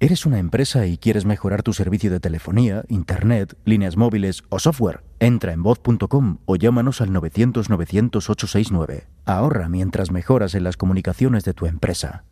¿Eres 0.00 0.26
una 0.26 0.38
empresa 0.38 0.86
y 0.86 0.96
quieres 0.96 1.24
mejorar 1.24 1.64
tu 1.64 1.72
servicio 1.72 2.08
de 2.08 2.20
telefonía, 2.20 2.84
internet, 2.88 3.58
líneas 3.64 3.96
móviles 3.96 4.44
o 4.48 4.60
software? 4.60 5.02
Entra 5.18 5.52
en 5.52 5.64
voz.com 5.64 6.38
o 6.44 6.54
llámanos 6.54 7.00
al 7.00 7.10
900-900-869. 7.10 9.08
Ahorra 9.24 9.68
mientras 9.68 10.12
mejoras 10.12 10.54
en 10.54 10.62
las 10.62 10.76
comunicaciones 10.76 11.42
de 11.42 11.52
tu 11.52 11.66
empresa. 11.66 12.22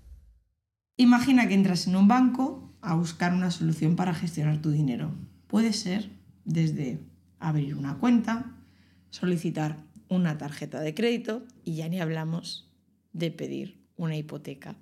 Imagina 0.97 1.49
que 1.49 1.55
entras 1.55 1.89
en 1.89 1.97
un 1.97 2.07
banco 2.07 2.73
a 2.83 2.95
buscar 2.95 3.35
una 3.35 3.51
solución 3.51 3.97
para 3.97 4.15
gestionar 4.15 4.63
tu 4.63 4.71
dinero. 4.71 5.11
Puede 5.49 5.73
ser 5.73 6.09
desde 6.45 7.01
abrir 7.41 7.75
una 7.75 7.99
cuenta, 7.99 8.55
solicitar 9.11 9.79
una 10.09 10.39
tarjeta 10.39 10.81
de 10.81 10.95
crédito 10.95 11.43
y 11.65 11.75
ya 11.75 11.89
ni 11.89 12.01
hablamos 12.01 12.71
de 13.13 13.33
pedir 13.33 13.83
una 13.97 14.15
hipoteca, 14.17 14.77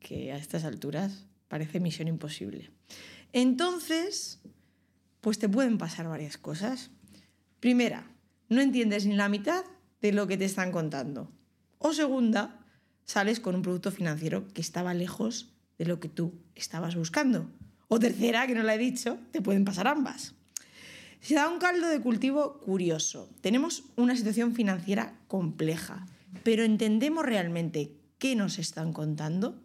que 0.00 0.32
a 0.32 0.36
estas 0.36 0.64
alturas 0.64 1.27
parece 1.48 1.80
misión 1.80 2.08
imposible. 2.08 2.70
Entonces, 3.32 4.40
pues 5.20 5.38
te 5.38 5.48
pueden 5.48 5.78
pasar 5.78 6.08
varias 6.08 6.38
cosas. 6.38 6.90
Primera, 7.60 8.10
no 8.48 8.60
entiendes 8.60 9.06
ni 9.06 9.14
la 9.14 9.28
mitad 9.28 9.64
de 10.00 10.12
lo 10.12 10.26
que 10.26 10.36
te 10.36 10.44
están 10.44 10.72
contando. 10.72 11.30
O 11.78 11.92
segunda, 11.92 12.64
sales 13.04 13.40
con 13.40 13.54
un 13.54 13.62
producto 13.62 13.90
financiero 13.90 14.46
que 14.48 14.60
estaba 14.60 14.94
lejos 14.94 15.54
de 15.78 15.86
lo 15.86 16.00
que 16.00 16.08
tú 16.08 16.34
estabas 16.54 16.94
buscando. 16.96 17.50
O 17.88 17.98
tercera, 17.98 18.46
que 18.46 18.54
no 18.54 18.62
la 18.62 18.74
he 18.74 18.78
dicho, 18.78 19.18
te 19.32 19.40
pueden 19.40 19.64
pasar 19.64 19.86
ambas. 19.86 20.34
Se 21.20 21.34
da 21.34 21.48
un 21.48 21.58
caldo 21.58 21.88
de 21.88 22.00
cultivo 22.00 22.60
curioso. 22.60 23.30
Tenemos 23.40 23.84
una 23.96 24.14
situación 24.14 24.54
financiera 24.54 25.18
compleja, 25.26 26.06
pero 26.44 26.64
entendemos 26.64 27.24
realmente 27.24 27.96
qué 28.18 28.36
nos 28.36 28.58
están 28.58 28.92
contando. 28.92 29.62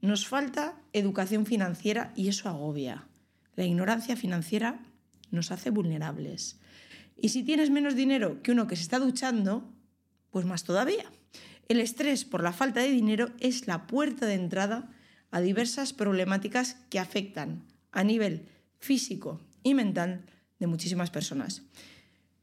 Nos 0.00 0.26
falta 0.26 0.80
educación 0.94 1.44
financiera 1.44 2.12
y 2.16 2.28
eso 2.28 2.48
agobia. 2.48 3.06
La 3.54 3.64
ignorancia 3.64 4.16
financiera 4.16 4.80
nos 5.30 5.50
hace 5.50 5.68
vulnerables. 5.68 6.58
Y 7.16 7.28
si 7.28 7.42
tienes 7.42 7.68
menos 7.68 7.94
dinero 7.94 8.40
que 8.42 8.52
uno 8.52 8.66
que 8.66 8.76
se 8.76 8.82
está 8.82 8.98
duchando, 8.98 9.70
pues 10.30 10.46
más 10.46 10.64
todavía. 10.64 11.04
El 11.68 11.80
estrés 11.80 12.24
por 12.24 12.42
la 12.42 12.52
falta 12.52 12.80
de 12.80 12.90
dinero 12.90 13.30
es 13.40 13.66
la 13.66 13.86
puerta 13.86 14.24
de 14.24 14.34
entrada 14.34 14.90
a 15.30 15.40
diversas 15.42 15.92
problemáticas 15.92 16.76
que 16.88 16.98
afectan 16.98 17.62
a 17.92 18.02
nivel 18.02 18.46
físico 18.78 19.38
y 19.62 19.74
mental 19.74 20.24
de 20.58 20.66
muchísimas 20.66 21.10
personas. 21.10 21.62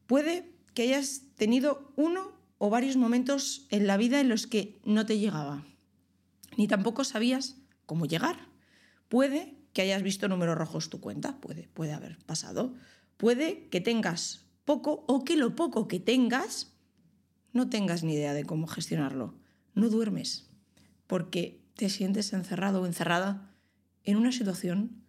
Puede 0.05 0.45
que 0.75 0.83
hayas 0.83 1.23
tenido 1.35 1.91
uno 1.95 2.31
o 2.59 2.69
varios 2.69 2.97
momentos 2.97 3.65
en 3.71 3.87
la 3.87 3.97
vida 3.97 4.19
en 4.19 4.29
los 4.29 4.45
que 4.45 4.79
no 4.85 5.07
te 5.07 5.17
llegaba 5.17 5.65
ni 6.57 6.67
tampoco 6.67 7.03
sabías 7.03 7.55
cómo 7.85 8.05
llegar. 8.05 8.49
Puede 9.07 9.55
que 9.71 9.83
hayas 9.83 10.01
visto 10.01 10.27
números 10.27 10.57
rojos 10.57 10.89
tu 10.89 10.99
cuenta, 10.99 11.39
puede, 11.39 11.69
puede 11.69 11.93
haber 11.93 12.17
pasado. 12.25 12.73
Puede 13.15 13.69
que 13.69 13.79
tengas 13.79 14.45
poco 14.65 15.05
o 15.07 15.23
que 15.23 15.37
lo 15.37 15.55
poco 15.55 15.87
que 15.87 15.99
tengas 15.99 16.73
no 17.53 17.69
tengas 17.69 18.03
ni 18.03 18.13
idea 18.13 18.33
de 18.33 18.43
cómo 18.43 18.67
gestionarlo. 18.67 19.35
No 19.73 19.89
duermes 19.89 20.49
porque 21.05 21.63
te 21.75 21.89
sientes 21.89 22.33
encerrado 22.33 22.81
o 22.81 22.85
encerrada 22.85 23.51
en 24.03 24.17
una 24.17 24.31
situación 24.31 25.03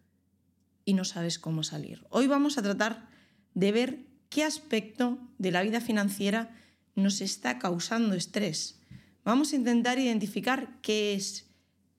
y 0.84 0.94
no 0.94 1.04
sabes 1.04 1.38
cómo 1.38 1.62
salir. 1.62 2.06
Hoy 2.10 2.26
vamos 2.26 2.58
a 2.58 2.62
tratar 2.62 3.08
de 3.54 3.72
ver 3.72 4.06
qué 4.28 4.44
aspecto 4.44 5.19
de 5.38 5.50
la 5.50 5.62
vida 5.62 5.80
financiera 5.80 6.54
nos 6.94 7.20
está 7.20 7.58
causando 7.58 8.14
estrés 8.14 8.78
Vamos 9.24 9.52
a 9.52 9.56
intentar 9.56 9.98
identificar 9.98 10.80
qué 10.80 11.14
es, 11.14 11.50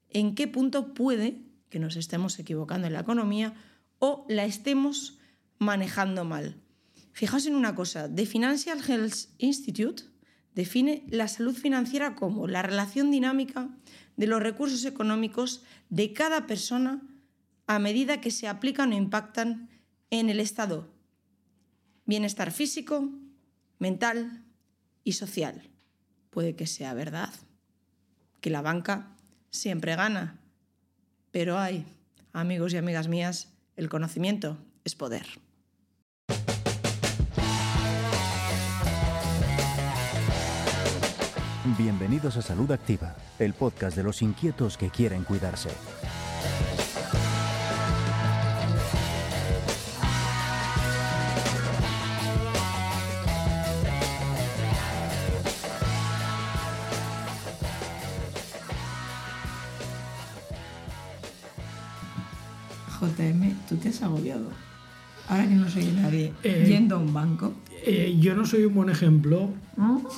en 0.10 0.36
qué 0.36 0.48
punto 0.48 0.94
puede 0.94 1.42
que 1.70 1.80
nos 1.80 1.96
estemos 1.96 2.40
equivocando 2.40 2.88
en 2.88 2.94
la 2.94 3.02
economía 3.02 3.54
o 4.00 4.26
la 4.30 4.46
estemos 4.46 5.20
manejando 5.60 6.26
mal. 6.26 6.56
Fijaos 7.12 7.46
en 7.46 7.56
una 7.56 7.76
cosa, 7.76 8.14
The 8.14 8.26
Financial 8.26 8.80
Health 8.80 9.30
Institute 9.38 10.04
define 10.56 11.04
la 11.10 11.28
salud 11.28 11.56
financiera 11.56 12.16
como 12.16 12.48
la 12.48 12.62
relación 12.62 13.12
dinámica 13.12 13.70
de 14.18 14.28
los 14.28 14.42
recursos 14.42 14.86
económicos 14.86 15.64
de 15.90 16.14
cada 16.14 16.48
persona 16.48 17.02
a 17.68 17.78
medida 17.78 18.22
que 18.22 18.32
se 18.32 18.48
aplican 18.48 18.92
o 18.92 18.96
impactan 18.96 19.70
en 20.10 20.30
el 20.30 20.40
estado 20.40 20.92
bienestar 22.06 22.52
físico, 22.52 23.08
mental 23.78 24.44
y 25.04 25.14
social 25.14 25.70
puede 26.30 26.56
que 26.56 26.68
sea 26.68 26.94
verdad, 26.94 27.34
que 28.42 28.50
la 28.50 28.62
banca 28.62 29.08
siempre 29.52 29.96
gana, 29.96 30.40
pero 31.32 31.58
hay, 31.58 31.86
amigos 32.34 32.74
y 32.74 32.78
amigas 32.78 33.08
mías, 33.08 33.50
el 33.76 33.90
conocimiento 33.90 34.58
es 34.84 34.96
poder. 34.96 35.26
Bienvenidos 41.78 42.36
a 42.36 42.42
Salud 42.42 42.72
Activa, 42.72 43.16
el 43.38 43.54
podcast 43.54 43.96
de 43.96 44.04
los 44.04 44.22
inquietos 44.22 44.78
que 44.78 44.90
quieren 44.90 45.24
cuidarse. 45.24 45.70
Agobiado. 64.02 64.50
Ahora 65.28 65.48
que 65.48 65.56
no 65.56 65.70
soy 65.70 65.86
nadie, 65.86 66.34
Eh, 66.44 66.66
yendo 66.68 66.96
a 66.96 67.00
un 67.00 67.14
banco. 67.14 67.54
Eh, 67.86 68.18
yo 68.20 68.36
no 68.36 68.46
soy 68.46 68.64
un 68.66 68.74
buen 68.74 68.90
ejemplo 68.90 69.54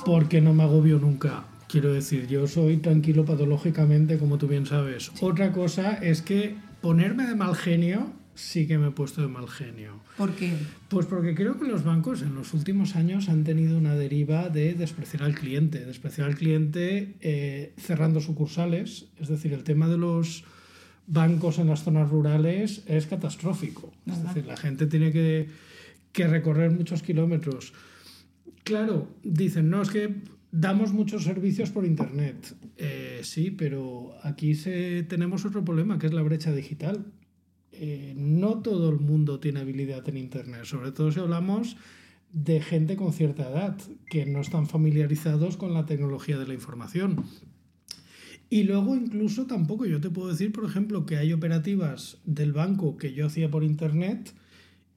porque 0.04 0.40
no 0.40 0.54
me 0.54 0.62
agobio 0.62 0.98
nunca. 0.98 1.44
Quiero 1.68 1.92
decir, 1.92 2.26
yo 2.26 2.46
soy 2.46 2.78
tranquilo 2.78 3.24
patológicamente, 3.24 4.18
como 4.18 4.38
tú 4.38 4.46
bien 4.46 4.66
sabes. 4.66 5.10
Otra 5.20 5.52
cosa 5.52 5.94
es 5.94 6.22
que 6.22 6.56
ponerme 6.80 7.26
de 7.26 7.34
mal 7.34 7.54
genio 7.54 8.12
sí 8.34 8.66
que 8.66 8.78
me 8.78 8.88
he 8.88 8.90
puesto 8.90 9.20
de 9.20 9.28
mal 9.28 9.48
genio. 9.48 9.92
¿Por 10.16 10.32
qué? 10.32 10.54
Pues 10.88 11.06
porque 11.06 11.34
creo 11.34 11.58
que 11.58 11.66
los 11.66 11.84
bancos 11.84 12.22
en 12.22 12.34
los 12.34 12.54
últimos 12.54 12.96
años 12.96 13.28
han 13.28 13.44
tenido 13.44 13.76
una 13.76 13.94
deriva 13.94 14.48
de 14.48 14.74
despreciar 14.74 15.22
al 15.22 15.34
cliente, 15.34 15.84
despreciar 15.84 16.28
al 16.28 16.36
cliente 16.36 17.14
eh, 17.20 17.72
cerrando 17.78 18.20
sucursales, 18.20 19.06
es 19.20 19.28
decir, 19.28 19.52
el 19.52 19.64
tema 19.64 19.88
de 19.88 19.98
los 19.98 20.44
bancos 21.06 21.58
en 21.58 21.68
las 21.68 21.82
zonas 21.82 22.10
rurales 22.10 22.82
es 22.86 23.06
catastrófico. 23.06 23.92
Es 24.06 24.22
decir, 24.22 24.46
la 24.46 24.56
gente 24.56 24.86
tiene 24.86 25.12
que, 25.12 25.48
que 26.12 26.26
recorrer 26.26 26.70
muchos 26.70 27.02
kilómetros. 27.02 27.72
Claro, 28.64 29.08
dicen, 29.22 29.70
no, 29.70 29.82
es 29.82 29.90
que 29.90 30.22
damos 30.52 30.92
muchos 30.92 31.24
servicios 31.24 31.70
por 31.70 31.84
Internet. 31.84 32.54
Eh, 32.76 33.20
sí, 33.22 33.50
pero 33.50 34.14
aquí 34.22 34.54
se, 34.54 35.02
tenemos 35.02 35.44
otro 35.44 35.64
problema, 35.64 35.98
que 35.98 36.06
es 36.06 36.12
la 36.12 36.22
brecha 36.22 36.52
digital. 36.52 37.06
Eh, 37.72 38.12
no 38.16 38.60
todo 38.60 38.90
el 38.90 39.00
mundo 39.00 39.40
tiene 39.40 39.60
habilidad 39.60 40.06
en 40.08 40.18
Internet, 40.18 40.64
sobre 40.64 40.92
todo 40.92 41.10
si 41.10 41.20
hablamos 41.20 41.76
de 42.30 42.60
gente 42.60 42.96
con 42.96 43.12
cierta 43.12 43.50
edad, 43.50 43.76
que 44.08 44.26
no 44.26 44.40
están 44.40 44.66
familiarizados 44.66 45.56
con 45.56 45.74
la 45.74 45.86
tecnología 45.86 46.38
de 46.38 46.46
la 46.46 46.54
información. 46.54 47.24
Y 48.52 48.64
luego 48.64 48.94
incluso 48.94 49.46
tampoco 49.46 49.86
yo 49.86 49.98
te 49.98 50.10
puedo 50.10 50.28
decir, 50.28 50.52
por 50.52 50.66
ejemplo, 50.66 51.06
que 51.06 51.16
hay 51.16 51.32
operativas 51.32 52.18
del 52.26 52.52
banco 52.52 52.98
que 52.98 53.14
yo 53.14 53.24
hacía 53.24 53.50
por 53.50 53.64
internet 53.64 54.34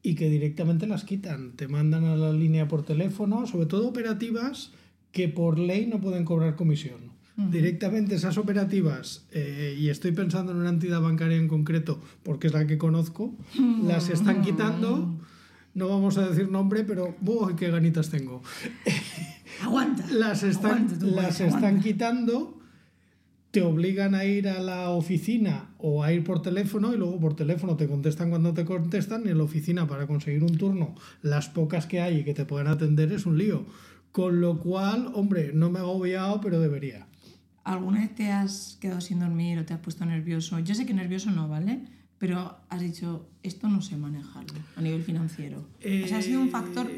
y 0.04 0.16
que 0.16 0.30
directamente 0.30 0.88
las 0.88 1.06
quitan. 1.06 1.54
Te 1.54 1.70
mandan 1.70 2.04
a 2.04 2.18
la 2.18 2.34
línea 2.34 2.68
por 2.68 2.84
teléfono, 2.84 3.48
sobre 3.48 3.68
todo 3.68 3.88
operativas 3.88 4.74
que 5.14 5.30
por 5.30 5.58
ley 5.58 5.88
no 5.88 6.02
pueden 6.02 6.26
cobrar 6.26 6.58
comisión. 6.58 7.14
Directamente 7.38 8.16
esas 8.16 8.38
operativas, 8.38 9.26
eh, 9.32 9.78
y 9.80 9.88
estoy 9.88 10.12
pensando 10.12 10.52
en 10.52 10.58
una 10.58 10.70
entidad 10.70 11.00
bancaria 11.00 11.38
en 11.38 11.48
concreto, 11.48 12.02
porque 12.24 12.48
es 12.48 12.54
la 12.54 12.68
que 12.68 12.78
conozco, 12.78 13.38
las 13.86 14.10
están 14.10 14.42
quitando. 14.42 15.18
No 15.74 15.88
vamos 15.88 16.18
a 16.18 16.28
decir 16.28 16.52
nombre, 16.52 16.84
pero 16.84 17.16
¡buah, 17.22 17.56
qué 17.56 17.72
ganitas 17.72 18.10
tengo! 18.10 18.44
Aguanta. 19.64 20.06
las 20.12 20.44
están, 20.44 20.88
Aguanta 20.88 21.06
las 21.06 21.40
aguanta. 21.40 21.68
están 21.70 21.82
quitando, 21.82 22.55
te 23.56 23.62
obligan 23.62 24.16
a 24.16 24.26
ir 24.26 24.50
a 24.50 24.60
la 24.60 24.90
oficina 24.90 25.70
o 25.78 26.04
a 26.04 26.12
ir 26.12 26.26
por 26.26 26.42
teléfono 26.42 26.94
y 26.94 26.98
luego 26.98 27.18
por 27.22 27.38
teléfono 27.38 27.78
te 27.78 27.88
contestan 27.88 28.30
cuando 28.30 28.54
te 28.54 28.66
contestan 28.66 29.24
y 29.26 29.30
en 29.30 29.38
la 29.38 29.46
oficina 29.46 29.88
para 29.88 30.08
conseguir 30.08 30.44
un 30.44 30.58
turno, 30.58 30.94
las 31.22 31.48
pocas 31.48 31.86
que 31.86 32.02
hay 32.02 32.18
y 32.18 32.24
que 32.26 32.34
te 32.34 32.44
pueden 32.44 32.68
atender 32.68 33.14
es 33.14 33.26
un 33.26 33.38
lío. 33.38 33.66
Con 34.12 34.42
lo 34.42 34.60
cual, 34.60 35.10
hombre, 35.14 35.52
no 35.54 35.70
me 35.70 35.80
he 35.80 35.82
agobiado, 35.84 36.42
pero 36.42 36.60
debería. 36.60 37.08
¿Alguna 37.64 38.02
vez 38.02 38.14
te 38.14 38.30
has 38.30 38.78
quedado 38.82 39.00
sin 39.00 39.22
dormir 39.22 39.58
o 39.58 39.64
te 39.64 39.74
has 39.74 39.80
puesto 39.80 40.06
nervioso? 40.06 40.60
Yo 40.60 40.76
sé 40.76 40.86
que 40.86 40.94
nervioso 40.94 41.32
no, 41.32 41.48
¿vale? 41.48 41.80
Pero 42.18 42.58
has 42.68 42.82
dicho, 42.82 43.30
esto 43.42 43.70
no 43.70 43.82
sé 43.82 43.96
manejarlo 43.96 44.60
a 44.76 44.82
nivel 44.82 45.02
financiero. 45.02 45.60
o 45.80 46.08
sea, 46.10 46.18
ha 46.18 46.22
sido 46.22 46.42
un 46.42 46.50
factor 46.50 46.92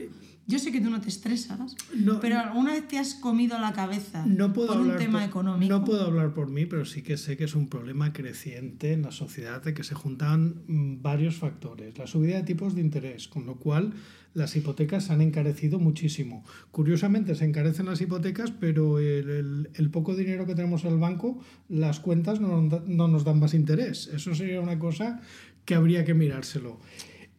Yo 0.50 0.60
sé 0.60 0.72
que 0.72 0.80
tú 0.80 0.90
no 0.90 1.02
te 1.02 1.10
estresas, 1.10 1.76
No, 1.94 2.22
pero 2.22 2.40
¿alguna 2.40 2.72
vez 2.72 2.88
te 2.88 2.98
has 2.98 3.16
comido 3.16 3.60
la 3.60 3.74
cabeza 3.74 4.26
No 4.26 4.54
puedo 4.54 4.70
por 4.70 4.78
un 4.82 4.96
tema 4.96 5.20
por- 5.20 5.28
económico? 5.30 5.74
No 5.78 5.84
puedo 5.84 6.06
hablar 6.06 6.34
por 6.34 6.50
mí, 6.50 6.66
pero 6.66 6.86
sí 6.86 7.02
que 7.02 7.18
sé 7.18 7.36
que 7.36 7.44
es 7.44 7.54
un 7.56 7.68
problema 7.68 8.14
creciente 8.14 8.94
en 8.94 9.02
la 9.02 9.12
sociedad 9.12 9.62
de 9.62 9.74
que 9.74 9.84
se 9.84 9.94
juntan 9.94 10.62
mm, 10.68 11.02
varios 11.02 11.36
factores. 11.36 11.98
La 11.98 12.08
subida 12.08 12.38
de 12.38 12.44
tipos 12.44 12.76
de 12.76 12.82
interés, 12.82 13.28
con 13.28 13.46
lo 13.46 13.56
cual 13.58 13.94
las 14.34 14.56
hipotecas 14.56 15.06
se 15.06 15.14
han 15.14 15.22
encarecido 15.22 15.80
muchísimo. 15.80 16.46
Curiosamente 16.72 17.36
se 17.36 17.44
encarecen 17.44 17.88
las 17.88 18.00
hipotecas, 18.00 18.52
pero 18.52 19.00
el, 19.00 19.30
el- 19.30 19.70
el 19.74 19.90
poco 19.90 20.16
dinero 20.16 20.46
que 20.46 20.56
tenemos 20.56 20.86
en 20.86 20.94
el 20.94 21.00
banco, 21.00 21.42
las 21.68 22.00
cuentas 22.00 22.40
no 22.40 22.62
nos 23.10 23.24
dan 23.26 23.40
más 23.40 23.54
interés. 23.54 24.10
Eso 24.14 24.34
sería 24.34 24.62
una 24.62 24.80
cosa 24.80 25.20
que 25.66 25.76
habría 25.76 26.06
que 26.06 26.14
mirárselo. 26.14 26.80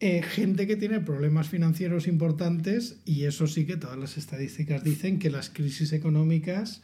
Eh, 0.01 0.21
gente 0.21 0.65
que 0.65 0.77
tiene 0.77 1.01
problemas 1.01 1.49
financieros 1.49 2.07
importantes 2.07 3.01
y 3.03 3.25
eso 3.25 3.47
sí 3.47 3.65
que 3.65 3.75
todas 3.75 3.97
las 3.97 4.17
estadísticas 4.17 4.81
dicen 4.81 5.19
que 5.19 5.29
las 5.29 5.49
crisis 5.49 5.91
económicas 5.91 6.81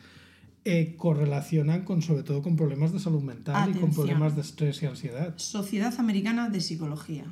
eh, 0.66 0.96
correlacionan 0.98 1.86
con 1.86 2.02
sobre 2.02 2.24
todo 2.24 2.42
con 2.42 2.58
problemas 2.58 2.92
de 2.92 3.00
salud 3.00 3.22
mental 3.22 3.74
y 3.74 3.80
con 3.80 3.94
problemas 3.94 4.36
de 4.36 4.42
estrés 4.42 4.84
y 4.84 4.88
ansiedad. 4.88 5.34
Sociedad 5.38 5.94
Americana 5.98 6.50
de 6.50 6.60
Psicología. 6.60 7.24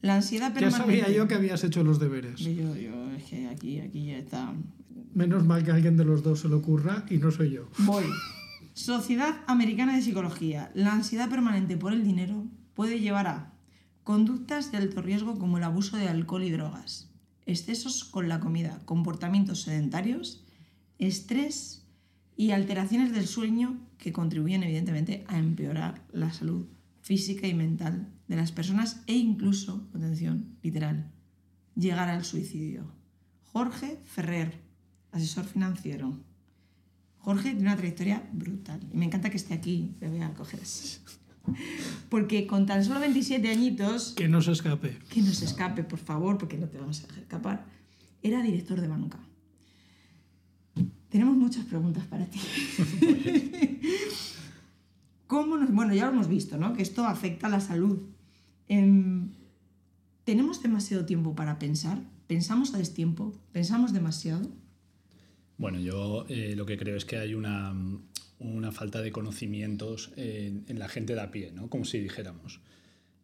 La 0.00 0.16
ansiedad 0.16 0.48
Ya 0.48 0.54
permanente... 0.54 1.00
sabía 1.00 1.16
yo 1.16 1.28
que 1.28 1.34
habías 1.34 1.62
hecho 1.62 1.84
los 1.84 2.00
deberes. 2.00 2.40
Yo, 2.40 2.74
yo, 2.74 3.12
es 3.12 3.22
que 3.22 3.46
aquí, 3.46 3.78
aquí 3.78 4.06
ya 4.06 4.18
está. 4.18 4.52
Menos 5.14 5.44
mal 5.44 5.62
que 5.62 5.70
a 5.70 5.74
alguien 5.74 5.96
de 5.96 6.04
los 6.04 6.24
dos 6.24 6.40
se 6.40 6.48
le 6.48 6.56
ocurra 6.56 7.06
y 7.08 7.18
no 7.18 7.30
soy 7.30 7.50
yo. 7.50 7.68
Voy. 7.78 8.04
Sociedad 8.72 9.42
Americana 9.46 9.94
de 9.94 10.02
Psicología. 10.02 10.72
La 10.74 10.92
ansiedad 10.94 11.30
permanente 11.30 11.76
por 11.76 11.92
el 11.92 12.02
dinero 12.02 12.46
puede 12.74 12.98
llevar 12.98 13.28
a 13.28 13.51
conductas 14.04 14.72
de 14.72 14.78
alto 14.78 15.02
riesgo 15.02 15.38
como 15.38 15.58
el 15.58 15.64
abuso 15.64 15.96
de 15.96 16.08
alcohol 16.08 16.44
y 16.44 16.50
drogas, 16.50 17.10
excesos 17.46 18.04
con 18.04 18.28
la 18.28 18.40
comida, 18.40 18.80
comportamientos 18.84 19.62
sedentarios, 19.62 20.44
estrés 20.98 21.86
y 22.36 22.50
alteraciones 22.50 23.12
del 23.12 23.26
sueño 23.26 23.78
que 23.98 24.12
contribuyen 24.12 24.62
evidentemente 24.62 25.24
a 25.28 25.38
empeorar 25.38 26.04
la 26.12 26.32
salud 26.32 26.66
física 27.00 27.46
y 27.46 27.54
mental 27.54 28.08
de 28.28 28.36
las 28.36 28.52
personas 28.52 29.02
e 29.06 29.14
incluso, 29.14 29.88
atención, 29.94 30.56
literal, 30.62 31.10
llegar 31.74 32.08
al 32.08 32.24
suicidio. 32.24 32.92
Jorge 33.52 34.00
Ferrer, 34.04 34.62
asesor 35.10 35.44
financiero. 35.44 36.18
Jorge 37.18 37.50
tiene 37.50 37.62
una 37.62 37.76
trayectoria 37.76 38.28
brutal. 38.32 38.80
Y 38.92 38.96
me 38.96 39.04
encanta 39.04 39.30
que 39.30 39.36
esté 39.36 39.54
aquí. 39.54 39.94
Le 40.00 40.08
voy 40.08 40.22
a 40.22 40.34
coger. 40.34 40.60
Porque 42.08 42.46
con 42.46 42.66
tan 42.66 42.84
solo 42.84 43.00
27 43.00 43.48
añitos, 43.48 44.12
Que 44.16 44.28
no 44.28 44.40
se 44.42 44.52
escape. 44.52 44.98
que 45.08 45.22
no 45.22 45.32
se 45.32 45.44
escape, 45.44 45.82
por 45.84 45.98
favor, 45.98 46.38
porque 46.38 46.56
no 46.58 46.68
te 46.68 46.78
vamos 46.78 47.00
a 47.02 47.06
dejar 47.06 47.18
escapar, 47.22 47.64
era 48.22 48.42
director 48.42 48.80
de 48.80 48.88
banca. 48.88 49.18
Tenemos 51.08 51.36
muchas 51.36 51.64
preguntas 51.66 52.06
para 52.06 52.24
ti. 52.26 52.40
¿Cómo 55.26 55.56
nos, 55.56 55.72
bueno, 55.72 55.94
ya 55.94 56.06
lo 56.06 56.12
hemos 56.12 56.28
visto, 56.28 56.56
¿no? 56.58 56.72
Que 56.74 56.82
esto 56.82 57.04
afecta 57.06 57.46
a 57.46 57.50
la 57.50 57.60
salud. 57.60 57.98
Em, 58.68 59.30
¿Tenemos 60.24 60.62
demasiado 60.62 61.04
tiempo 61.04 61.34
para 61.34 61.58
pensar? 61.58 61.98
¿Pensamos 62.26 62.74
a 62.74 62.78
destiempo? 62.78 63.34
¿Pensamos 63.52 63.92
demasiado? 63.92 64.48
Bueno, 65.58 65.80
yo 65.80 66.24
eh, 66.28 66.54
lo 66.56 66.64
que 66.66 66.76
creo 66.76 66.96
es 66.96 67.04
que 67.04 67.18
hay 67.18 67.34
una, 67.34 67.74
una 68.50 68.72
falta 68.72 69.00
de 69.00 69.12
conocimientos 69.12 70.12
en, 70.16 70.78
la 70.78 70.88
gente 70.88 71.14
de 71.14 71.20
a 71.20 71.30
pie, 71.30 71.52
¿no? 71.52 71.68
Como 71.68 71.84
si 71.84 71.98
dijéramos. 71.98 72.60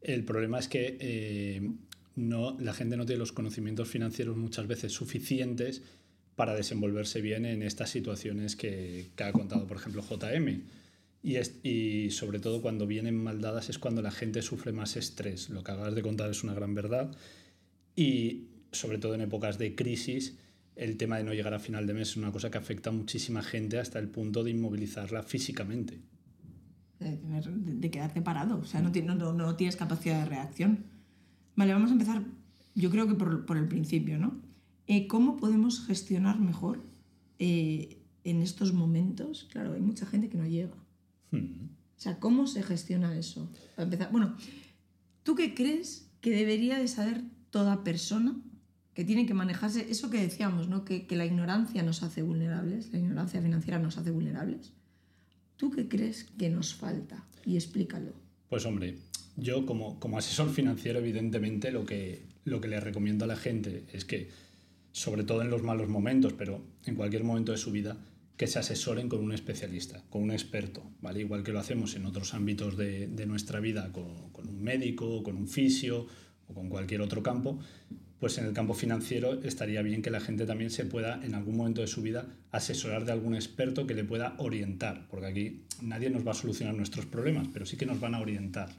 El 0.01 0.25
problema 0.25 0.59
es 0.59 0.69
que 0.69 0.97
eh, 1.01 1.71
la 2.17 2.73
gente 2.73 2.97
no 2.97 3.07
tiene 3.07 3.19
los 3.19 3.33
conocimientos 3.33 3.89
financieros 3.89 4.37
muchas 4.37 4.67
veces 4.67 4.93
suficientes 4.93 5.83
para 6.37 6.55
desenvolverse 6.55 7.21
bien 7.21 7.45
en 7.45 7.63
estas 7.63 7.91
situaciones 7.91 8.55
que, 8.55 9.11
ha 9.19 9.33
contado, 9.33 9.67
por 9.67 9.77
ejemplo, 9.77 10.03
JM. 10.03 10.63
Y, 11.21 11.37
y 11.69 12.11
sobre 12.13 12.39
todo 12.39 12.63
cuando 12.63 12.87
vienen 12.87 13.17
mal 13.17 13.41
dadas 13.41 13.71
es 13.71 13.79
cuando 13.79 14.03
la 14.03 14.13
gente 14.13 14.43
sufre 14.43 14.73
más 14.73 14.97
estrés. 14.97 15.51
Lo 15.51 15.65
que 15.65 15.73
acabas 15.73 15.95
de 15.95 16.03
contar 16.03 16.31
es 16.31 16.45
una 16.45 16.55
gran 16.55 16.75
verdad. 16.75 17.11
Y 17.97 18.47
sobre 18.71 18.99
todo 18.99 19.15
en 19.15 19.23
épocas 19.23 19.59
de 19.59 19.75
crisis, 19.75 20.37
el 20.79 20.97
tema 20.97 21.17
de 21.19 21.25
no 21.25 21.33
llegar 21.35 21.53
a 21.55 21.59
final 21.59 21.87
de 21.87 21.95
mes 21.95 22.11
es 22.11 22.17
una 22.17 22.33
cosa 22.33 22.51
que 22.51 22.59
afecta 22.59 22.91
a 22.91 22.93
muchísima 22.93 23.43
gente 23.43 23.79
hasta 23.79 23.99
el 23.99 24.09
punto 24.09 24.45
de 24.45 24.51
inmovilizarla 24.53 25.23
físicamente. 25.23 26.01
de, 27.01 27.17
tener- 27.17 27.45
de- 27.81 27.91
quedarte 27.91 28.21
parado, 28.23 28.59
o 28.59 28.65
sea, 28.65 28.81
no, 28.83 28.91
no- 28.91 29.33
no 29.33 29.55
tienes 29.57 29.77
capacidad 29.77 30.21
de 30.23 30.29
reacción. 30.29 30.85
Vale, 31.55 31.73
vamos 31.73 31.91
a 31.91 31.93
empezar, 31.93 32.23
yo 32.75 32.91
creo 32.91 33.07
que 33.07 33.15
por, 33.15 33.47
por 33.47 33.57
el 33.57 33.69
principio, 33.69 34.19
¿no? 34.19 34.41
Eh, 34.89 35.07
¿Cómo 35.07 35.37
podemos 35.37 35.85
gestionar 35.87 36.41
mejor 36.41 36.83
eh, 37.39 37.99
en 38.25 38.41
estos 38.43 38.73
momentos? 38.73 39.47
Claro, 39.53 39.75
hay 39.75 39.81
mucha 39.81 40.07
gente 40.07 40.29
que 40.29 40.39
no 40.39 40.47
llega. 40.47 40.75
Hmm. 41.31 41.67
O 41.97 42.01
sea, 42.01 42.19
¿cómo 42.19 42.47
se 42.47 42.63
gestiona 42.63 43.17
eso? 43.19 43.49
Para 43.77 43.85
empezar, 43.85 44.11
bueno, 44.11 44.37
¿tú 45.25 45.35
qué 45.35 45.55
crees 45.55 46.11
que 46.21 46.31
debería 46.31 46.79
de 46.79 46.89
saber 46.89 47.23
toda 47.51 47.85
persona 47.85 48.41
que 48.99 49.05
tiene 49.05 49.27
que 49.27 49.33
manejarse? 49.33 49.87
Eso 49.89 50.11
que 50.11 50.21
decíamos, 50.21 50.67
¿no? 50.69 50.85
Que, 50.85 51.07
que 51.07 51.15
la 51.15 51.25
ignorancia 51.25 51.85
nos 51.85 52.03
hace 52.03 52.21
vulnerables, 52.21 52.93
la 52.93 52.99
ignorancia 52.99 53.41
financiera 53.41 53.79
nos 53.79 53.97
hace 53.97 54.11
vulnerables. 54.11 54.73
¿Tú 55.57 55.71
qué 55.71 55.87
crees 55.87 56.25
que 56.37 56.51
nos 56.51 56.75
falta? 56.75 57.25
Y 57.45 57.55
explícalo. 57.55 58.11
Pues 58.49 58.67
hombre, 58.67 58.99
yo 59.37 59.67
como, 59.67 60.01
como 60.01 60.19
asesor 60.19 60.51
financiero, 60.51 60.99
evidentemente, 60.99 61.71
lo 61.71 61.87
que, 61.87 62.25
lo 62.45 62.61
que 62.61 62.67
le 62.67 62.81
recomiendo 62.81 63.25
a 63.25 63.29
la 63.29 63.37
gente 63.37 63.85
es 63.93 64.05
que, 64.05 64.31
sobre 64.91 65.23
todo 65.23 65.43
en 65.43 65.51
los 65.51 65.63
malos 65.63 65.89
momentos, 65.89 66.33
pero 66.33 66.61
en 66.85 66.97
cualquier 66.97 67.23
momento 67.23 67.53
de 67.53 67.59
su 67.59 67.71
vida, 67.71 67.97
que 68.37 68.49
se 68.49 68.59
asesoren 68.59 69.09
con 69.09 69.21
un 69.23 69.31
especialista, 69.31 70.03
con 70.11 70.25
un 70.25 70.33
experto, 70.33 70.83
¿vale? 71.01 71.21
Igual 71.21 71.45
que 71.45 71.53
lo 71.53 71.61
hacemos 71.61 71.95
en 71.95 72.05
otros 72.05 72.35
ámbitos 72.35 72.77
de, 72.77 73.07
de 73.07 73.27
nuestra 73.27 73.61
vida, 73.61 73.93
con, 73.93 74.33
con 74.33 74.49
un 74.49 74.61
médico, 74.61 75.23
con 75.23 75.37
un 75.37 75.47
fisio 75.47 76.09
o 76.49 76.53
con 76.53 76.69
cualquier 76.69 77.01
otro 77.01 77.23
campo, 77.23 77.61
pues 78.21 78.37
en 78.39 78.47
el 78.47 78.53
campo 78.53 78.75
financiero 78.75 79.41
estaría 79.43 79.83
bien 79.83 80.03
que 80.03 80.11
la 80.11 80.21
gente 80.21 80.45
también 80.47 80.71
se 80.71 80.85
pueda, 80.85 81.25
en 81.25 81.35
algún 81.35 81.57
momento 81.57 81.81
de 81.81 81.87
su 81.87 82.03
vida, 82.03 82.27
asesorar 82.51 83.05
de 83.05 83.13
algún 83.13 83.35
experto 83.35 83.87
que 83.87 83.95
le 83.95 84.05
pueda 84.05 84.35
orientar, 84.39 85.07
porque 85.09 85.27
aquí 85.27 85.63
nadie 85.83 86.11
nos 86.11 86.27
va 86.27 86.33
a 86.33 86.35
solucionar 86.35 86.75
nuestros 86.75 87.07
problemas, 87.07 87.49
pero 87.53 87.65
sí 87.65 87.77
que 87.77 87.87
nos 87.87 88.01
van 88.01 88.15
a 88.15 88.21
orientar, 88.21 88.71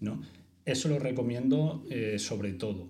¿no? 0.00 0.22
Eso 0.64 0.88
lo 0.88 0.98
recomiendo 0.98 1.84
eh, 1.90 2.18
sobre 2.18 2.52
todo. 2.52 2.88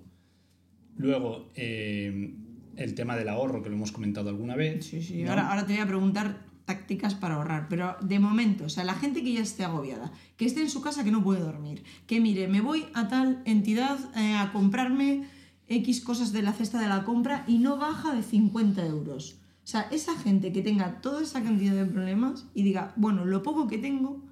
Luego, 0.96 1.50
eh, 1.54 2.34
el 2.76 2.94
tema 2.94 3.16
del 3.16 3.28
ahorro, 3.28 3.62
que 3.62 3.68
lo 3.68 3.76
hemos 3.76 3.92
comentado 3.92 4.30
alguna 4.30 4.56
vez. 4.56 4.86
Sí, 4.86 5.02
sí. 5.02 5.22
¿no? 5.22 5.30
Ahora, 5.30 5.50
ahora 5.50 5.66
te 5.66 5.74
voy 5.74 5.82
a 5.82 5.86
preguntar 5.86 6.46
tácticas 6.66 7.14
para 7.14 7.36
ahorrar, 7.36 7.68
pero 7.68 7.96
de 8.02 8.18
momento, 8.18 8.64
o 8.64 8.68
sea, 8.68 8.84
la 8.84 8.94
gente 8.94 9.22
que 9.22 9.32
ya 9.32 9.40
esté 9.40 9.64
agobiada, 9.64 10.12
que 10.36 10.44
esté 10.44 10.60
en 10.60 10.68
su 10.68 10.82
casa 10.82 11.04
que 11.04 11.12
no 11.12 11.22
puede 11.22 11.40
dormir, 11.40 11.84
que 12.06 12.20
mire, 12.20 12.48
me 12.48 12.60
voy 12.60 12.84
a 12.92 13.08
tal 13.08 13.40
entidad 13.44 13.98
eh, 14.16 14.34
a 14.34 14.52
comprarme 14.52 15.26
X 15.68 16.00
cosas 16.00 16.32
de 16.32 16.42
la 16.42 16.52
cesta 16.52 16.80
de 16.80 16.88
la 16.88 17.04
compra 17.04 17.44
y 17.46 17.58
no 17.58 17.76
baja 17.76 18.14
de 18.14 18.22
50 18.22 18.86
euros. 18.86 19.36
O 19.64 19.66
sea, 19.68 19.82
esa 19.90 20.16
gente 20.16 20.52
que 20.52 20.62
tenga 20.62 21.00
toda 21.00 21.22
esa 21.22 21.42
cantidad 21.42 21.74
de 21.74 21.84
problemas 21.86 22.46
y 22.54 22.62
diga, 22.62 22.92
bueno, 22.96 23.24
lo 23.24 23.42
poco 23.42 23.66
que 23.66 23.78
tengo, 23.78 24.22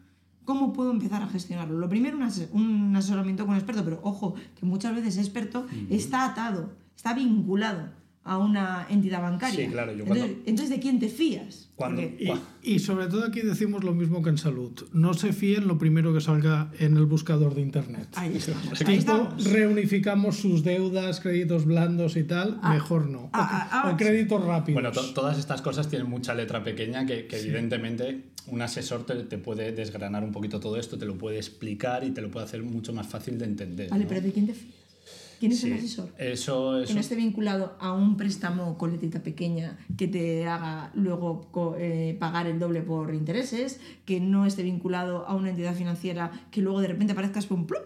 ¿cómo 0.44 0.72
puedo 0.72 0.92
empezar 0.92 1.22
a 1.22 1.26
gestionarlo? 1.28 1.78
Lo 1.78 1.88
primero, 1.88 2.16
un, 2.16 2.22
ase- 2.22 2.48
un 2.52 2.94
asesoramiento 2.94 3.44
con 3.44 3.54
un 3.54 3.58
experto, 3.58 3.82
pero 3.84 3.98
ojo, 4.04 4.34
que 4.58 4.64
muchas 4.64 4.94
veces 4.94 5.16
experto 5.18 5.66
está 5.90 6.24
atado, 6.24 6.72
está 6.94 7.14
vinculado 7.14 7.88
a 8.24 8.38
una 8.38 8.86
entidad 8.88 9.20
bancaria. 9.20 9.66
Sí, 9.66 9.70
claro, 9.70 9.92
yo 9.92 10.00
entonces, 10.04 10.24
cuando- 10.24 10.42
entonces, 10.46 10.70
¿de 10.74 10.80
quién 10.80 10.98
te 10.98 11.08
fías? 11.08 11.68
Cuando- 11.76 12.00
Y, 12.02 12.32
y 12.62 12.78
sobre 12.78 13.06
todo 13.08 13.24
aquí 13.24 13.40
decimos 13.42 13.84
lo 13.84 13.92
mismo 13.94 14.22
que 14.22 14.30
en 14.30 14.38
salud. 14.38 14.72
No 14.92 15.12
se 15.12 15.32
fíen 15.32 15.66
lo 15.68 15.76
primero 15.76 16.14
que 16.14 16.20
salga 16.20 16.70
en 16.78 16.96
el 16.96 17.04
buscador 17.04 17.54
de 17.54 17.60
internet. 17.60 18.08
ahí 18.14 18.36
estamos. 18.36 18.80
ahí 18.86 18.96
estamos. 18.96 19.44
reunificamos 19.52 20.36
sus 20.36 20.62
deudas, 20.64 21.20
créditos 21.20 21.66
blandos 21.66 22.16
y 22.16 22.24
tal, 22.24 22.58
mejor 22.70 23.08
no. 23.10 23.24
O, 23.24 23.30
ah, 23.34 23.68
ah, 23.70 23.90
o 23.92 23.96
créditos 23.96 24.42
rápidos. 24.44 24.80
Bueno, 24.80 24.92
to- 24.92 25.12
todas 25.12 25.38
estas 25.38 25.60
cosas 25.62 25.88
tienen 25.88 26.08
mucha 26.08 26.32
letra 26.34 26.62
pequeña 26.64 27.04
que, 27.06 27.26
que 27.26 27.38
evidentemente 27.40 28.22
un 28.46 28.62
asesor 28.62 29.04
te, 29.04 29.14
te 29.24 29.36
puede 29.38 29.72
desgranar 29.72 30.22
un 30.24 30.32
poquito 30.32 30.60
todo 30.60 30.76
esto, 30.78 30.96
te 30.96 31.04
lo 31.06 31.16
puede 31.18 31.36
explicar 31.38 32.04
y 32.04 32.10
te 32.12 32.22
lo 32.22 32.30
puede 32.30 32.46
hacer 32.46 32.62
mucho 32.62 32.92
más 32.92 33.06
fácil 33.06 33.38
de 33.38 33.44
entender. 33.46 33.90
Vale, 33.90 34.04
¿no? 34.04 34.08
pero 34.08 34.20
¿de 34.20 34.32
quién 34.32 34.46
te 34.46 34.54
fías? 34.54 34.74
¿Quién 35.40 35.52
es 35.52 35.60
Sí, 35.60 35.66
el 35.68 35.74
asesor? 35.78 36.12
Eso, 36.18 36.76
Que 36.78 36.84
eso 36.84 36.94
no 36.94 37.00
esté 37.00 37.14
vinculado 37.16 37.76
a 37.80 37.92
un 37.92 38.16
préstamo 38.16 38.76
con 38.78 38.92
letrita 38.92 39.22
pequeña 39.22 39.78
que 39.96 40.08
te 40.08 40.46
haga 40.46 40.90
luego 40.94 41.48
co- 41.50 41.76
eh, 41.78 42.16
pagar 42.18 42.46
el 42.46 42.58
doble 42.58 42.82
por 42.82 43.14
intereses, 43.14 43.80
que 44.04 44.20
no 44.20 44.46
esté 44.46 44.62
vinculado 44.62 45.26
a 45.26 45.34
una 45.34 45.50
entidad 45.50 45.74
financiera 45.74 46.30
que 46.50 46.60
luego 46.62 46.80
de 46.80 46.88
repente 46.88 47.12
aparezcas 47.12 47.46
con 47.46 47.66
plup 47.66 47.82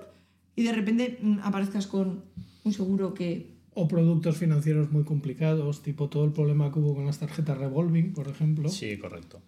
y 0.57 0.63
de 0.65 0.73
repente 0.73 1.19
mm, 1.23 1.39
aparezcas 1.43 1.87
con 1.87 2.25
un 2.65 2.73
seguro 2.73 3.15
que 3.15 3.57
O 3.75 3.87
productos 3.87 4.37
financieros 4.37 4.91
muy 4.91 5.05
complicados, 5.05 5.83
tipo 5.83 6.09
todo 6.09 6.25
el 6.25 6.33
problema 6.33 6.73
que 6.73 6.81
hubo 6.81 6.95
con 6.97 7.07
las 7.07 7.19
tarjetas 7.21 7.57
revolving, 7.59 8.13
por 8.13 8.27
ejemplo. 8.29 8.69
Sí, 8.69 8.99
correcto. 8.99 9.41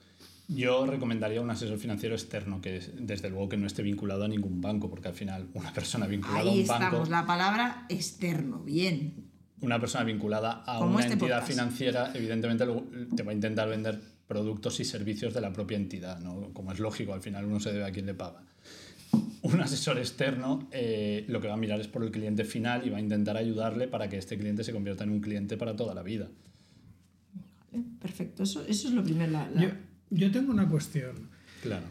Yo 0.53 0.85
recomendaría 0.87 1.41
un 1.41 1.51
asesor 1.51 1.79
financiero 1.79 2.15
externo 2.15 2.61
que 2.61 2.79
es- 2.79 2.91
desde 2.99 3.31
luego 3.31 3.49
que 3.49 3.57
no 3.57 3.67
esté 3.67 3.83
vinculado 3.83 4.25
a 4.25 4.29
ningún 4.29 4.61
banco, 4.61 4.91
porque 4.91 5.09
al 5.09 5.15
final 5.15 5.49
una 5.55 5.73
persona 5.73 6.07
vinculada 6.07 6.51
a 6.51 6.53
un 6.53 6.67
banco... 6.67 6.85
estamos, 6.85 7.09
la 7.09 7.25
palabra 7.27 7.87
externo, 7.89 8.59
bien. 8.65 9.27
una 9.61 9.79
persona 9.79 10.05
vinculada 10.05 10.63
a 10.67 10.81
una 10.85 11.01
este 11.01 11.13
entidad 11.13 11.41
podcast. 11.41 11.53
financiera, 11.53 12.13
evidentemente 12.15 12.65
te 13.15 13.23
va 13.23 13.31
a 13.31 13.35
intentar 13.35 13.69
vender 13.69 14.01
productos 14.27 14.81
y 14.81 14.85
servicios 14.85 15.35
de 15.35 15.41
la 15.41 15.53
propia 15.53 15.77
entidad, 15.77 16.19
¿no? 16.21 16.53
Como 16.53 16.73
es 16.73 16.79
lógico, 16.81 17.13
al 17.13 17.21
final 17.21 17.45
uno 17.45 17.61
se 17.61 17.73
debe 17.73 17.85
a 17.85 17.93
quien 17.93 18.07
le 18.07 18.15
paga. 18.15 18.43
Un 19.43 19.61
asesor 19.61 19.99
externo 19.99 20.69
eh, 20.73 21.25
lo 21.29 21.41
que 21.41 21.49
va 21.49 21.55
a 21.55 21.57
mirar 21.57 21.81
es 21.81 21.89
por 21.89 22.03
el 22.05 22.11
cliente 22.11 22.45
final 22.45 22.87
y 22.87 22.91
va 22.91 22.99
a 22.99 23.01
intentar 23.01 23.37
ayudarle 23.37 23.87
para 23.89 24.09
que 24.09 24.17
este 24.19 24.39
cliente 24.39 24.65
se 24.65 24.73
convierta 24.73 25.05
en 25.05 25.11
un 25.11 25.21
cliente 25.21 25.57
para 25.57 25.75
toda 25.77 25.95
la 25.95 26.03
vida. 26.03 26.29
Vale, 27.73 27.85
Perfecto, 28.01 28.43
eso, 28.45 28.65
eso 28.67 28.89
es 28.89 28.95
lo 28.95 29.03
primero. 29.05 29.31
la- 29.33 29.49
la- 29.51 29.61
Yo, 29.63 29.69
yo 30.11 30.31
tengo 30.31 30.53
una 30.53 30.69
cuestión. 30.69 31.15
Claro. 31.63 31.87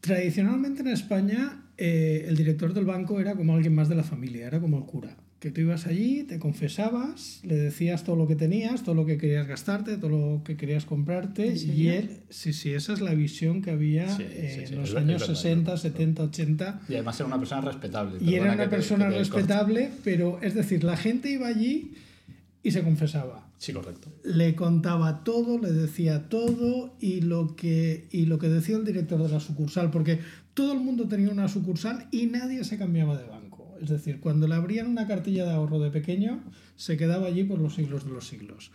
Tradicionalmente 0.00 0.80
en 0.82 0.88
España 0.88 1.64
eh, 1.76 2.24
el 2.28 2.36
director 2.36 2.72
del 2.72 2.84
banco 2.84 3.20
era 3.20 3.34
como 3.34 3.54
alguien 3.54 3.74
más 3.74 3.88
de 3.88 3.94
la 3.96 4.04
familia, 4.04 4.46
era 4.46 4.60
como 4.60 4.78
el 4.78 4.84
cura. 4.84 5.16
Que 5.40 5.52
tú 5.52 5.60
ibas 5.60 5.86
allí, 5.86 6.24
te 6.24 6.40
confesabas, 6.40 7.40
le 7.44 7.54
decías 7.54 8.02
todo 8.02 8.16
lo 8.16 8.26
que 8.26 8.34
tenías, 8.34 8.82
todo 8.82 8.96
lo 8.96 9.06
que 9.06 9.18
querías 9.18 9.46
gastarte, 9.46 9.96
todo 9.96 10.10
lo 10.10 10.42
que 10.44 10.56
querías 10.56 10.84
comprarte. 10.84 11.52
¿En 11.52 11.76
Y 11.78 11.88
él, 11.88 12.20
sí, 12.28 12.52
sí, 12.52 12.72
esa 12.72 12.92
es 12.92 13.00
la 13.00 13.14
visión 13.14 13.62
que 13.62 13.70
había 13.70 14.08
Sí, 14.16 14.24
eh, 14.24 14.54
sí, 14.60 14.66
sí, 14.66 14.72
en 14.74 14.80
los 14.80 14.94
años 14.96 15.20
verdad, 15.20 15.34
60, 15.36 15.74
es 15.74 15.82
verdad. 15.84 15.96
70, 15.98 16.22
80. 16.24 16.80
Y 16.88 16.94
además 16.94 17.20
era 17.20 17.26
una 17.28 17.38
persona 17.38 17.60
respetable. 17.60 18.18
Y 18.20 18.34
era 18.34 18.44
una 18.46 18.56
que 18.56 18.62
te- 18.64 18.68
persona 18.68 19.04
que 19.04 19.10
te 19.12 19.16
corte. 19.18 19.30
respetable, 19.36 19.90
pero 20.02 20.40
es 20.42 20.54
decir, 20.54 20.82
la 20.82 20.96
gente 20.96 21.30
iba 21.30 21.46
allí 21.46 21.94
y 22.64 22.72
se 22.72 22.82
confesaba. 22.82 23.47
Sí, 23.58 23.72
correcto. 23.72 24.08
le 24.22 24.54
contaba 24.54 25.24
todo, 25.24 25.58
le 25.58 25.72
decía 25.72 26.28
todo 26.28 26.94
y 27.00 27.20
lo 27.22 27.56
que 27.56 28.06
y 28.12 28.26
lo 28.26 28.38
que 28.38 28.48
decía 28.48 28.76
el 28.76 28.84
director 28.84 29.20
de 29.20 29.28
la 29.28 29.40
sucursal, 29.40 29.90
porque 29.90 30.20
todo 30.54 30.72
el 30.72 30.80
mundo 30.80 31.08
tenía 31.08 31.30
una 31.30 31.48
sucursal 31.48 32.06
y 32.12 32.26
nadie 32.26 32.62
se 32.64 32.78
cambiaba 32.78 33.18
de 33.18 33.26
banco. 33.26 33.76
Es 33.82 33.90
decir, 33.90 34.20
cuando 34.20 34.46
le 34.48 34.54
abrían 34.54 34.86
una 34.86 35.06
cartilla 35.06 35.44
de 35.44 35.52
ahorro 35.52 35.80
de 35.80 35.90
pequeño, 35.90 36.40
se 36.76 36.96
quedaba 36.96 37.26
allí 37.26 37.44
por 37.44 37.58
los 37.58 37.74
siglos 37.74 38.04
de 38.04 38.10
los 38.10 38.26
siglos. 38.28 38.70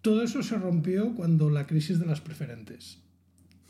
Todo 0.00 0.22
eso 0.22 0.42
se 0.42 0.56
rompió 0.56 1.14
cuando 1.14 1.48
la 1.48 1.66
crisis 1.68 2.00
de 2.00 2.06
las 2.06 2.20
preferentes. 2.20 2.98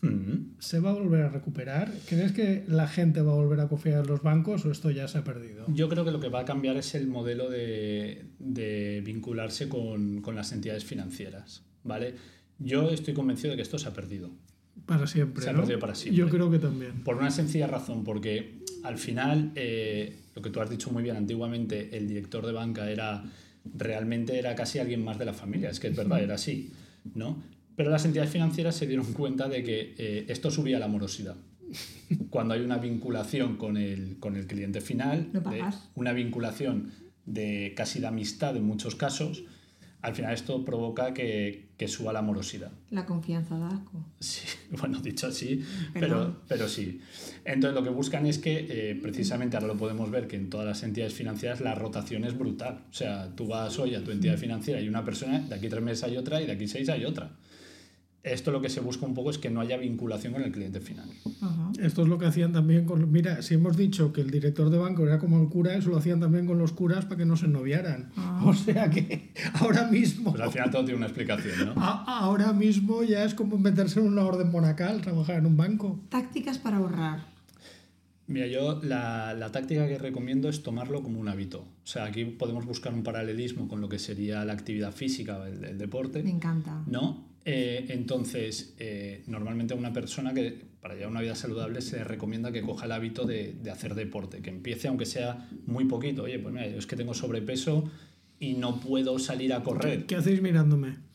Mm. 0.02 0.58
¿Se 0.58 0.80
va 0.80 0.90
a 0.90 0.94
volver 0.94 1.22
a 1.22 1.28
recuperar? 1.28 1.92
¿Crees 2.08 2.32
que 2.32 2.64
la 2.66 2.88
gente 2.88 3.22
va 3.22 3.32
a 3.32 3.36
volver 3.36 3.60
a 3.60 3.68
confiar 3.68 4.00
en 4.00 4.08
los 4.08 4.22
bancos 4.22 4.64
o 4.66 4.70
esto 4.70 4.90
ya 4.90 5.06
se 5.06 5.18
ha 5.18 5.24
perdido? 5.24 5.64
Yo 5.68 5.88
creo 5.88 6.04
que 6.04 6.10
lo 6.10 6.20
que 6.20 6.28
va 6.28 6.40
a 6.40 6.44
cambiar 6.44 6.76
es 6.76 6.94
el 6.94 7.06
modelo 7.06 7.48
de, 7.48 8.26
de 8.38 9.00
vincularse 9.04 9.68
con, 9.68 10.20
con 10.20 10.34
las 10.34 10.52
entidades 10.52 10.84
financieras, 10.84 11.62
¿vale? 11.84 12.14
Yo 12.58 12.90
estoy 12.90 13.14
convencido 13.14 13.52
de 13.52 13.56
que 13.56 13.62
esto 13.62 13.78
se 13.78 13.88
ha 13.88 13.92
perdido. 13.92 14.30
Para 14.86 15.06
siempre. 15.06 15.44
Se 15.44 15.50
ha 15.50 15.52
¿no? 15.52 15.60
perdido 15.60 15.78
para 15.78 15.94
siempre. 15.94 16.18
Yo 16.18 16.28
creo 16.28 16.50
que 16.50 16.58
también. 16.58 17.04
Por 17.04 17.16
una 17.16 17.30
sencilla 17.30 17.68
razón, 17.68 18.02
porque 18.02 18.58
al 18.82 18.98
final, 18.98 19.52
eh, 19.54 20.18
lo 20.34 20.42
que 20.42 20.50
tú 20.50 20.60
has 20.60 20.68
dicho 20.68 20.90
muy 20.90 21.02
bien, 21.02 21.16
antiguamente 21.16 21.96
el 21.96 22.08
director 22.08 22.44
de 22.44 22.52
banca 22.52 22.90
era 22.90 23.24
realmente 23.64 24.38
era 24.38 24.54
casi 24.54 24.78
alguien 24.78 25.04
más 25.04 25.18
de 25.18 25.24
la 25.24 25.32
familia, 25.32 25.70
es 25.70 25.78
que 25.78 25.88
es 25.88 25.96
verdad, 25.96 26.20
era 26.20 26.34
así, 26.34 26.72
¿no? 27.14 27.42
Pero 27.76 27.90
las 27.90 28.04
entidades 28.04 28.30
financieras 28.30 28.74
se 28.76 28.86
dieron 28.86 29.12
cuenta 29.12 29.48
de 29.48 29.62
que 29.64 29.94
eh, 29.98 30.26
esto 30.28 30.50
subía 30.50 30.78
la 30.78 30.88
morosidad. 30.88 31.36
Cuando 32.30 32.54
hay 32.54 32.60
una 32.60 32.76
vinculación 32.78 33.56
con 33.56 33.76
el, 33.76 34.18
con 34.18 34.36
el 34.36 34.46
cliente 34.46 34.80
final, 34.80 35.28
No 35.32 35.40
de- 35.40 35.62
una 35.94 36.12
vinculación 36.12 36.90
de 37.24 37.72
casi 37.76 38.00
de 38.00 38.08
amistad 38.08 38.56
en 38.56 38.64
muchos 38.64 38.94
casos, 38.94 39.44
al 40.02 40.14
final 40.16 40.34
esto 40.34 40.64
provoca 40.64 41.14
que, 41.14 41.68
que 41.78 41.86
suba 41.86 42.12
la 42.12 42.22
morosidad. 42.22 42.72
La 42.90 43.06
confianza 43.06 43.56
da 43.56 43.68
asco. 43.68 44.04
Sí, 44.18 44.40
bueno, 44.78 45.00
dicho 45.00 45.28
así, 45.28 45.62
pero, 45.94 46.42
pero 46.48 46.68
sí. 46.68 47.00
Entonces 47.44 47.74
lo 47.74 47.84
que 47.84 47.90
buscan 47.90 48.26
es 48.26 48.38
que, 48.38 48.66
eh, 48.68 48.98
precisamente 49.00 49.56
ahora 49.56 49.68
lo 49.68 49.76
podemos 49.78 50.10
ver, 50.10 50.26
que 50.26 50.36
en 50.36 50.50
todas 50.50 50.66
las 50.66 50.82
entidades 50.82 51.14
financieras 51.14 51.60
la 51.60 51.74
rotación 51.76 52.24
es 52.24 52.36
brutal. 52.36 52.80
O 52.90 52.92
sea, 52.92 53.34
tú 53.36 53.46
vas 53.46 53.78
hoy 53.78 53.94
a 53.94 54.02
tu 54.02 54.10
entidad 54.10 54.36
financiera 54.36 54.80
y 54.80 54.88
una 54.88 55.04
persona, 55.04 55.38
de 55.38 55.54
aquí 55.54 55.68
tres 55.68 55.82
meses 55.82 56.02
hay 56.04 56.16
otra 56.16 56.42
y 56.42 56.46
de 56.46 56.52
aquí 56.52 56.66
seis 56.66 56.88
hay 56.88 57.04
otra. 57.04 57.30
Esto 58.24 58.52
lo 58.52 58.60
que 58.62 58.68
se 58.68 58.78
busca 58.80 59.04
un 59.04 59.14
poco 59.14 59.30
es 59.30 59.38
que 59.38 59.50
no 59.50 59.60
haya 59.60 59.76
vinculación 59.76 60.32
con 60.34 60.42
el 60.42 60.52
cliente 60.52 60.80
final. 60.80 61.08
Ajá. 61.40 61.72
Esto 61.80 62.02
es 62.02 62.08
lo 62.08 62.18
que 62.18 62.26
hacían 62.26 62.52
también 62.52 62.84
con... 62.84 63.10
Mira, 63.10 63.42
si 63.42 63.54
hemos 63.54 63.76
dicho 63.76 64.12
que 64.12 64.20
el 64.20 64.30
director 64.30 64.70
de 64.70 64.78
banco 64.78 65.04
era 65.04 65.18
como 65.18 65.42
el 65.42 65.48
cura, 65.48 65.74
eso 65.74 65.90
lo 65.90 65.96
hacían 65.96 66.20
también 66.20 66.46
con 66.46 66.56
los 66.56 66.70
curas 66.72 67.04
para 67.04 67.16
que 67.16 67.24
no 67.24 67.36
se 67.36 67.48
noviaran. 67.48 68.12
Ah. 68.16 68.40
O 68.46 68.54
sea 68.54 68.88
que 68.90 69.32
ahora 69.54 69.88
mismo... 69.88 70.30
Pues 70.30 70.42
al 70.42 70.52
final 70.52 70.70
todo 70.70 70.84
tiene 70.84 70.98
una 70.98 71.06
explicación, 71.06 71.66
¿no? 71.66 71.72
a- 71.82 72.20
ahora 72.20 72.52
mismo 72.52 73.02
ya 73.02 73.24
es 73.24 73.34
como 73.34 73.58
meterse 73.58 73.98
en 73.98 74.06
una 74.06 74.22
orden 74.24 74.52
monacal, 74.52 75.00
trabajar 75.00 75.38
en 75.38 75.46
un 75.46 75.56
banco. 75.56 75.98
Tácticas 76.08 76.58
para 76.58 76.76
ahorrar. 76.76 77.32
Mira, 78.28 78.46
yo 78.46 78.80
la, 78.84 79.34
la 79.34 79.50
táctica 79.50 79.88
que 79.88 79.98
recomiendo 79.98 80.48
es 80.48 80.62
tomarlo 80.62 81.02
como 81.02 81.18
un 81.18 81.28
hábito. 81.28 81.62
O 81.62 81.86
sea, 81.86 82.04
aquí 82.04 82.24
podemos 82.24 82.64
buscar 82.66 82.94
un 82.94 83.02
paralelismo 83.02 83.66
con 83.66 83.80
lo 83.80 83.88
que 83.88 83.98
sería 83.98 84.44
la 84.44 84.52
actividad 84.52 84.92
física 84.92 85.38
o 85.38 85.44
el, 85.44 85.64
el 85.64 85.76
deporte. 85.76 86.22
Me 86.22 86.30
encanta. 86.30 86.82
¿no? 86.86 87.31
Eh, 87.44 87.86
entonces, 87.88 88.74
eh, 88.78 89.24
normalmente 89.26 89.74
a 89.74 89.76
una 89.76 89.92
persona 89.92 90.32
que 90.32 90.70
para 90.80 90.94
llevar 90.94 91.10
una 91.10 91.20
vida 91.20 91.34
saludable 91.34 91.80
se 91.80 91.96
le 91.96 92.04
recomienda 92.04 92.50
que 92.52 92.62
coja 92.62 92.86
el 92.86 92.92
hábito 92.92 93.24
de, 93.24 93.52
de 93.62 93.70
hacer 93.70 93.94
deporte, 93.94 94.40
que 94.42 94.50
empiece 94.50 94.88
aunque 94.88 95.06
sea 95.06 95.48
muy 95.66 95.84
poquito. 95.86 96.22
Oye, 96.24 96.38
pues 96.38 96.52
mira, 96.54 96.68
yo 96.68 96.78
es 96.78 96.86
que 96.86 96.96
tengo 96.96 97.14
sobrepeso 97.14 97.90
y 98.40 98.54
no 98.54 98.80
puedo 98.80 99.18
salir 99.18 99.52
a 99.54 99.62
correr. 99.62 100.06
¿Qué 100.06 100.16
hacéis 100.16 100.40
mirándome? 100.42 100.96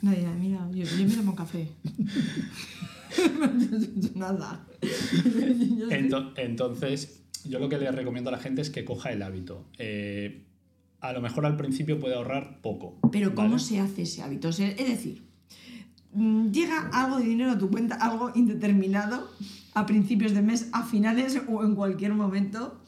No, 0.00 0.12
ya, 0.14 0.30
mira, 0.32 0.68
yo, 0.72 0.84
yo 0.84 1.06
me 1.08 1.12
tomo 1.12 1.34
café. 1.34 1.66
Nada. 4.14 4.64
Ento- 5.90 6.32
entonces, 6.36 7.22
yo 7.44 7.58
lo 7.58 7.68
que 7.68 7.78
le 7.78 7.90
recomiendo 7.90 8.30
a 8.30 8.32
la 8.32 8.38
gente 8.38 8.62
es 8.62 8.70
que 8.70 8.84
coja 8.84 9.10
el 9.12 9.22
hábito. 9.22 9.66
Eh, 9.78 10.44
a 11.00 11.12
lo 11.12 11.20
mejor 11.20 11.46
al 11.46 11.56
principio 11.56 11.98
puede 12.00 12.14
ahorrar 12.14 12.60
poco. 12.60 12.98
Pero 13.12 13.34
¿cómo 13.34 13.50
¿vale? 13.50 13.60
se 13.62 13.80
hace 13.80 14.02
ese 14.02 14.22
hábito? 14.22 14.48
O 14.48 14.52
sea, 14.52 14.68
es 14.68 14.88
decir, 14.88 15.22
mm, 16.12 16.50
llega 16.50 16.88
algo 16.92 17.18
de 17.18 17.26
dinero 17.26 17.52
a 17.52 17.58
tu 17.58 17.70
cuenta, 17.70 17.96
algo 17.96 18.30
indeterminado, 18.34 19.28
a 19.74 19.86
principios 19.86 20.32
de 20.34 20.42
mes, 20.42 20.68
a 20.72 20.84
finales 20.84 21.40
o 21.48 21.64
en 21.64 21.74
cualquier 21.74 22.14
momento. 22.14 22.80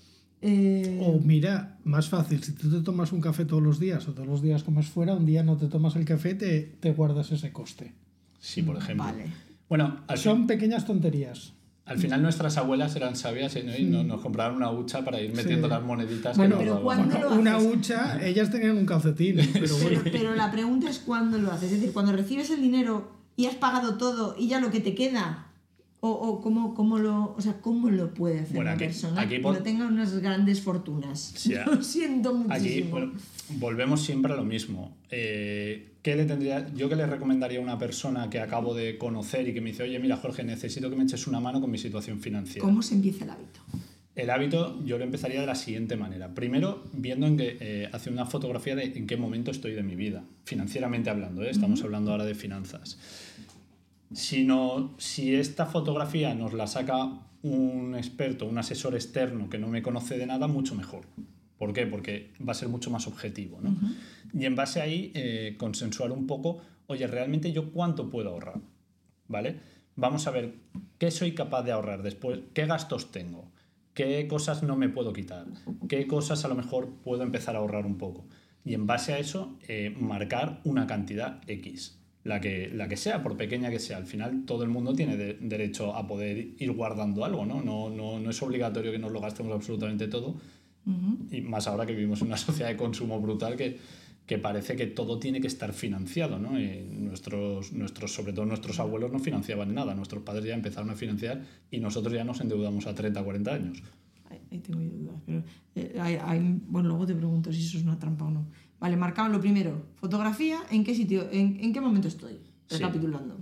eh, 0.43 0.99
O 1.03 1.21
mira, 1.21 1.79
más 1.85 2.09
fácil, 2.09 2.43
si 2.43 2.53
tú 2.53 2.71
te 2.71 2.81
tomas 2.81 3.13
un 3.13 3.21
café 3.21 3.45
todos 3.45 3.63
los 3.63 3.79
días 3.79 4.09
o 4.09 4.13
todos 4.13 4.27
los 4.27 4.43
días 4.43 4.63
comes 4.65 4.87
fuera, 4.89 5.15
un 5.15 5.27
día 5.27 5.43
no 5.43 5.57
te 5.57 5.67
tomas 5.69 5.95
el 5.97 6.05
café, 6.05 6.35
te, 6.35 6.63
te 6.81 6.93
guardas 6.93 7.31
ese 7.31 7.53
coste. 7.53 7.93
Sí, 8.41 8.63
por 8.63 8.77
ejemplo. 8.79 9.05
Vale. 9.05 9.27
Bueno, 9.69 10.01
Son 10.17 10.47
pequeñas 10.47 10.85
tonterías. 10.87 11.53
Al 11.87 11.99
final 11.99 12.23
nuestras 12.23 12.57
abuelas 12.57 12.95
eran 12.97 13.17
sabias 13.17 13.57
¿no? 13.65 13.77
y 13.77 13.85
no- 13.85 14.05
nos 14.05 14.21
compraron 14.21 14.57
una 14.57 14.71
hucha 14.71 15.05
para 15.05 15.21
ir 15.21 15.35
metiendo 15.35 15.67
Sí. 15.67 15.71
las 15.75 15.83
moneditas. 15.83 16.37
Bueno, 16.37 16.59
que 16.59 16.65
nos 16.67 16.79
pero 16.79 16.85
daban. 16.85 16.85
¿cuándo 17.09 17.15
Bueno, 17.29 17.35
lo 17.35 17.41
una 17.41 17.59
hucha, 17.59 18.25
ellas 18.25 18.51
tenían 18.51 18.77
un 18.79 18.87
calcetín, 18.87 19.37
pero 19.53 19.77
bueno. 19.79 20.01
Pero, 20.05 20.13
pero 20.17 20.35
la 20.37 20.51
pregunta 20.53 20.89
es 20.89 20.99
cuándo 21.01 21.39
lo 21.39 21.51
haces. 21.51 21.65
Es 21.73 21.81
decir, 21.81 21.93
cuando 21.93 22.13
recibes 22.13 22.51
el 22.51 22.61
dinero 22.63 23.11
y 23.37 23.47
has 23.47 23.55
pagado 23.57 23.97
todo 23.97 24.37
y 24.39 24.47
ya 24.49 24.61
lo 24.61 24.71
que 24.71 24.81
te 24.81 24.95
queda. 24.95 25.47
O, 26.03 26.09
o 26.11 26.41
cómo, 26.41 26.75
cómo 26.75 26.99
lo, 26.99 27.35
o 27.37 27.41
sea, 27.43 27.61
¿cómo 27.61 27.91
lo 27.91 28.15
puede 28.15 28.41
hacer 28.41 28.57
Bueno, 28.57 28.71
una 28.71 28.77
aquí- 28.77 28.85
persona 28.87 29.21
aquí 29.21 29.37
que 29.37 29.41
no 29.43 29.59
tenga 29.59 29.87
unas 29.87 30.19
grandes 30.19 30.63
fortunas? 30.63 31.35
A- 31.67 31.71
lo 31.77 31.83
siento 31.83 32.31
Aquí 32.49 32.59
muchísimo. 32.65 32.91
bueno, 32.91 33.13
volvemos 33.59 34.01
siempre 34.03 34.33
a 34.33 34.37
lo 34.37 34.45
mismo. 34.45 34.97
Eh, 35.11 35.93
¿qué 36.03 36.17
le 36.17 36.25
tendría, 36.25 36.67
yo 36.75 36.89
qué 36.89 36.97
le 36.97 37.05
recomendaría 37.07 37.59
a 37.59 37.63
una 37.63 37.79
persona 37.79 38.31
que 38.31 38.41
acabo 38.41 38.73
de 38.75 38.97
conocer 38.97 39.47
y 39.49 39.53
que 39.53 39.61
me 39.61 39.71
dice, 39.73 39.83
oye, 39.83 39.99
mira, 39.99 40.17
Jorge, 40.17 40.43
necesito 40.43 40.89
que 40.89 40.97
me 40.97 41.05
eches 41.05 41.27
una 41.27 41.39
mano 41.41 41.61
con 41.61 41.71
mi 41.71 41.77
situación 41.77 42.19
financiera? 42.21 42.63
¿Cómo 42.67 42.81
se 42.81 42.95
empieza 42.95 43.25
el 43.25 43.31
hábito? 43.31 43.61
El 44.17 44.31
hábito 44.31 44.83
yo 44.85 44.97
lo 44.99 45.05
empezaría 45.05 45.41
de 45.41 45.47
la 45.47 45.55
siguiente 45.55 45.97
manera. 45.97 46.35
Primero, 46.35 46.83
viendo 46.95 47.27
en 47.27 47.37
que, 47.37 47.59
eh, 47.61 47.89
hacer 47.93 48.13
una 48.13 48.25
fotografía 48.25 48.75
de 48.75 48.85
en 48.85 49.07
qué 49.07 49.17
momento 49.19 49.51
estoy 49.51 49.73
de 49.75 49.83
mi 49.83 49.97
vida, 49.97 50.25
financieramente 50.45 51.11
hablando, 51.11 51.43
¿eh? 51.43 51.51
estamos 51.51 51.83
hablando 51.85 52.11
ahora 52.11 52.25
de 52.25 52.35
finanzas. 52.35 52.99
Si, 54.13 54.45
no, 54.45 54.95
si 54.99 55.35
esta 55.35 55.67
fotografía 55.67 56.35
nos 56.35 56.53
la 56.53 56.67
saca 56.67 57.27
un 57.43 57.95
experto, 57.97 58.47
un 58.47 58.59
asesor 58.59 58.95
externo 58.95 59.49
que 59.49 59.59
no 59.59 59.69
me 59.69 59.83
conoce 59.83 60.19
de 60.19 60.27
nada, 60.27 60.47
mucho 60.47 60.75
mejor. 60.75 61.07
¿Por 61.59 61.73
qué? 61.73 61.87
Porque 61.87 62.33
va 62.47 62.53
a 62.53 62.55
ser 62.55 62.69
mucho 62.69 62.91
más 62.91 63.07
objetivo. 63.07 63.61
¿no? 63.61 63.77
Y 64.33 64.47
en 64.47 64.57
base 64.57 64.81
ahí, 64.81 65.13
eh, 65.15 65.57
consensuar 65.59 66.11
un 66.11 66.27
poco, 66.27 66.63
oye, 66.87 67.07
realmente 67.07 67.53
yo 67.53 67.71
cuánto 67.71 68.11
puedo 68.11 68.31
ahorrar. 68.31 68.61
¿Vale? 69.29 69.61
Vamos 69.95 70.27
a 70.27 70.31
ver 70.31 70.55
qué 70.99 71.11
soy 71.11 71.33
capaz 71.33 71.63
de 71.63 71.73
ahorrar 71.73 72.03
después, 72.03 72.41
qué 72.55 72.67
gastos 72.67 73.13
tengo, 73.13 73.53
qué 73.95 74.27
cosas 74.27 74.63
no 74.63 74.77
me 74.77 74.89
puedo 74.89 75.13
quitar, 75.13 75.47
qué 75.89 76.07
cosas 76.07 76.45
a 76.45 76.49
lo 76.49 76.55
mejor 76.55 76.95
puedo 77.05 77.23
empezar 77.23 77.55
a 77.55 77.59
ahorrar 77.59 77.87
un 77.87 77.99
poco. 77.99 78.27
Y 78.65 78.75
en 78.75 78.87
base 78.87 79.13
a 79.13 79.19
eso, 79.19 79.59
eh, 79.69 79.95
marcar 79.99 80.61
una 80.65 80.87
cantidad 80.87 81.43
X. 81.47 82.00
La 82.23 82.39
que, 82.41 82.69
la 82.75 82.87
que 82.87 82.97
sea, 82.99 83.23
por 83.23 83.37
pequeña 83.37 83.71
que 83.71 83.79
sea. 83.79 83.97
Al 83.97 84.07
final 84.07 84.45
todo 84.45 84.63
el 84.63 84.69
mundo 84.69 84.95
tiene 84.95 85.17
de- 85.17 85.35
derecho 85.41 85.95
a 85.95 86.07
poder 86.07 86.49
ir 86.59 86.73
guardando 86.73 87.25
algo, 87.25 87.47
¿no? 87.47 87.63
No, 87.63 87.89
no, 87.89 88.21
no 88.21 88.31
es 88.31 88.43
obligatorio 88.43 88.93
que 88.93 88.99
nos 88.99 89.11
lo 89.13 89.21
gastemos 89.21 89.53
absolutamente 89.55 90.07
todo. 90.09 90.37
Y 91.31 91.41
más 91.43 91.67
ahora 91.69 91.87
que 91.87 91.95
vivimos 91.95 92.21
en 92.21 92.29
una 92.29 92.37
sociedad 92.49 92.69
de 92.69 92.77
consumo 92.77 93.21
brutal 93.21 93.57
que, 93.57 93.79
que 94.27 94.39
parece 94.39 94.77
que 94.77 94.87
todo 94.87 95.19
tiene 95.19 95.41
que 95.41 95.47
estar 95.47 95.73
financiado, 95.73 96.39
¿no? 96.39 96.61
Y 96.61 96.83
nuestros, 96.91 97.73
nuestros, 97.73 98.13
sobre 98.13 98.33
todo 98.33 98.45
nuestros 98.45 98.79
abuelos 98.81 99.13
no 99.13 99.19
financiaban 99.19 99.75
nada. 99.75 99.95
Nuestros 99.95 100.23
padres 100.23 100.45
ya 100.45 100.55
empezaron 100.55 100.91
a 100.91 100.97
financiar 100.97 101.43
y 101.71 101.79
nosotros 101.81 102.13
ya 102.13 102.25
nos 102.25 102.41
endeudamos 102.41 102.87
a 102.87 102.95
30, 102.95 103.23
40 103.23 103.55
años. 103.55 103.83
Ahí 104.31 104.59
tengo 104.61 104.81
yo 104.81 104.91
dudas. 104.91 105.17
Pero, 105.27 105.43
eh, 105.75 105.99
hay- 106.01 106.17
hay- 106.23 106.61
bueno, 106.69 106.89
luego 106.89 107.07
te 107.07 107.15
pregunto 107.15 107.53
si 107.53 107.61
eso 107.65 107.79
es 107.79 107.85
una 107.85 107.99
trampa 107.99 108.25
o 108.27 108.31
no. 108.31 108.47
Vale, 108.79 108.97
marcamos 108.97 109.33
lo 109.33 109.41
primero. 109.41 109.87
Fotografía, 109.97 110.61
¿en 110.71 110.85
qué 110.85 110.95
sitio? 110.95 111.29
¿En, 111.31 111.59
en 111.61 111.73
qué 111.73 111.81
momento 111.81 112.09
estoy? 112.09 112.39
Sí. 112.67 112.77
Recapitulando. 112.77 113.37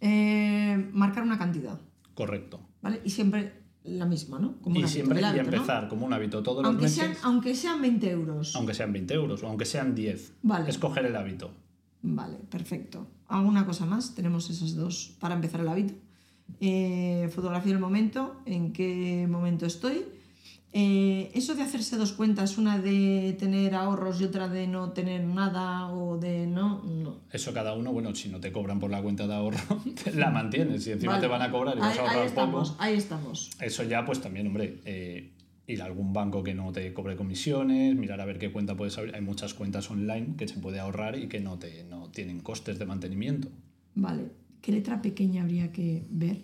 Eh, 0.00 0.88
marcar 0.92 1.24
una 1.24 1.38
cantidad, 1.38 1.80
Correcto. 2.14 2.60
¿vale? 2.82 3.00
Y 3.04 3.10
siempre 3.10 3.52
la 3.84 4.06
misma, 4.06 4.38
¿no? 4.38 4.60
Como 4.60 4.78
Y 4.78 4.86
siempre 4.86 5.20
y 5.20 5.38
empezar 5.38 5.88
como 5.88 6.06
un 6.06 6.12
hábito 6.12 6.42
todos 6.42 6.58
los 6.62 6.66
Aunque 6.66 6.82
meses, 6.84 6.98
sean, 6.98 7.16
aunque 7.24 7.54
sean 7.54 7.80
20 7.82 8.10
euros. 8.10 8.54
aunque 8.54 8.74
sean 8.74 8.92
20 8.92 9.14
euros 9.14 9.42
o 9.42 9.48
aunque 9.48 9.64
sean 9.64 9.94
10. 9.94 10.34
Vale. 10.42 10.68
Escoger 10.70 11.06
el 11.06 11.16
hábito. 11.16 11.50
Vale, 12.02 12.36
perfecto. 12.48 13.08
¿Alguna 13.26 13.66
cosa 13.66 13.86
más? 13.86 14.14
Tenemos 14.14 14.48
esas 14.50 14.76
dos 14.76 15.16
para 15.18 15.34
empezar 15.34 15.60
el 15.62 15.68
hábito. 15.68 15.94
Eh, 16.60 17.28
fotografía 17.34 17.72
del 17.72 17.80
momento, 17.80 18.36
en 18.46 18.72
qué 18.72 19.26
momento 19.28 19.66
estoy. 19.66 20.04
Eh, 20.72 21.30
eso 21.34 21.54
de 21.54 21.62
hacerse 21.62 21.96
dos 21.96 22.12
cuentas, 22.12 22.58
una 22.58 22.78
de 22.78 23.34
tener 23.38 23.74
ahorros 23.74 24.20
y 24.20 24.24
otra 24.24 24.48
de 24.48 24.66
no 24.66 24.92
tener 24.92 25.24
nada 25.24 25.90
o 25.90 26.18
de 26.18 26.46
no, 26.46 26.82
no. 26.84 27.20
Eso 27.32 27.54
cada 27.54 27.74
uno, 27.74 27.90
bueno, 27.92 28.14
si 28.14 28.28
no 28.28 28.38
te 28.38 28.52
cobran 28.52 28.78
por 28.78 28.90
la 28.90 29.00
cuenta 29.00 29.26
de 29.26 29.34
ahorro, 29.34 29.58
la 30.14 30.30
mantienes. 30.30 30.84
Si 30.84 30.92
encima 30.92 31.12
Vale. 31.12 31.22
te 31.22 31.28
van 31.28 31.42
a 31.42 31.50
cobrar 31.50 31.76
y 31.78 31.80
vas 31.80 31.92
ahí, 31.92 31.98
a 31.98 32.02
ahí 32.02 32.08
ahorrar 32.08 32.26
estamos, 32.26 32.70
poco, 32.70 32.82
ahí 32.82 32.94
estamos. 32.96 33.50
eso 33.60 33.82
ya 33.84 34.04
pues 34.04 34.20
también, 34.20 34.46
hombre, 34.48 34.80
eh, 34.84 35.32
ir 35.66 35.80
a 35.80 35.86
algún 35.86 36.12
banco 36.12 36.42
que 36.42 36.54
no 36.54 36.70
te 36.70 36.92
cobre 36.92 37.16
comisiones, 37.16 37.96
mirar 37.96 38.20
a 38.20 38.26
ver 38.26 38.38
qué 38.38 38.52
cuenta 38.52 38.76
puedes 38.76 38.98
abrir. 38.98 39.14
Hay 39.14 39.22
muchas 39.22 39.54
cuentas 39.54 39.90
online 39.90 40.34
que 40.36 40.48
se 40.48 40.58
puede 40.58 40.80
ahorrar 40.80 41.18
y 41.18 41.28
que 41.28 41.40
no, 41.40 41.58
te, 41.58 41.84
no 41.84 42.10
tienen 42.10 42.40
costes 42.40 42.78
de 42.78 42.84
mantenimiento. 42.84 43.48
Vale. 43.94 44.47
¿Qué 44.60 44.72
letra 44.72 45.00
pequeña 45.00 45.42
habría 45.42 45.72
que 45.72 46.04
ver? 46.10 46.38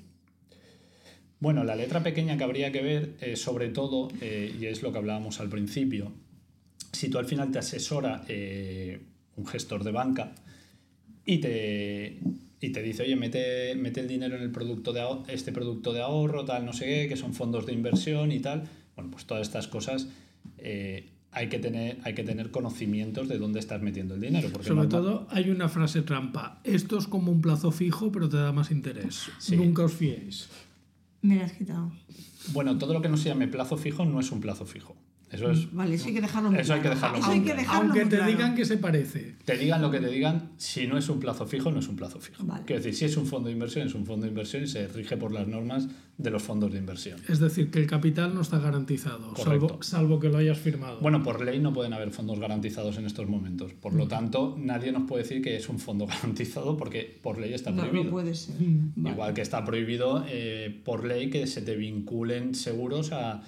Bueno, 1.40 1.64
la 1.64 1.76
letra 1.76 2.02
pequeña 2.02 2.38
que 2.38 2.44
habría 2.44 2.72
que 2.72 2.82
ver, 2.82 3.14
eh, 3.20 3.36
sobre 3.36 3.68
todo, 3.68 4.08
eh, 4.20 4.54
y 4.58 4.66
es 4.66 4.82
lo 4.82 4.92
que 4.92 4.98
hablábamos 4.98 5.40
al 5.40 5.48
principio, 5.48 6.12
si 6.92 7.10
tú 7.10 7.18
al 7.18 7.26
final 7.26 7.50
te 7.50 7.58
asesora 7.58 8.24
eh, 8.28 9.00
un 9.36 9.46
gestor 9.46 9.84
de 9.84 9.90
banca 9.90 10.32
y 11.26 11.38
te, 11.38 12.18
y 12.60 12.70
te 12.70 12.82
dice, 12.82 13.02
oye, 13.02 13.16
mete, 13.16 13.74
mete 13.74 14.00
el 14.00 14.08
dinero 14.08 14.36
en 14.36 14.42
el 14.42 14.52
producto 14.52 14.92
de 14.92 15.02
este 15.28 15.52
producto 15.52 15.92
de 15.92 16.00
ahorro, 16.00 16.44
tal, 16.44 16.64
no 16.64 16.72
sé 16.72 16.86
qué, 16.86 17.08
que 17.08 17.16
son 17.16 17.34
fondos 17.34 17.66
de 17.66 17.72
inversión 17.72 18.32
y 18.32 18.40
tal, 18.40 18.64
bueno, 18.94 19.10
pues 19.10 19.26
todas 19.26 19.46
estas 19.46 19.68
cosas 19.68 20.08
hay, 21.34 21.48
que 21.48 21.58
tener, 21.58 21.98
hay 22.04 22.14
que 22.14 22.22
tener 22.24 22.50
conocimientos 22.50 23.28
de 23.28 23.38
dónde 23.38 23.58
estás 23.60 23.82
metiendo 23.82 24.14
el 24.14 24.20
dinero. 24.20 24.48
Porque 24.52 24.68
Sobre 24.68 24.82
normal- 24.86 25.02
todo 25.02 25.26
hay 25.30 25.50
una 25.50 25.68
frase 25.68 26.02
trampa. 26.02 26.60
Esto 26.64 26.98
es 26.98 27.06
como 27.06 27.30
un 27.32 27.40
plazo 27.40 27.70
fijo, 27.70 28.10
pero 28.12 28.28
te 28.28 28.36
da 28.36 28.52
más 28.52 28.70
interés. 28.70 29.30
Sí. 29.38 29.56
Nunca 29.56 29.84
os 29.84 29.92
fiéis. 29.92 30.48
Me 31.22 31.36
la 31.36 31.44
has 31.46 31.52
quitado. 31.52 31.92
Bueno, 32.52 32.76
todo 32.78 32.92
lo 32.92 33.00
que 33.02 33.08
no 33.08 33.16
se 33.16 33.28
llame 33.30 33.48
plazo 33.48 33.76
fijo 33.76 34.04
no 34.04 34.20
es 34.20 34.30
un 34.30 34.40
plazo 34.40 34.66
fijo. 34.66 34.94
Eso 35.30 35.50
es 35.50 35.72
Vale, 35.72 35.94
eso 35.94 36.08
hay 36.08 36.14
que 36.14 36.20
dejarlo 36.20 36.52
Eso 36.58 36.74
hay 36.74 36.80
que 36.80 36.88
claro. 36.88 36.94
dejarlo 36.96 37.18
Eso 37.18 37.26
muy 37.26 37.36
hay 37.36 37.44
que 37.44 37.54
dejarlo 37.54 37.82
Aunque 37.82 38.04
te 38.04 38.16
claro. 38.16 38.30
digan 38.30 38.54
que 38.54 38.64
se 38.64 38.76
parece. 38.76 39.34
Te 39.44 39.56
digan 39.56 39.82
lo 39.82 39.90
que 39.90 40.00
te 40.00 40.08
digan, 40.08 40.50
si 40.56 40.86
no 40.86 40.96
es 40.96 41.08
un 41.08 41.20
plazo 41.20 41.46
fijo, 41.46 41.70
no 41.70 41.80
es 41.80 41.88
un 41.88 41.96
plazo 41.96 42.20
fijo. 42.20 42.44
Vale. 42.44 42.64
Quiero 42.64 42.82
decir, 42.82 42.94
si 42.94 43.04
es 43.06 43.16
un 43.16 43.26
fondo 43.26 43.48
de 43.48 43.54
inversión, 43.54 43.86
es 43.86 43.94
un 43.94 44.06
fondo 44.06 44.24
de 44.24 44.30
inversión 44.30 44.62
y 44.62 44.66
se 44.66 44.86
rige 44.88 45.16
por 45.16 45.32
las 45.32 45.46
normas 45.46 45.88
de 46.16 46.30
los 46.30 46.42
fondos 46.42 46.72
de 46.72 46.78
inversión. 46.78 47.18
Es 47.28 47.40
decir, 47.40 47.70
que 47.70 47.80
el 47.80 47.86
capital 47.86 48.34
no 48.34 48.42
está 48.42 48.58
garantizado, 48.58 49.34
salvo, 49.36 49.82
salvo 49.82 50.20
que 50.20 50.28
lo 50.28 50.38
hayas 50.38 50.58
firmado. 50.58 51.00
Bueno, 51.00 51.22
por 51.22 51.44
ley 51.44 51.58
no 51.58 51.72
pueden 51.72 51.92
haber 51.92 52.10
fondos 52.10 52.38
garantizados 52.38 52.98
en 52.98 53.06
estos 53.06 53.28
momentos. 53.28 53.72
Por 53.72 53.94
lo 53.94 54.06
tanto, 54.06 54.56
nadie 54.58 54.92
nos 54.92 55.08
puede 55.08 55.24
decir 55.24 55.42
que 55.42 55.56
es 55.56 55.68
un 55.68 55.78
fondo 55.78 56.06
garantizado 56.06 56.76
porque 56.76 57.18
por 57.22 57.38
ley 57.38 57.52
está 57.52 57.74
prohibido. 57.74 58.04
no 58.04 58.10
puede 58.10 58.34
ser. 58.34 58.60
Mm. 58.60 58.92
Vale. 58.96 59.14
Igual 59.14 59.34
que 59.34 59.42
está 59.42 59.64
prohibido 59.64 60.24
eh, 60.28 60.80
por 60.84 61.04
ley 61.04 61.30
que 61.30 61.46
se 61.46 61.62
te 61.62 61.74
vinculen 61.74 62.54
seguros 62.54 63.12
a, 63.12 63.42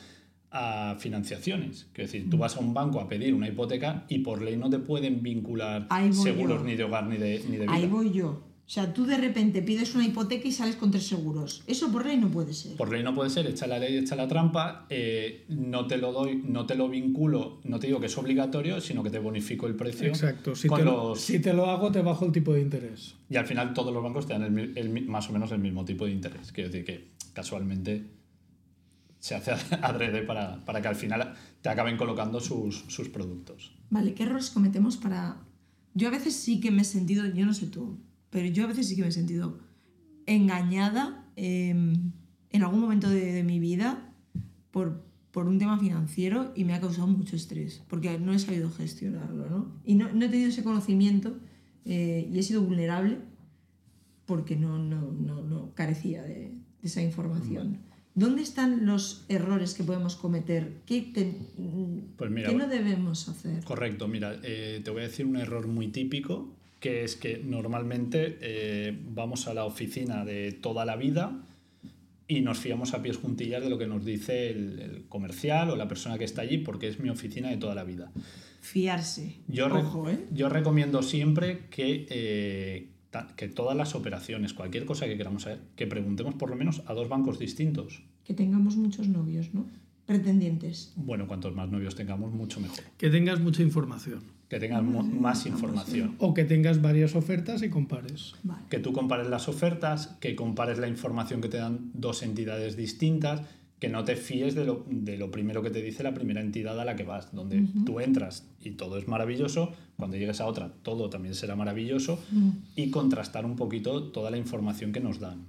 a 0.59 0.97
financiaciones. 0.99 1.87
Quiero 1.93 2.11
decir, 2.11 2.31
tú 2.31 2.39
vas 2.39 2.57
a 2.57 2.61
un 2.61 2.73
banco 2.75 3.01
a 3.01 3.09
pedir 3.09 3.35
una 3.35 3.49
hipoteca 3.49 4.05
y 4.09 4.21
por 4.21 4.43
ley 4.43 4.57
no 4.57 4.71
te 4.71 4.79
pueden 4.79 5.23
vincular 5.23 5.87
seguros 6.13 6.61
yo. 6.61 6.65
ni 6.67 6.77
de 6.77 6.85
hogar 6.85 7.07
ni 7.07 7.17
de, 7.19 7.43
ni 7.49 7.57
de 7.57 7.63
vida. 7.67 7.73
Ahí 7.75 7.87
voy 7.87 8.13
yo. 8.13 8.43
O 8.67 8.69
sea, 8.69 8.93
tú 8.93 9.07
de 9.07 9.17
repente 9.17 9.63
pides 9.63 9.95
una 9.95 10.05
hipoteca 10.05 10.49
y 10.49 10.51
sales 10.51 10.75
con 10.75 10.91
tres 10.91 11.07
seguros. 11.07 11.63
Eso 11.69 11.93
por 11.93 12.05
ley 12.05 12.17
no 12.17 12.29
puede 12.31 12.53
ser. 12.53 12.77
Por 12.77 12.91
ley 12.91 13.01
no 13.05 13.15
puede 13.15 13.31
ser, 13.31 13.47
echa 13.47 13.69
la 13.69 13.79
ley, 13.79 13.97
echa 13.97 14.17
la 14.17 14.27
trampa, 14.27 14.87
eh, 14.91 15.45
no 15.49 15.87
te 15.87 15.99
lo 15.99 16.11
doy, 16.11 16.43
no 16.45 16.67
te 16.67 16.75
lo 16.75 16.89
vinculo, 16.89 17.61
no 17.63 17.79
te 17.79 17.87
digo 17.87 18.01
que 18.01 18.07
es 18.07 18.19
obligatorio, 18.19 18.81
sino 18.81 19.05
que 19.05 19.11
te 19.11 19.21
bonifico 19.21 19.69
el 19.69 19.77
precio. 19.77 20.09
Exacto. 20.09 20.57
Si 20.57 20.67
con 20.67 20.79
te, 20.81 20.85
lo, 20.85 21.11
los- 21.11 21.21
si 21.21 21.39
te 21.39 21.53
lo 21.53 21.67
hago, 21.67 21.93
te 21.93 22.03
bajo 22.03 22.25
el 22.27 22.33
tipo 22.33 22.55
de 22.55 22.63
interés. 22.63 23.15
Y 23.31 23.37
al 23.37 23.47
final 23.47 23.73
todos 23.73 23.95
los 23.95 24.03
bancos 24.03 24.27
te 24.27 24.33
dan 24.33 24.59
el 24.59 25.07
más 25.07 25.31
o 25.31 25.33
menos 25.33 25.53
el 25.53 25.61
mismo 25.61 25.85
tipo 25.85 26.05
de 26.07 26.11
interés. 26.11 26.51
Quiero 26.51 26.69
decir 26.71 26.85
que 26.85 27.11
casualmente 27.35 28.03
se 29.27 29.35
hace 29.35 29.51
adrede 29.83 30.23
para, 30.23 30.65
para 30.65 30.81
que 30.81 30.89
al 30.89 30.95
final 30.95 31.35
te 31.61 31.69
acaben 31.69 31.97
colocando 31.97 32.41
sus, 32.41 32.85
sus 32.89 33.09
productos. 33.09 33.75
Vale, 33.91 34.15
¿qué 34.15 34.23
errores 34.23 34.51
cometemos 34.51 34.97
para...? 34.97 35.39
Yo 35.95 36.09
a 36.09 36.11
veces 36.11 36.37
sí 36.37 36.61
que 36.61 36.71
me 36.71 36.83
he 36.83 36.85
sentido, 36.85 37.27
yo 37.27 37.45
no 37.45 37.55
sé 37.55 37.67
tú, 37.67 37.99
pero 38.31 38.47
yo 38.49 38.65
a 38.65 38.67
veces 38.69 38.87
sí 38.87 38.95
que 38.95 39.03
me 39.03 39.09
he 39.09 39.13
sentido 39.13 39.59
engañada 40.27 41.25
eh, 41.37 41.71
en 41.71 42.63
algún 42.63 42.81
momento 42.81 43.09
de, 43.09 43.33
de 43.33 43.43
mi 43.43 43.59
vida 43.59 44.13
por, 44.71 45.03
por 45.33 45.49
un 45.49 45.59
tema 45.59 45.79
financiero 45.79 46.53
y 46.55 46.65
me 46.65 46.75
ha 46.75 46.81
causado 46.81 47.07
mucho 47.09 47.35
estrés, 47.35 47.83
porque 47.89 48.19
no 48.19 48.33
he 48.33 48.39
sabido 48.39 48.71
gestionarlo, 48.71 49.49
¿no? 49.49 49.73
Y 49.85 49.95
no, 49.95 50.13
no 50.13 50.27
he 50.27 50.29
tenido 50.29 50.51
ese 50.51 50.63
conocimiento 50.63 51.39
eh, 51.85 52.29
y 52.31 52.39
he 52.39 52.43
sido 52.43 52.63
vulnerable 52.63 53.19
porque 54.27 54.55
no, 54.55 54.79
no, 54.79 55.13
no, 55.13 55.43
no 55.43 55.75
carecía 55.75 56.23
de, 56.23 56.51
de 56.51 56.59
esa 56.83 57.03
información. 57.03 57.79
¿Dónde 58.17 58.43
están 58.43 58.87
los 58.87 59.25
errores 59.29 59.75
que 59.75 59.85
podemos 59.85 60.17
cometer? 60.17 60.73
¿Qué, 60.87 61.03
te- 61.03 61.37
Pues 62.17 62.31
mira, 62.31 62.49
¿qué 62.49 62.55
no 62.57 62.67
debemos 62.67 63.29
hacer? 63.29 63.63
Correcto, 63.63 64.09
mira, 64.09 64.41
eh, 64.43 64.81
te 64.83 64.91
voy 64.91 65.03
a 65.03 65.05
decir 65.05 65.27
un 65.27 65.37
error 65.37 65.67
muy 65.69 65.89
típico, 65.89 66.49
que 66.81 67.05
es 67.05 67.15
que 67.15 67.39
normalmente 67.45 68.39
eh, 68.41 68.99
vamos 69.15 69.47
a 69.49 69.55
la 69.55 69.65
oficina 69.67 70.25
de 70.25 70.53
toda 70.53 70.85
la 70.87 70.97
vida 70.97 71.43
y 72.27 72.41
nos 72.41 72.59
fiamos 72.59 72.95
a 72.95 73.03
pies 73.03 73.19
juntillas 73.19 73.63
de 73.63 73.69
lo 73.71 73.77
que 73.79 73.87
nos 73.87 74.05
dice 74.05 74.49
el, 74.51 74.81
el 74.81 75.05
comercial 75.09 75.69
o 75.71 75.77
la 75.77 75.87
persona 75.87 76.17
que 76.19 76.25
está 76.25 76.41
allí 76.43 76.59
porque 76.59 76.89
es 76.89 76.99
mi 76.99 77.11
oficina 77.11 77.51
de 77.51 77.59
toda 77.59 77.75
la 77.75 77.85
vida. 77.85 78.11
Fiarse. 78.63 79.37
Yo, 79.47 79.69
re- 79.69 80.13
¿eh? 80.13 80.27
yo 80.33 80.49
recomiendo 80.49 81.03
siempre 81.03 81.67
que, 81.71 82.89
que 83.37 83.49
todas 83.49 83.77
las 83.77 83.95
operaciones, 83.95 84.53
cualquier 84.53 84.85
cosa 84.85 85.07
que 85.07 85.17
queramos 85.17 85.43
saber, 85.45 85.61
que 85.77 85.87
preguntemos 85.87 86.35
por 86.35 86.51
lo 86.51 86.57
menos 86.57 86.83
a 86.87 86.93
dos 86.95 87.09
bancos 87.09 87.39
distintos. 87.39 88.03
Que 88.25 88.35
tengamos 88.35 88.77
muchos 88.77 89.09
novios, 89.09 89.55
¿no? 89.55 89.67
Pretendientes. 90.05 90.93
Bueno, 90.97 91.27
cuantos 91.27 91.55
más 91.55 91.69
novios 91.69 91.95
tengamos, 91.95 92.33
mucho 92.33 92.61
mejor. 92.61 92.79
Que 92.97 93.11
tengas 93.11 93.41
mucha 93.41 93.63
información. 93.63 94.21
Que 94.49 94.61
tengan 94.61 94.87
mu- 94.87 95.03
más 95.03 95.47
información. 95.47 96.15
O 96.21 96.33
que 96.33 96.45
tengas 96.45 96.81
varias 96.81 97.17
ofertas 97.17 97.63
y 97.63 97.69
compares. 97.71 98.35
Vale. 98.45 98.63
que 98.71 98.79
tú 98.79 98.93
compares 98.93 99.27
las 99.29 99.49
ofertas, 99.49 100.17
que 100.21 100.37
compares 100.37 100.79
la 100.79 100.87
información 100.89 101.41
que 101.41 101.49
te 101.49 101.57
dan 101.57 101.91
dos 101.95 102.23
entidades 102.23 102.77
distintas, 102.77 103.43
que 103.79 103.89
no 103.89 104.05
te 104.05 104.17
fíes 104.17 104.55
de 104.55 104.65
lo, 104.65 104.87
de 104.89 105.19
lo 105.19 105.31
primero 105.31 105.63
que 105.63 105.71
te 105.71 105.83
dice 105.83 106.03
la 106.03 106.15
primera 106.15 106.41
entidad 106.41 106.81
a 106.81 106.85
la 106.85 106.97
que 106.97 107.05
vas, 107.05 107.35
donde 107.35 107.67
tú 107.85 108.01
entras 108.01 108.49
y 108.61 108.73
todo 108.73 108.97
es 108.97 109.07
maravilloso, 109.07 109.73
cuando 109.97 110.17
llegues 110.17 110.41
a 110.41 110.47
otra 110.47 110.73
todo 110.83 111.11
también 111.11 111.35
será 111.35 111.57
maravilloso, 111.57 112.19
y 112.75 112.91
contrastar 112.91 113.45
un 113.45 113.57
poquito 113.57 114.05
toda 114.05 114.31
la 114.31 114.39
información 114.39 114.93
que 114.93 115.01
nos 115.01 115.21
dan. 115.21 115.47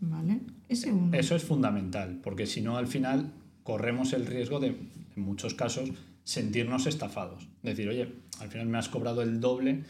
Vale. 0.00 0.40
Ese 0.68 0.90
uno. 0.92 1.16
Eso 1.16 1.34
es 1.36 1.42
fundamental, 1.42 2.20
porque 2.22 2.46
si 2.46 2.62
no 2.62 2.78
al 2.78 2.86
final 2.86 3.32
corremos 3.62 4.14
el 4.14 4.26
riesgo 4.26 4.58
de, 4.58 4.68
en 4.68 5.22
muchos 5.22 5.54
casos, 5.54 5.90
sentirnos 6.24 6.86
estafados. 6.86 7.48
Decir, 7.62 7.88
oye, 7.88 8.08
al 8.40 8.48
final 8.48 8.68
me 8.68 8.78
has 8.78 8.88
cobrado 8.88 9.20
el 9.20 9.40
doble 9.40 9.84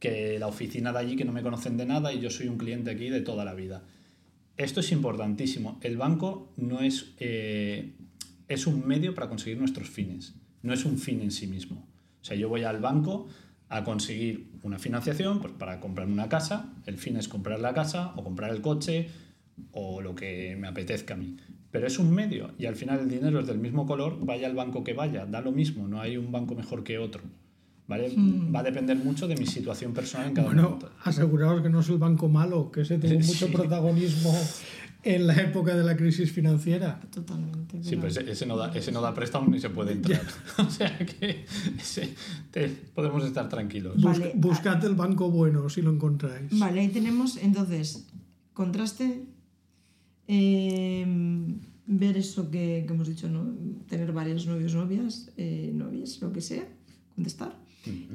que 0.00 0.38
la 0.40 0.48
oficina 0.48 0.92
de 0.92 0.98
allí 0.98 1.16
que 1.16 1.24
no 1.24 1.32
me 1.32 1.42
conocen 1.42 1.76
de 1.76 1.86
nada 1.86 2.12
y 2.12 2.20
yo 2.20 2.30
soy 2.30 2.48
un 2.48 2.58
cliente 2.58 2.90
aquí 2.90 3.08
de 3.08 3.20
toda 3.20 3.44
la 3.44 3.54
vida. 3.54 3.84
Esto 4.56 4.80
es 4.80 4.92
importantísimo. 4.92 5.78
El 5.82 5.96
banco 5.96 6.52
no 6.56 6.80
es, 6.80 7.14
eh, 7.18 7.92
es 8.48 8.66
un 8.66 8.86
medio 8.86 9.14
para 9.14 9.28
conseguir 9.28 9.58
nuestros 9.58 9.88
fines, 9.88 10.34
no 10.62 10.72
es 10.72 10.84
un 10.84 10.98
fin 10.98 11.20
en 11.20 11.30
sí 11.30 11.46
mismo. 11.46 11.86
O 12.20 12.24
sea, 12.24 12.36
yo 12.36 12.48
voy 12.48 12.62
al 12.62 12.80
banco 12.80 13.28
a 13.68 13.84
conseguir 13.84 14.50
una 14.62 14.78
financiación 14.78 15.40
pues, 15.40 15.54
para 15.54 15.80
comprarme 15.80 16.12
una 16.12 16.28
casa, 16.28 16.74
el 16.86 16.98
fin 16.98 17.16
es 17.16 17.28
comprar 17.28 17.60
la 17.60 17.72
casa 17.72 18.12
o 18.16 18.22
comprar 18.22 18.50
el 18.50 18.60
coche 18.60 19.08
o 19.72 20.02
lo 20.02 20.14
que 20.14 20.56
me 20.56 20.68
apetezca 20.68 21.14
a 21.14 21.16
mí. 21.16 21.36
Pero 21.70 21.86
es 21.86 21.98
un 21.98 22.12
medio 22.12 22.52
y 22.58 22.66
al 22.66 22.76
final 22.76 23.00
el 23.00 23.08
dinero 23.08 23.40
es 23.40 23.46
del 23.46 23.58
mismo 23.58 23.86
color, 23.86 24.18
vaya 24.24 24.46
al 24.46 24.54
banco 24.54 24.84
que 24.84 24.92
vaya, 24.92 25.24
da 25.24 25.40
lo 25.40 25.52
mismo, 25.52 25.88
no 25.88 26.00
hay 26.00 26.18
un 26.18 26.30
banco 26.30 26.54
mejor 26.54 26.84
que 26.84 26.98
otro. 26.98 27.22
¿Vale? 27.88 28.12
Va 28.54 28.60
a 28.60 28.62
depender 28.62 28.96
mucho 28.96 29.26
de 29.28 29.36
mi 29.36 29.46
situación 29.46 29.92
personal 29.92 30.28
en 30.28 30.34
cada 30.34 30.46
Bueno, 30.48 30.62
momento. 30.62 30.90
aseguraos 31.04 31.62
que 31.62 31.68
no 31.68 31.80
es 31.80 31.88
el 31.88 31.98
banco 31.98 32.28
malo, 32.28 32.70
que 32.70 32.82
ese 32.82 32.98
tuvo 32.98 33.10
mucho 33.20 33.46
Sí. 33.46 33.52
protagonismo 33.52 34.34
en 35.04 35.26
la 35.26 35.34
época 35.34 35.74
de 35.76 35.82
la 35.82 35.96
crisis 35.96 36.30
financiera. 36.30 37.00
Totalmente. 37.12 37.82
Sí, 37.82 37.90
pero- 37.90 38.02
pues 38.02 38.16
ese, 38.18 38.30
ese 38.30 38.46
no 38.46 38.56
da, 38.56 38.72
ese 38.72 38.92
no 38.92 39.00
da 39.00 39.12
préstamo 39.12 39.50
ni 39.50 39.58
se 39.60 39.68
puede 39.70 39.92
entrar. 39.92 40.22
o 40.58 40.70
sea 40.70 40.96
que 40.98 41.44
ese- 41.78 42.14
te- 42.52 42.68
podemos 42.68 43.24
estar 43.24 43.48
tranquilos. 43.48 43.94
Bus- 43.96 44.18
Vale. 44.20 44.32
buscad 44.36 44.84
el 44.84 44.94
banco 44.94 45.28
bueno 45.30 45.68
si 45.68 45.82
lo 45.82 45.90
encontráis. 45.92 46.56
Vale, 46.58 46.80
ahí 46.80 46.88
tenemos 46.88 47.36
entonces 47.36 48.06
contraste, 48.52 49.24
eh, 50.28 51.04
ver 51.86 52.16
eso 52.16 52.50
que, 52.50 52.84
que 52.86 52.94
hemos 52.94 53.08
dicho, 53.08 53.28
¿no? 53.28 53.52
Tener 53.88 54.12
varios 54.12 54.46
novios, 54.46 54.74
novias, 54.74 55.30
eh, 55.36 55.72
novias, 55.74 56.20
lo 56.20 56.32
que 56.32 56.40
sea, 56.40 56.64
contestar. 57.14 57.56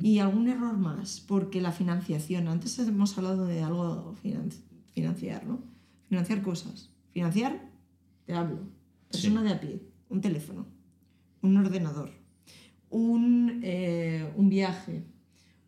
Y 0.01 0.19
algún 0.19 0.47
error 0.47 0.77
más, 0.77 1.19
porque 1.27 1.59
la 1.61 1.71
financiación, 1.71 2.47
antes 2.47 2.77
hemos 2.79 3.17
hablado 3.17 3.45
de 3.45 3.61
algo 3.61 4.15
finan- 4.23 4.51
financiar, 4.93 5.45
¿no? 5.45 5.59
Financiar 6.07 6.41
cosas. 6.41 6.89
Financiar, 7.11 7.69
te 8.25 8.33
hablo, 8.33 8.59
persona 9.11 9.43
de 9.43 9.49
a 9.51 9.59
pie, 9.59 9.81
un 10.09 10.21
teléfono, 10.21 10.65
un 11.41 11.57
ordenador, 11.57 12.11
un, 12.89 13.59
eh, 13.63 14.31
un 14.35 14.49
viaje, 14.49 15.03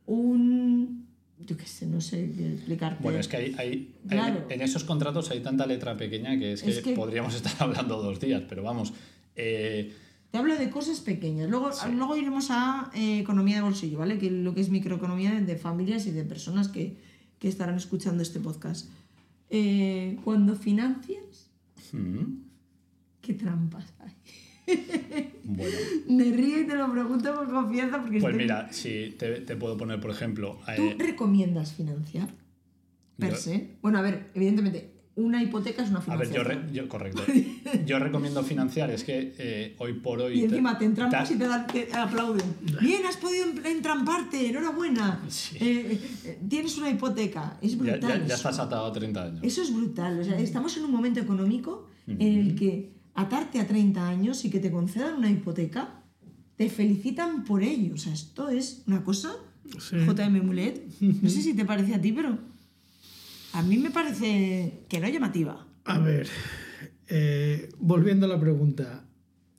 un... 0.05 1.07
Yo 1.45 1.55
qué 1.55 1.65
sé, 1.65 1.85
no 1.88 2.01
sé 2.01 2.25
explicarte. 2.25 3.01
Bueno, 3.01 3.17
es 3.19 3.27
que 3.29 3.38
hay, 3.38 3.55
hay- 3.57 3.95
hay- 4.03 4.07
Claro. 4.09 4.45
en 4.49 4.62
esos 4.62 4.83
contratos 4.83 5.31
hay 5.31 5.39
tanta 5.39 5.65
letra 5.65 5.95
pequeña 5.95 6.38
que 6.38 6.53
es 6.53 6.62
que, 6.63 6.69
Es 6.71 6.79
que- 6.81 6.93
podríamos 6.93 7.33
estar 7.41 7.53
hablando 7.59 8.01
dos 8.01 8.19
días, 8.19 8.43
pero 8.47 8.62
vamos. 8.63 8.93
eh, 9.35 9.93
Te 10.31 10.37
hablo 10.37 10.55
de 10.55 10.69
cosas 10.69 10.99
pequeñas. 10.99 11.49
Luego, 11.49 11.71
luego 11.95 12.15
iremos 12.15 12.47
a 12.51 12.91
eh, 12.93 13.19
economía 13.19 13.55
de 13.55 13.61
bolsillo, 13.63 13.97
¿vale? 13.99 14.17
Que 14.19 14.29
lo 14.29 14.53
que 14.53 14.61
es 14.61 14.69
microeconomía 14.69 15.31
de, 15.33 15.41
de 15.41 15.55
familias 15.57 16.05
y 16.05 16.11
de 16.11 16.23
personas 16.23 16.67
que, 16.67 16.97
que 17.39 17.47
estarán 17.47 17.75
escuchando 17.75 18.21
este 18.21 18.39
podcast. 18.39 18.89
Eh, 19.49 20.17
cuando 20.23 20.55
financias, 20.55 21.49
mm, 21.93 22.23
¿qué 23.21 23.33
trampas 23.33 23.85
hay? 23.99 24.13
bueno, 25.45 25.75
Me 26.07 26.25
río 26.25 26.61
y 26.61 26.67
te 26.67 26.75
lo 26.75 26.91
pregunto 26.91 27.33
con 27.33 27.49
confianza 27.49 27.99
porque 27.99 28.19
pues 28.19 28.31
estoy- 28.33 28.43
mira, 28.43 28.71
si 28.71 29.15
te, 29.17 29.41
te 29.41 29.55
puedo 29.55 29.77
poner, 29.77 29.99
por 29.99 30.11
ejemplo, 30.11 30.59
¿Tú 30.75 30.83
eh, 30.83 30.95
recomiendas 30.99 31.73
financiar? 31.73 32.29
Per 33.17 33.35
se. 33.35 33.77
Bueno, 33.81 33.97
a 33.97 34.01
ver, 34.03 34.29
evidentemente, 34.35 34.91
una 35.19 35.41
hipoteca 35.43 35.84
es 35.84 35.89
una 35.89 35.99
a 35.99 36.15
ver, 36.15 36.27
yo, 36.32 36.41
financiación. 36.43 36.67
re- 36.67 36.73
yo- 36.73 36.88
correcto. 36.89 37.21
Yo 37.86 37.99
recomiendo 37.99 38.41
financiar, 38.43 38.89
es 38.89 39.03
que 39.03 39.36
eh, 39.38 39.75
hoy 39.77 39.93
por 39.93 40.19
hoy. 40.21 40.39
Y 40.39 40.43
encima 40.45 40.77
te 40.77 40.86
entrampas 40.86 41.27
te- 41.29 41.36
y 41.36 41.38
te, 41.38 41.47
dan, 41.47 41.67
te 41.67 41.88
aplauden. 41.93 42.45
Bien, 42.82 43.05
has 43.05 43.17
podido 43.17 43.45
entramparte, 43.65 44.49
enhorabuena. 44.49 45.21
Sí. 45.27 45.58
Eh, 45.60 45.99
eh, 46.25 46.39
tienes 46.49 46.77
una 46.77 46.89
hipoteca. 46.89 47.58
Es 47.62 47.77
brutal. 47.77 48.21
ya- 48.21 48.25
ya 48.27 48.36
estás 48.36 48.58
atado 48.60 48.86
a 48.88 48.91
30 48.91 49.23
años. 49.23 49.39
Eso 49.43 49.62
es 49.62 49.73
brutal. 49.73 50.19
O 50.19 50.23
sea, 50.23 50.39
estamos 50.39 50.75
en 50.77 50.86
un 50.86 50.91
momento 50.91 51.19
económico 51.19 51.88
en 52.08 52.21
el 52.39 52.55
que 52.55 52.91
atarte 53.13 53.60
a 53.60 53.67
30 53.67 54.08
años 54.08 54.43
y 54.45 54.49
que 54.49 54.60
te 54.60 54.71
concedan 54.71 55.15
una 55.15 55.29
hipoteca, 55.29 56.01
te 56.55 56.69
felicitan 56.69 57.43
por 57.43 57.62
ello. 57.63 57.93
O 57.93 57.97
sea, 57.97 58.13
esto 58.13 58.49
es 58.49 58.84
una 58.88 59.03
cosa. 59.03 59.32
Sí. 59.79 59.97
JM 59.97 60.41
Mulet. 60.43 60.84
No 60.99 61.29
sé 61.29 61.41
si 61.43 61.53
te 61.53 61.63
parece 61.65 61.93
a 61.93 62.01
ti, 62.01 62.12
pero 62.12 62.38
a 63.53 63.62
mí 63.62 63.77
me 63.77 63.91
parece 63.91 64.85
que 64.88 64.99
no 64.99 65.07
llamativa. 65.07 65.67
A 65.85 65.99
ver, 65.99 66.27
eh, 67.07 67.69
volviendo 67.79 68.25
a 68.25 68.29
la 68.29 68.39
pregunta, 68.39 69.05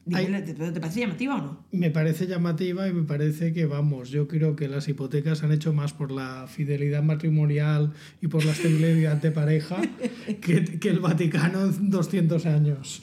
Dime, 0.05 0.43
¿te, 0.43 0.55
te 0.55 0.81
parece 0.81 1.01
llamativa 1.01 1.37
o 1.37 1.39
no? 1.39 1.67
me 1.73 1.91
parece 1.91 2.27
llamativa 2.27 2.89
y 2.89 2.93
me 2.93 3.03
parece 3.03 3.53
que, 3.53 3.67
vamos, 3.67 4.11
yo 4.11 4.27
creo 4.27 4.57
que 4.57 4.67
las 4.67 4.89
hipotecas 4.89 5.43
han 5.43 5.53
hecho 5.53 5.73
más 5.73 5.93
por 5.93 6.11
la 6.11 6.47
fidelidad 6.49 7.03
matrimonial 7.03 7.93
y 8.21 8.29
por 8.29 8.45
la 8.45 8.53
estabilidad 8.53 9.19
de 9.19 9.31
pareja 9.31 9.81
que, 10.41 10.65
que 10.81 10.89
el 10.89 11.01
Vaticano 11.01 11.65
en 11.65 11.91
200 11.91 12.47
años. 12.47 13.03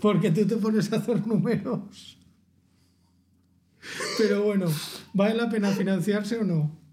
Porque 0.00 0.30
tú 0.30 0.46
te 0.46 0.56
pones 0.56 0.92
a 0.92 0.96
hacer 0.96 1.26
números. 1.26 2.18
Pero 4.18 4.42
bueno, 4.42 4.66
¿vale 5.12 5.34
la 5.34 5.48
pena 5.48 5.70
financiarse 5.70 6.38
o 6.38 6.44
no? 6.44 6.85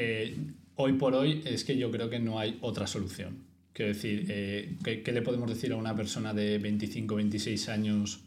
Eh, 0.00 0.36
hoy 0.76 0.92
por 0.94 1.14
hoy 1.14 1.42
es 1.44 1.64
que 1.64 1.76
yo 1.76 1.90
creo 1.90 2.08
que 2.08 2.18
no 2.18 2.38
hay 2.38 2.58
otra 2.60 2.86
solución. 2.86 3.38
Quiero 3.72 3.92
decir, 3.92 4.26
eh, 4.28 4.76
¿qué, 4.84 5.02
qué 5.02 5.12
le 5.12 5.22
podemos 5.22 5.48
decir 5.48 5.72
a 5.72 5.76
una 5.76 5.94
persona 5.94 6.32
de 6.32 6.58
25, 6.58 7.14
26 7.16 7.68
años? 7.68 8.20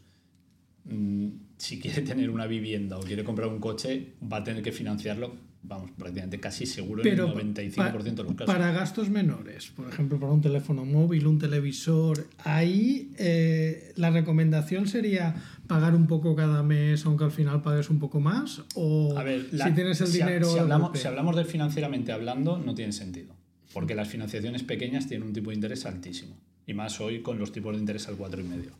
mm, 0.84 1.28
si 1.56 1.78
quiere 1.78 2.02
tener 2.12 2.30
una 2.30 2.46
vivienda 2.46 2.98
o 2.98 3.02
quiere 3.02 3.24
comprar 3.24 3.48
un 3.48 3.58
coche, 3.58 4.14
va 4.30 4.38
a 4.38 4.44
tener 4.44 4.62
que 4.62 4.72
financiarlo, 4.72 5.34
vamos, 5.62 5.90
prácticamente 5.92 6.40
casi 6.40 6.66
seguro 6.66 7.02
Pero 7.02 7.32
en 7.38 7.48
el 7.48 7.54
95% 7.54 8.02
de 8.02 8.22
los 8.24 8.34
casos. 8.34 8.46
para 8.46 8.72
gastos 8.72 9.10
menores, 9.10 9.70
por 9.70 9.88
ejemplo, 9.88 10.18
para 10.18 10.32
un 10.32 10.40
teléfono 10.40 10.84
móvil, 10.84 11.26
un 11.26 11.38
televisor, 11.38 12.26
ahí 12.38 13.12
eh, 13.18 13.92
la 13.96 14.10
recomendación 14.10 14.88
sería 14.88 15.34
pagar 15.72 15.94
un 15.94 16.06
poco 16.06 16.34
cada 16.36 16.62
mes, 16.62 17.04
aunque 17.06 17.24
al 17.24 17.30
final 17.32 17.62
pagues 17.62 17.88
un 17.90 17.98
poco 17.98 18.20
más, 18.20 18.62
o 18.74 19.16
A 19.16 19.22
ver, 19.22 19.48
la- 19.52 19.66
si 19.68 19.72
tienes 19.72 20.00
el 20.00 20.06
si 20.08 20.20
ha- 20.20 20.26
dinero... 20.26 20.50
Si, 20.52 20.58
hablamos, 20.58 20.98
si 20.98 21.06
hablamos 21.06 21.34
de 21.36 21.44
financieramente 21.44 22.12
hablando, 22.12 22.58
no 22.58 22.74
tiene 22.74 22.92
sentido. 22.92 23.34
Porque 23.72 23.94
las 23.94 24.08
financiaciones 24.08 24.62
pequeñas 24.64 25.06
tienen 25.08 25.26
un 25.28 25.32
tipo 25.32 25.48
de 25.50 25.56
interés 25.56 25.86
altísimo. 25.86 26.36
Y 26.66 26.74
más 26.74 27.00
hoy 27.00 27.22
con 27.22 27.38
los 27.38 27.52
tipos 27.52 27.74
de 27.74 27.80
interés 27.80 28.06
al 28.08 28.16
4,5. 28.18 28.70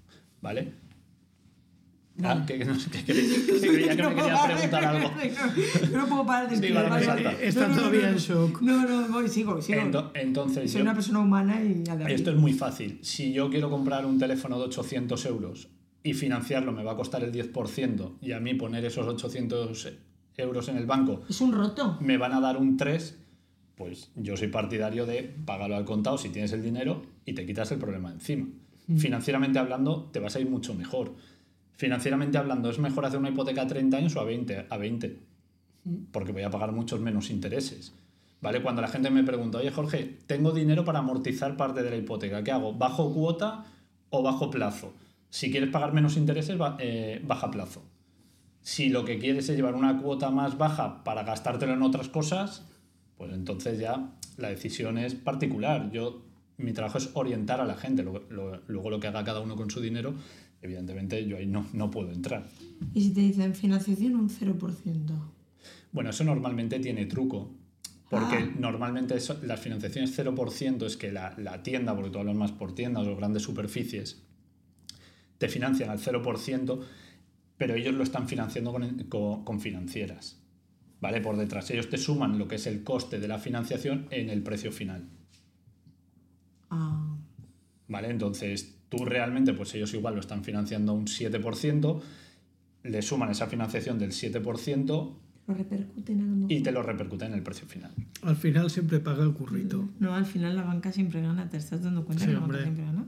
¿Vale? 0.43 0.73
Ah, 2.23 2.45
que, 2.47 2.59
que 2.59 2.65
no 2.67 2.75
que 2.75 3.05
que 3.05 3.15
que 3.15 3.71
me 3.71 4.15
quería 4.15 4.45
preguntar 4.45 4.85
algo. 4.85 5.11
Yo 5.91 5.97
no 5.97 6.07
puedo 6.09 6.27
parar 6.27 6.47
de 6.51 6.55
escribir. 6.57 6.77
Está 7.41 7.69
No, 7.69 7.69
no, 7.69 7.75
no, 7.75 7.79
todavía 7.81 8.01
no, 8.03 8.07
en 8.09 8.13
no. 8.13 8.19
shock. 8.21 8.61
No, 8.61 8.87
no, 8.87 9.09
voy, 9.09 9.29
sigo, 9.31 9.63
sigo. 9.63 9.81
Ento- 9.81 10.11
entonces, 10.15 10.71
Soy 10.71 10.81
yo- 10.81 10.85
una 10.85 10.93
persona 10.95 11.21
humana 11.21 11.63
y 11.65 11.83
esto 12.13 12.31
es 12.33 12.37
muy 12.37 12.53
fácil. 12.53 12.99
Si 13.01 13.33
yo 13.33 13.49
quiero 13.49 13.71
comprar 13.71 14.05
un 14.05 14.19
teléfono 14.19 14.59
de 14.59 14.65
800 14.67 15.25
euros 15.25 15.69
y 16.03 16.15
financiarlo 16.15 16.73
me 16.73 16.83
va 16.83 16.93
a 16.93 16.97
costar 16.97 17.23
el 17.23 17.33
10% 17.33 18.13
y 18.21 18.33
a 18.33 18.41
mí 18.41 18.55
poner 18.55 18.85
esos 18.85 19.07
800 19.07 19.89
euros 20.37 20.69
en 20.69 20.77
el 20.77 20.87
banco 20.87 21.23
Es 21.29 21.41
un 21.41 21.53
roto. 21.53 21.99
me 22.01 22.17
van 22.19 22.33
a 22.33 22.41
dar 22.41 22.57
un 22.57 22.77
3, 22.77 23.19
pues 23.77 24.11
yo 24.17 24.37
soy 24.37 24.49
partidario 24.49 25.07
de 25.07 25.23
pagarlo 25.45 25.77
al 25.77 25.85
contado 25.85 26.19
si 26.19 26.31
tienes 26.31 26.53
el 26.53 26.63
dinero 26.63 27.03
y 27.25 27.35
te 27.35 27.47
quitas 27.47 27.71
el 27.73 27.79
problema 27.79 28.11
encima. 28.11 28.47
Financieramente 28.97 29.59
hablando, 29.59 30.11
te 30.13 30.19
vas 30.19 30.37
a 30.37 30.41
ir 30.41 30.51
mucho 30.51 30.75
mejor. 30.75 31.15
Financieramente 31.77 32.37
hablando, 32.37 32.69
¿es 32.69 32.79
mejor 32.79 33.07
hacer 33.07 33.19
una 33.19 33.31
hipoteca 33.31 33.63
a 33.63 33.67
30 33.67 33.97
años 33.97 34.17
o 34.17 34.21
a 34.21 34.25
20? 34.25 34.67
A 34.69 34.77
20. 34.77 35.19
Porque 36.11 36.33
voy 36.33 36.43
a 36.43 36.51
pagar 36.51 36.73
muchos 36.73 37.01
menos 37.01 37.31
intereses. 37.31 37.95
¿Vale? 38.41 38.61
Cuando 38.61 38.83
la 38.83 38.89
gente 38.89 39.09
me 39.11 39.23
pregunta, 39.23 39.59
oye 39.59 39.71
Jorge, 39.71 40.19
tengo 40.27 40.51
dinero 40.51 40.85
para 40.85 40.99
amortizar 40.99 41.57
parte 41.57 41.83
de 41.83 41.91
la 41.91 41.97
hipoteca, 41.97 42.43
¿qué 42.43 42.51
hago? 42.51 42.75
¿Bajo 42.75 43.15
cuota 43.15 43.65
o 44.11 44.23
bajo 44.23 44.51
plazo? 44.51 44.93
Si 45.33 45.51
quieres 45.51 45.71
pagar 45.71 45.95
menos 45.95 46.19
intereses, 46.19 46.59
eh, 46.79 47.23
baja 47.25 47.51
plazo. 47.51 47.83
Si 48.61 48.91
lo 48.91 49.07
que 49.07 49.19
quieres 49.19 49.49
es 49.49 49.57
llevar 49.57 49.75
una 49.75 49.99
cuota 50.03 50.31
más 50.31 50.59
baja 50.59 51.03
para 51.05 51.23
gastártelo 51.25 51.73
en 51.73 51.81
otras 51.81 52.11
cosas, 52.11 52.67
pues 53.17 53.33
entonces 53.33 53.79
ya 53.79 54.13
la 54.37 54.51
decisión 54.51 54.99
es 54.99 55.15
particular. 55.15 55.91
Yo, 55.91 56.27
mi 56.59 56.75
trabajo 56.75 56.99
es 56.99 57.09
orientar 57.15 57.63
a 57.63 57.65
la 57.65 57.77
gente. 57.77 58.03
Luego, 58.03 58.21
lo- 58.29 58.61
luego 58.69 58.91
lo 58.91 59.01
que 59.01 59.07
haga 59.07 59.25
cada 59.25 59.41
uno 59.41 59.57
con 59.57 59.71
su 59.71 59.81
dinero, 59.81 60.13
evidentemente 60.61 61.27
yo 61.27 61.39
ahí 61.39 61.47
no, 61.47 61.67
no 61.73 61.91
puedo 61.91 62.13
entrar. 62.13 62.45
Y 62.93 63.01
si 63.01 63.15
te 63.15 63.23
dicen 63.23 63.55
financiación 63.55 64.15
un 64.17 64.29
0%. 64.29 65.15
Bueno, 65.93 66.11
eso 66.11 66.25
normalmente 66.25 66.79
tiene 66.79 67.07
truco. 67.07 67.55
Porque 68.11 68.37
Ah. 68.37 68.51
normalmente 68.59 69.17
eso- 69.17 69.39
las 69.43 69.61
financiaciones 69.61 70.15
0% 70.15 70.85
es 70.85 70.99
que 70.99 71.11
la, 71.11 71.35
la 71.39 71.63
tienda, 71.63 71.95
porque 71.97 72.11
tú 72.11 72.19
hablas 72.19 72.37
más 72.37 72.53
por 72.53 72.75
tiendas 72.75 73.07
o 73.07 73.17
grandes 73.17 73.43
superficies, 73.45 74.23
te 75.43 75.49
financian 75.49 75.91
al 75.91 75.99
0%, 75.99 76.81
pero 77.59 77.75
ellos 77.75 77.95
lo 77.95 78.05
están 78.05 78.29
financiando 78.29 78.71
con, 78.73 78.83
con- 79.09 79.45
con 79.45 79.61
financieras. 79.61 80.39
¿Vale? 81.01 81.21
Por 81.21 81.37
detrás. 81.37 81.69
Ellos 81.73 81.89
te 81.91 81.99
suman 81.99 82.39
lo 82.39 82.47
que 82.47 82.55
es 82.55 82.67
el 82.69 82.85
coste 82.85 83.19
de 83.19 83.27
la 83.27 83.39
financiación 83.41 84.07
en 84.11 84.31
el 84.31 84.41
precio 84.45 84.71
final. 84.71 85.09
Ah, 86.71 87.17
¿Vale? 87.89 88.09
Entonces, 88.11 88.77
tú 88.89 89.05
realmente, 89.05 89.53
pues 89.53 89.75
ellos 89.75 89.93
igual 89.95 90.15
lo 90.15 90.21
están 90.21 90.45
financiando 90.45 90.93
a 90.93 90.95
un 90.95 91.07
7%, 91.07 92.01
le 92.85 93.03
suman 93.03 93.31
esa 93.31 93.49
financiación 93.49 93.99
del 93.99 94.13
7% 94.13 95.19
lo 95.49 96.47
y 96.49 96.61
te 96.63 96.71
lo 96.73 96.83
repercuten 96.85 97.29
en 97.33 97.35
el 97.35 97.43
precio 97.43 97.67
final. 97.67 97.91
Al 98.23 98.37
final 98.37 98.71
siempre 98.71 99.01
paga 99.01 99.25
el 99.25 99.33
currito. 99.33 99.89
No, 99.99 100.15
al 100.15 100.25
final 100.25 100.55
la 100.57 100.63
banca 100.63 100.93
siempre 100.93 101.21
gana, 101.21 101.49
te 101.51 101.57
estás 101.57 101.83
dando 101.83 102.05
cuenta 102.05 102.25
Sí, 102.25 102.29
que 102.31 102.35
la 102.35 102.41
banca 102.41 102.63
siempre 102.63 102.85
gana. 102.85 103.07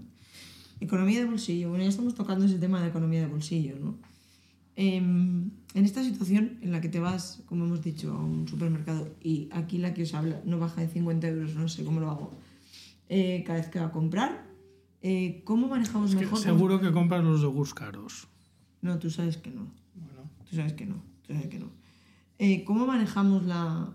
Economía 0.85 1.20
de 1.20 1.25
bolsillo. 1.27 1.70
Bueno, 1.70 1.85
ya 1.85 1.90
estamos 1.90 2.14
tocando 2.14 2.44
ese 2.44 2.59
tema 2.59 2.81
de 2.83 2.88
economía 2.88 3.20
de 3.20 3.27
bolsillo, 3.27 3.75
¿no? 3.81 3.97
Em, 4.77 5.51
en 5.75 5.85
esta 5.85 6.03
situación 6.03 6.59
en 6.61 6.73
la 6.73 6.81
que 6.81 6.88
te 6.88 7.01
vas, 7.01 7.42
como 7.47 7.64
hemos 7.64 7.83
dicho, 7.83 8.12
a 8.12 8.23
un 8.23 8.47
supermercado 8.49 9.09
y 9.23 9.49
aquí 9.53 9.79
la 9.79 9.94
que 9.94 10.03
os 10.03 10.12
habla 10.14 10.42
no 10.44 10.59
baja 10.59 10.81
de 10.83 10.88
50 10.88 11.29
euros, 11.29 11.55
no 11.55 11.68
sé 11.68 11.85
cómo 11.85 12.01
lo 12.01 12.11
hago, 12.11 12.33
eh, 13.09 13.44
cada 13.47 13.61
vez 13.61 13.68
que 13.68 13.79
va 13.79 13.87
a 13.87 13.92
comprar, 13.92 14.47
eh, 15.01 15.42
¿cómo 15.44 15.68
manejamos 15.68 16.11
Es 16.11 16.16
que 16.16 16.25
mejor? 16.25 16.38
seguro 16.40 16.81
que 16.81 16.92
compras 16.92 17.23
los 17.25 17.40
yogures 17.40 17.73
caros. 17.73 18.29
No, 18.83 18.99
tú 18.99 19.11
sabes 19.11 19.37
que 19.38 19.51
no. 19.51 19.66
Bueno, 19.94 20.29
Tú 20.51 20.57
sabes 20.57 20.75
que 20.75 20.87
no. 20.87 20.97
Tú 21.27 21.33
sabes 21.33 21.49
que 21.49 21.59
no. 21.59 21.70
Eh, 22.38 22.64
¿Cómo 22.64 22.85
manejamos 22.87 23.44
la, 23.44 23.88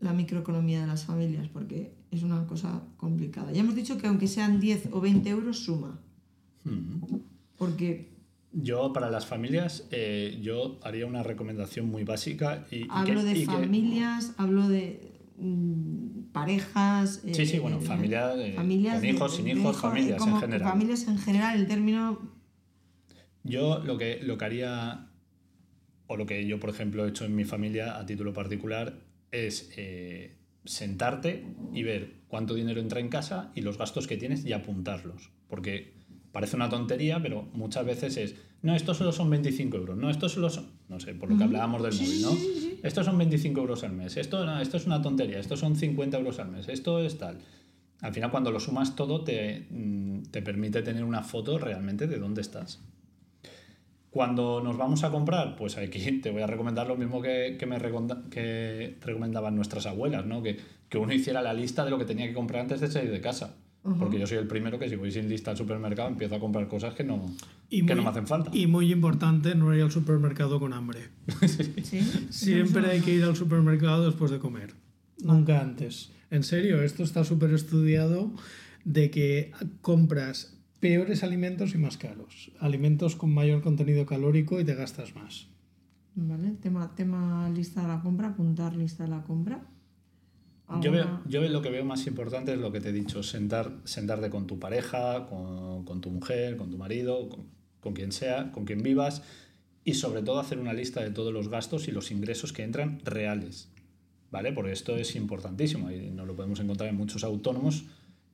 la 0.00 0.12
microeconomía 0.12 0.80
de 0.82 0.86
las 0.88 1.04
familias? 1.04 1.48
Porque 1.48 1.94
es 2.10 2.22
una 2.22 2.46
cosa 2.46 2.82
complicada. 2.98 3.52
Ya 3.52 3.60
hemos 3.60 3.74
dicho 3.76 3.96
que 3.98 4.08
aunque 4.08 4.26
sean 4.26 4.60
10 4.60 4.88
o 4.92 5.00
20 5.00 5.30
euros, 5.30 5.60
suma. 5.60 6.00
Porque 7.58 8.12
Yo, 8.56 8.92
para 8.92 9.10
las 9.10 9.26
familias, 9.26 9.88
eh, 9.90 10.38
yo 10.40 10.78
haría 10.84 11.06
una 11.06 11.22
recomendación 11.24 11.86
muy 11.86 12.04
básica 12.04 12.66
y, 12.70 12.84
y 12.84 12.86
hablo 12.88 13.20
que- 13.20 13.26
de 13.26 13.32
y 13.38 13.40
que- 13.40 13.46
familias, 13.52 14.32
hablo 14.36 14.68
de 14.68 15.10
mm, 15.38 16.30
parejas. 16.32 17.20
Sí, 17.32 17.46
sí, 17.46 17.56
eh, 17.56 17.60
bueno, 17.60 17.80
familia, 17.80 18.32
eh, 18.36 18.52
familias 18.54 18.94
con 18.94 19.02
de- 19.02 19.10
hijos, 19.10 19.34
sin 19.36 19.48
hijos, 19.48 19.76
familias 19.78 20.18
como 20.20 20.36
en 20.36 20.40
general. 20.40 20.68
Familias 20.70 21.08
en 21.08 21.18
general, 21.18 21.58
el 21.58 21.66
término. 21.66 22.20
Yo 23.42 23.80
lo 23.84 23.98
que, 23.98 24.20
lo 24.22 24.38
que 24.38 24.44
haría, 24.44 25.08
o 26.06 26.16
lo 26.16 26.24
que 26.26 26.46
yo, 26.46 26.60
por 26.60 26.70
ejemplo, 26.70 27.04
he 27.04 27.08
hecho 27.08 27.24
en 27.24 27.34
mi 27.34 27.44
familia 27.44 27.98
a 27.98 28.06
título 28.06 28.32
particular, 28.32 29.00
es 29.32 29.70
eh, 29.76 30.36
sentarte 30.64 31.44
y 31.72 31.82
ver 31.82 32.20
cuánto 32.28 32.54
dinero 32.54 32.80
entra 32.80 33.00
en 33.00 33.08
casa 33.08 33.50
y 33.54 33.60
los 33.62 33.76
gastos 33.78 34.06
que 34.06 34.16
tienes 34.16 34.44
y 34.44 34.52
apuntarlos. 34.52 35.30
Porque 35.48 35.92
parece 36.34 36.56
una 36.56 36.68
tontería, 36.68 37.22
pero 37.22 37.46
muchas 37.52 37.86
veces 37.86 38.16
es, 38.16 38.34
no, 38.60 38.74
estos 38.74 38.96
solo 38.96 39.12
son 39.12 39.30
25 39.30 39.76
euros, 39.76 39.96
no, 39.96 40.10
estos 40.10 40.32
solo 40.32 40.50
son, 40.50 40.66
no 40.88 40.98
sé, 40.98 41.14
por 41.14 41.30
lo 41.30 41.38
que 41.38 41.44
hablábamos 41.44 41.80
del 41.80 41.94
móvil, 41.94 42.22
¿no? 42.22 42.30
Estos 42.82 43.06
son 43.06 43.16
25 43.16 43.60
euros 43.60 43.84
al 43.84 43.92
mes, 43.92 44.16
esto, 44.16 44.44
no, 44.44 44.60
esto 44.60 44.76
es 44.76 44.84
una 44.84 45.00
tontería, 45.00 45.38
estos 45.38 45.60
son 45.60 45.76
50 45.76 46.18
euros 46.18 46.40
al 46.40 46.50
mes, 46.50 46.68
esto 46.68 46.98
es 46.98 47.18
tal. 47.18 47.38
Al 48.00 48.12
final, 48.12 48.32
cuando 48.32 48.50
lo 48.50 48.58
sumas 48.58 48.96
todo, 48.96 49.22
te, 49.22 49.68
mm, 49.70 50.24
te 50.32 50.42
permite 50.42 50.82
tener 50.82 51.04
una 51.04 51.22
foto 51.22 51.56
realmente 51.56 52.08
de 52.08 52.18
dónde 52.18 52.40
estás. 52.40 52.80
Cuando 54.10 54.60
nos 54.60 54.76
vamos 54.76 55.04
a 55.04 55.12
comprar, 55.12 55.54
pues 55.54 55.76
aquí 55.76 56.00
te 56.20 56.32
voy 56.32 56.42
a 56.42 56.48
recomendar 56.48 56.88
lo 56.88 56.96
mismo 56.96 57.22
que, 57.22 57.56
que 57.56 57.66
me 57.66 57.78
que 58.28 58.98
recomendaban 59.00 59.54
nuestras 59.54 59.86
abuelas, 59.86 60.26
¿no? 60.26 60.42
Que, 60.42 60.58
que 60.88 60.98
uno 60.98 61.12
hiciera 61.12 61.42
la 61.42 61.54
lista 61.54 61.84
de 61.84 61.92
lo 61.92 61.98
que 61.98 62.06
tenía 62.06 62.26
que 62.26 62.34
comprar 62.34 62.62
antes 62.62 62.80
de 62.80 62.90
salir 62.90 63.12
de 63.12 63.20
casa. 63.20 63.54
Porque 63.98 64.18
yo 64.18 64.26
soy 64.26 64.38
el 64.38 64.46
primero 64.46 64.78
que 64.78 64.88
si 64.88 64.96
voy 64.96 65.12
sin 65.12 65.28
lista 65.28 65.50
al 65.50 65.58
supermercado 65.58 66.08
empiezo 66.08 66.34
a 66.36 66.40
comprar 66.40 66.66
cosas 66.68 66.94
que 66.94 67.04
no, 67.04 67.26
Y 67.68 67.78
que 67.84 67.94
muy- 67.94 67.96
no 67.96 68.02
me 68.04 68.08
hacen 68.08 68.26
falta. 68.26 68.50
Y 68.54 68.66
muy 68.66 68.90
importante, 68.90 69.54
no 69.54 69.74
ir 69.74 69.82
al 69.82 69.90
supermercado 69.90 70.58
con 70.58 70.72
hambre. 70.72 71.10
¿sí? 71.82 72.00
Siempre 72.30 72.86
hay 72.90 73.00
que 73.00 73.14
ir 73.14 73.24
al 73.24 73.36
supermercado 73.36 74.06
después 74.06 74.30
de 74.30 74.38
comer, 74.38 74.74
nunca 75.22 75.60
antes. 75.60 76.10
En 76.30 76.42
serio, 76.44 76.82
esto 76.82 77.02
está 77.02 77.24
súper 77.24 77.52
estudiado 77.52 78.32
de 78.84 79.10
que 79.10 79.52
compras 79.82 80.56
peores 80.80 81.22
alimentos 81.22 81.74
y 81.74 81.78
más 81.78 81.96
caros. 81.98 82.52
Alimentos 82.60 83.16
con 83.16 83.32
mayor 83.34 83.60
contenido 83.62 84.06
calórico 84.06 84.60
y 84.60 84.64
te 84.64 84.74
gastas 84.74 85.14
más. 85.14 85.48
Vale, 86.14 86.52
tema, 86.60 86.94
tema 86.94 87.50
lista 87.50 87.82
de 87.82 87.88
la 87.88 88.00
compra, 88.00 88.28
apuntar 88.28 88.74
lista 88.76 89.04
de 89.04 89.10
la 89.10 89.22
compra. 89.24 89.66
Yo, 90.80 90.90
veo, 90.90 91.02
¿Alguna- 91.02 91.22
yo 91.28 91.42
lo 91.48 91.60
que 91.62 91.70
veo 91.70 91.84
más 91.84 92.06
importante 92.06 92.52
es 92.54 92.58
lo 92.58 92.72
que 92.72 92.80
te 92.80 92.88
he 92.88 92.92
dicho, 92.92 93.22
sentar, 93.22 93.70
sentarte 93.84 94.30
con 94.30 94.46
tu 94.46 94.58
pareja, 94.58 95.26
con, 95.26 95.84
con 95.84 96.00
tu 96.00 96.10
mujer, 96.10 96.56
con 96.56 96.70
tu 96.70 96.78
marido, 96.78 97.28
con, 97.28 97.44
con 97.80 97.92
quien 97.92 98.12
sea, 98.12 98.50
con 98.50 98.64
quien 98.64 98.82
vivas 98.82 99.22
y 99.84 99.94
sobre 99.94 100.22
todo 100.22 100.40
hacer 100.40 100.58
una 100.58 100.72
lista 100.72 101.02
de 101.02 101.10
todos 101.10 101.32
los 101.32 101.48
gastos 101.48 101.86
y 101.88 101.92
los 101.92 102.10
ingresos 102.10 102.52
que 102.52 102.62
entran 102.62 103.00
reales. 103.04 103.68
¿Vale? 104.30 104.52
Porque 104.52 104.72
esto 104.72 104.96
es 104.96 105.14
importantísimo 105.14 105.92
y 105.92 106.10
nos 106.10 106.26
lo 106.26 106.34
podemos 106.34 106.58
encontrar 106.58 106.88
en 106.88 106.96
muchos 106.96 107.22
autónomos 107.22 107.84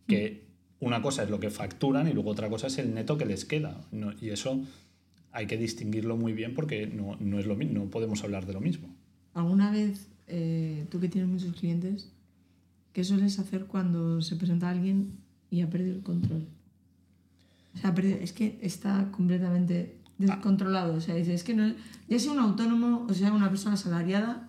que 0.07 0.45
una 0.79 1.03
cosa 1.03 1.25
es 1.25 1.31
lo 1.31 1.41
que 1.41 1.51
facturan 1.51 2.09
y 2.09 2.13
luego 2.15 2.31
otra 2.31 2.49
cosa 2.49 2.69
es 2.69 2.79
el 2.79 2.95
neto 2.95 3.19
que 3.19 3.27
les 3.27 3.45
queda. 3.45 3.83
No- 3.93 4.15
y 4.19 4.31
eso 4.31 4.63
hay 5.33 5.47
que 5.47 5.59
distinguirlo 5.59 6.17
muy 6.17 6.33
bien 6.33 6.55
porque 6.55 6.87
no, 6.87 7.17
no 7.21 7.39
es 7.39 7.45
lo 7.47 7.55
no 7.57 7.85
podemos 7.91 8.25
hablar 8.25 8.47
de 8.47 8.53
lo 8.55 8.61
mismo. 8.63 8.89
¿Alguna 9.35 9.71
vez, 9.71 10.09
eh, 10.27 10.87
tú 10.91 11.01
que 11.01 11.09
tienes 11.09 11.29
muchos 11.29 11.55
clientes, 11.55 12.11
qué 12.93 13.05
sueles 13.05 13.39
hacer 13.39 13.67
cuando 13.67 14.21
se 14.23 14.37
presenta 14.37 14.71
alguien 14.71 15.13
y 15.51 15.63
ha 15.63 15.71
perdido 15.71 15.95
el 15.97 16.03
control? 16.03 16.47
O 17.75 17.79
sea, 17.79 17.95
es 18.21 18.33
que 18.33 18.59
está 18.63 19.09
completamente 19.13 19.97
descontrolado. 20.19 20.95
O 20.95 21.01
sea, 21.01 21.15
dice, 21.15 21.35
es 21.35 21.45
que 21.45 21.55
no, 21.55 21.73
ya 22.09 22.19
sea 22.19 22.33
un 22.33 22.39
autónomo 22.41 23.07
o 23.09 23.15
sea 23.15 23.33
una 23.33 23.49
persona 23.49 23.75
asalariada, 23.75 24.49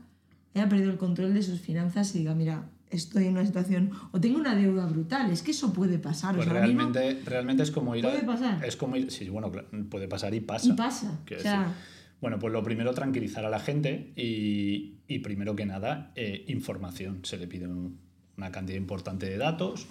haya 0.56 0.68
perdido 0.68 0.92
el 0.92 0.98
control 0.98 1.34
de 1.34 1.44
sus 1.44 1.60
finanzas 1.62 2.14
y 2.16 2.20
diga, 2.20 2.34
mira, 2.36 2.70
estoy 2.90 3.26
en 3.26 3.34
una 3.34 3.46
situación 3.46 3.92
o 4.12 4.20
tengo 4.20 4.38
una 4.38 4.54
deuda 4.56 4.86
brutal. 4.88 5.32
Es 5.32 5.44
que 5.44 5.52
eso 5.52 5.72
puede 5.72 5.98
pasar. 6.00 6.36
Pues 6.36 6.48
o 6.48 6.52
sea, 6.52 6.60
ahora 6.62 6.68
mismo- 6.74 6.92
realmente, 7.26 7.64
es 7.64 7.72
como 7.72 7.96
ir 7.96 8.06
a- 8.06 8.10
¿Puede 8.10 8.24
pasar? 8.26 8.66
Es 8.66 8.76
como 8.76 8.98
ir, 8.98 9.12
sí, 9.12 9.30
bueno, 9.30 9.52
puede 9.90 10.08
pasar 10.08 10.34
y 10.34 10.42
pasa. 10.42 10.68
y 10.68 10.74
pasa. 10.74 11.20
O 11.38 11.40
sea, 11.42 11.74
bueno, 12.20 12.38
pues 12.40 12.52
lo 12.52 12.64
primero, 12.64 12.94
tranquilizar 12.94 13.46
a 13.46 13.50
la 13.50 13.60
gente 13.60 14.12
y, 14.16 14.96
y 15.08 15.20
primero 15.20 15.56
que 15.56 15.66
nada, 15.66 16.12
eh, 16.16 16.44
información. 16.50 17.20
Se 17.24 17.38
le 17.38 17.48
pide 17.48 17.68
un- 17.68 17.98
una 18.42 18.52
cantidad 18.52 18.78
importante 18.78 19.30
de 19.30 19.38
datos. 19.38 19.88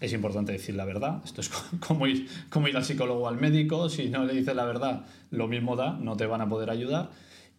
Es 0.00 0.12
importante 0.12 0.52
decir 0.52 0.74
la 0.74 0.84
verdad. 0.84 1.22
Esto 1.24 1.40
es 1.40 1.48
co- 1.48 1.62
como 1.86 2.06
ir, 2.06 2.28
como 2.50 2.68
ir 2.68 2.76
al 2.76 2.84
psicólogo 2.84 3.22
o 3.24 3.28
al 3.28 3.40
médico. 3.40 3.88
Si 3.88 4.08
no 4.08 4.24
le 4.24 4.34
dices 4.34 4.54
la 4.54 4.64
verdad, 4.64 5.06
lo 5.30 5.48
mismo 5.48 5.76
da, 5.76 5.92
no 5.98 6.16
te 6.16 6.26
van 6.26 6.40
a 6.40 6.48
poder 6.48 6.70
ayudar. 6.70 7.10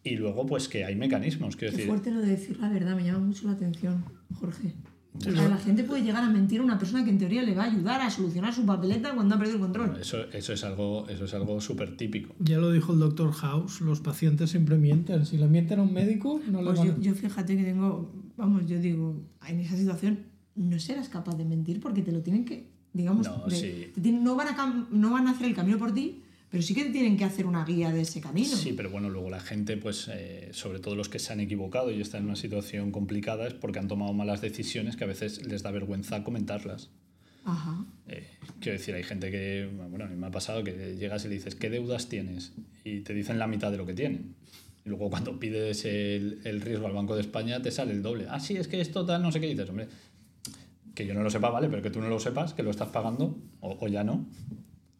Y 0.04 0.16
luego, 0.18 0.46
pues 0.46 0.68
que 0.68 0.86
hay 0.86 0.96
mecanismos. 0.96 1.56
Quiero 1.56 1.72
Qué 1.72 1.78
decir, 1.78 1.90
fuerte 1.92 2.12
lo 2.12 2.22
de 2.22 2.28
decir 2.28 2.60
la 2.60 2.70
verdad, 2.70 2.96
me 2.96 3.04
llama 3.04 3.20
mucho 3.20 3.48
la 3.48 3.54
atención, 3.54 4.06
Jorge. 4.40 4.74
O 5.18 5.32
sea, 5.32 5.48
la 5.50 5.58
gente 5.58 5.84
puede 5.84 6.04
llegar 6.04 6.24
a 6.24 6.30
mentir 6.30 6.60
a 6.60 6.64
una 6.64 6.78
persona 6.78 7.04
que 7.04 7.10
en 7.10 7.18
teoría 7.18 7.42
le 7.42 7.56
va 7.56 7.64
a 7.64 7.72
ayudar 7.72 8.02
a 8.02 8.10
solucionar 8.10 8.54
su 8.54 8.66
papeleta 8.66 9.14
cuando 9.16 9.36
ha 9.36 9.38
perdido 9.38 9.58
el 9.58 9.62
control. 9.64 9.98
eso, 10.00 10.18
eso 10.34 10.54
es 10.54 10.64
algo, 10.64 11.08
eso 11.10 11.26
es 11.26 11.34
algo 11.34 11.60
súper 11.62 11.96
típico. 11.98 12.36
Ya 12.40 12.58
lo 12.58 12.72
dijo 12.72 12.94
el 12.94 13.00
doctor 13.00 13.32
House, 13.32 13.82
los 13.82 14.02
pacientes 14.02 14.50
siempre 14.52 14.78
mienten. 14.78 15.26
Si 15.26 15.38
le 15.38 15.48
mienten 15.48 15.80
a 15.80 15.84
un 15.84 15.94
médico, 15.94 16.42
no 16.52 16.60
le 16.60 16.66
Pues 16.68 16.78
van 16.80 16.88
yo, 16.88 16.94
a... 16.94 17.00
yo 17.00 17.14
fíjate 17.16 17.56
que 17.58 17.64
tengo, 17.64 18.12
vamos, 18.38 18.66
yo 18.68 18.80
digo, 18.80 19.16
en 19.48 19.60
esa 19.62 19.78
situación 19.78 20.20
no 20.56 20.80
serás 20.80 21.10
capaz 21.10 21.36
de 21.38 21.46
mentir 21.46 21.80
porque 21.80 22.02
te 22.02 22.12
lo 22.12 22.22
tienen 22.22 22.46
que, 22.46 22.68
digamos, 22.94 23.26
No, 23.28 23.46
de- 23.48 23.56
sí. 23.56 23.92
te 23.96 24.02
tienen- 24.02 24.24
no, 24.24 24.36
van 24.36 24.50
a, 24.50 24.58
cam- 24.58 24.88
no 24.92 25.12
van 25.12 25.28
a 25.28 25.32
hacer 25.32 25.48
el 25.48 25.56
camino 25.56 25.78
por 25.78 25.94
ti, 25.94 26.22
pero 26.50 26.64
sí 26.64 26.74
que 26.74 26.86
tienen 26.86 27.18
que 27.18 27.24
hacer 27.24 27.46
una 27.46 27.66
guía 27.66 27.92
de 27.92 28.02
ese 28.02 28.22
camino. 28.22 28.56
Sí, 28.56 28.74
pero 28.74 28.90
bueno, 28.90 29.10
luego 29.10 29.30
la 29.30 29.40
gente, 29.40 29.78
pues, 29.78 30.10
eh, 30.12 30.50
sobre 30.52 30.80
todo 30.80 30.96
los 30.96 31.10
que 31.10 31.20
se 31.20 31.34
han 31.34 31.40
equivocado 31.40 31.92
y 31.92 32.00
están 32.00 32.22
en 32.22 32.28
una 32.28 32.36
situación 32.36 32.92
complicada, 32.92 33.48
es 33.48 33.54
porque 33.54 33.80
han 33.80 33.88
tomado 33.88 34.14
malas 34.14 34.42
decisiones 34.42 34.96
que 34.96 35.04
a 35.04 35.08
veces 35.08 35.46
les 35.46 35.64
da 35.64 35.72
vergüenza 35.72 36.24
comentarlas. 36.24 36.90
Ajá. 37.44 37.86
Eh, 38.08 38.28
quiero 38.60 38.78
decir, 38.78 38.96
hay 38.96 39.04
gente 39.04 39.32
que, 39.32 39.70
bueno, 39.90 40.06
a 40.06 40.08
mí 40.08 40.16
me 40.16 40.28
ha 40.28 40.32
pasado 40.32 40.64
que 40.64 40.96
llegas 40.98 41.26
y 41.26 41.28
le 41.28 41.36
dices, 41.36 41.56
¿qué 41.56 41.70
deudas 41.70 42.10
tienes? 42.10 42.54
Y 42.84 43.02
te 43.02 43.14
dicen 43.14 43.38
la 43.38 43.48
mitad 43.48 43.72
de 43.72 43.78
lo 43.78 43.86
que 43.86 43.94
tienen. 43.94 44.36
Y 44.86 44.90
luego 44.90 45.10
cuando 45.10 45.40
pides 45.40 45.86
el, 45.86 46.42
el 46.44 46.62
riesgo 46.62 46.88
al 46.88 46.94
Banco 46.94 47.16
de 47.16 47.22
España 47.22 47.62
te 47.62 47.72
sale 47.72 47.92
el 47.92 48.02
doble. 48.02 48.28
Ah, 48.30 48.40
sí, 48.40 48.56
es 48.56 48.68
que 48.68 48.82
esto 48.82 49.06
tal, 49.06 49.22
no 49.22 49.32
sé 49.32 49.40
qué 49.40 49.48
dices, 49.48 49.70
hombre. 49.70 49.88
Que 50.94 51.06
yo 51.06 51.14
no 51.14 51.24
lo 51.24 51.30
sepa, 51.30 51.50
vale, 51.50 51.70
pero 51.70 51.82
que 51.82 51.90
tú 51.90 52.02
no 52.02 52.08
lo 52.08 52.20
sepas, 52.20 52.54
que 52.54 52.64
lo 52.64 52.72
estás 52.72 52.90
pagando 52.90 53.38
o, 53.60 53.78
o 53.80 53.88
ya 53.88 54.04
no. 54.04 54.26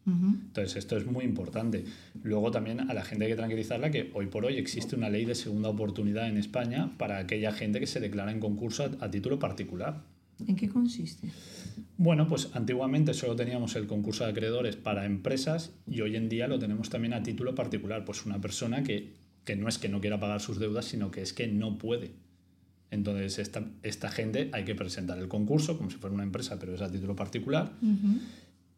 Entonces, 0.06 0.76
esto 0.76 0.96
es 0.96 1.04
muy 1.04 1.24
importante. 1.24 1.84
Luego 2.22 2.52
también 2.52 2.88
a 2.88 2.94
la 2.94 3.04
gente 3.04 3.24
hay 3.24 3.32
que 3.32 3.36
tranquilizarla 3.36 3.90
que 3.90 4.10
hoy 4.14 4.26
por 4.26 4.44
hoy 4.44 4.56
existe 4.56 4.94
una 4.94 5.10
ley 5.10 5.24
de 5.24 5.34
segunda 5.34 5.68
oportunidad 5.68 6.28
en 6.28 6.36
España 6.36 6.92
para 6.96 7.18
aquella 7.18 7.50
gente 7.52 7.80
que 7.80 7.88
se 7.88 7.98
declara 7.98 8.30
en 8.30 8.38
concurso 8.38 8.84
a, 8.84 9.04
a 9.04 9.10
título 9.10 9.40
particular. 9.40 10.04
¿En 10.46 10.54
qué 10.54 10.68
consiste? 10.68 11.28
Bueno, 11.96 12.28
pues 12.28 12.50
antiguamente 12.54 13.14
solo 13.14 13.34
teníamos 13.34 13.74
el 13.74 13.86
concurso 13.86 14.24
de 14.24 14.30
acreedores 14.30 14.76
para 14.76 15.06
empresas 15.06 15.72
y 15.90 16.02
hoy 16.02 16.14
en 16.14 16.28
día 16.28 16.46
lo 16.46 16.58
tenemos 16.58 16.90
también 16.90 17.14
a 17.14 17.22
título 17.22 17.54
particular. 17.54 18.04
Pues 18.04 18.26
una 18.26 18.40
persona 18.40 18.82
que, 18.82 19.14
que 19.44 19.56
no 19.56 19.68
es 19.68 19.78
que 19.78 19.88
no 19.88 20.00
quiera 20.00 20.20
pagar 20.20 20.40
sus 20.40 20.58
deudas, 20.58 20.84
sino 20.84 21.10
que 21.10 21.22
es 21.22 21.32
que 21.32 21.48
no 21.48 21.78
puede. 21.78 22.12
Entonces, 22.90 23.38
esta, 23.38 23.64
esta 23.82 24.10
gente 24.10 24.50
hay 24.52 24.64
que 24.64 24.74
presentar 24.74 25.18
el 25.18 25.28
concurso 25.28 25.76
como 25.76 25.90
si 25.90 25.96
fuera 25.96 26.14
una 26.14 26.22
empresa, 26.22 26.58
pero 26.58 26.74
es 26.74 26.80
a 26.80 26.90
título 26.90 27.16
particular. 27.16 27.72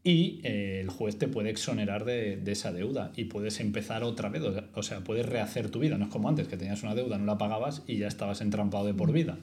Y 0.09 0.41
eh, 0.43 0.81
el 0.81 0.89
juez 0.89 1.19
te 1.19 1.29
puede 1.29 1.51
exonerar 1.51 2.07
de, 2.07 2.39
de 2.39 2.53
esa 2.53 2.73
deuda 2.73 3.13
y 3.15 3.25
puedes 3.25 3.61
empezar 3.61 4.05
otra 4.05 4.31
vez. 4.31 4.41
O 4.73 4.83
sea- 4.83 5.05
puedes 5.05 5.27
rehacer 5.27 5.69
tu 5.69 5.81
vida. 5.81 5.99
No 5.99 6.07
es 6.07 6.11
como 6.11 6.31
antes, 6.31 6.49
que 6.49 6.57
tenías 6.57 6.83
una 6.83 6.95
deuda, 6.95 7.19
no 7.19 7.27
la 7.27 7.37
pagabas 7.37 7.83
y 7.87 7.99
ya 7.99 8.09
estabas 8.09 8.41
entrampado 8.41 8.87
de 8.87 8.95
por 8.95 9.13
vida. 9.13 9.37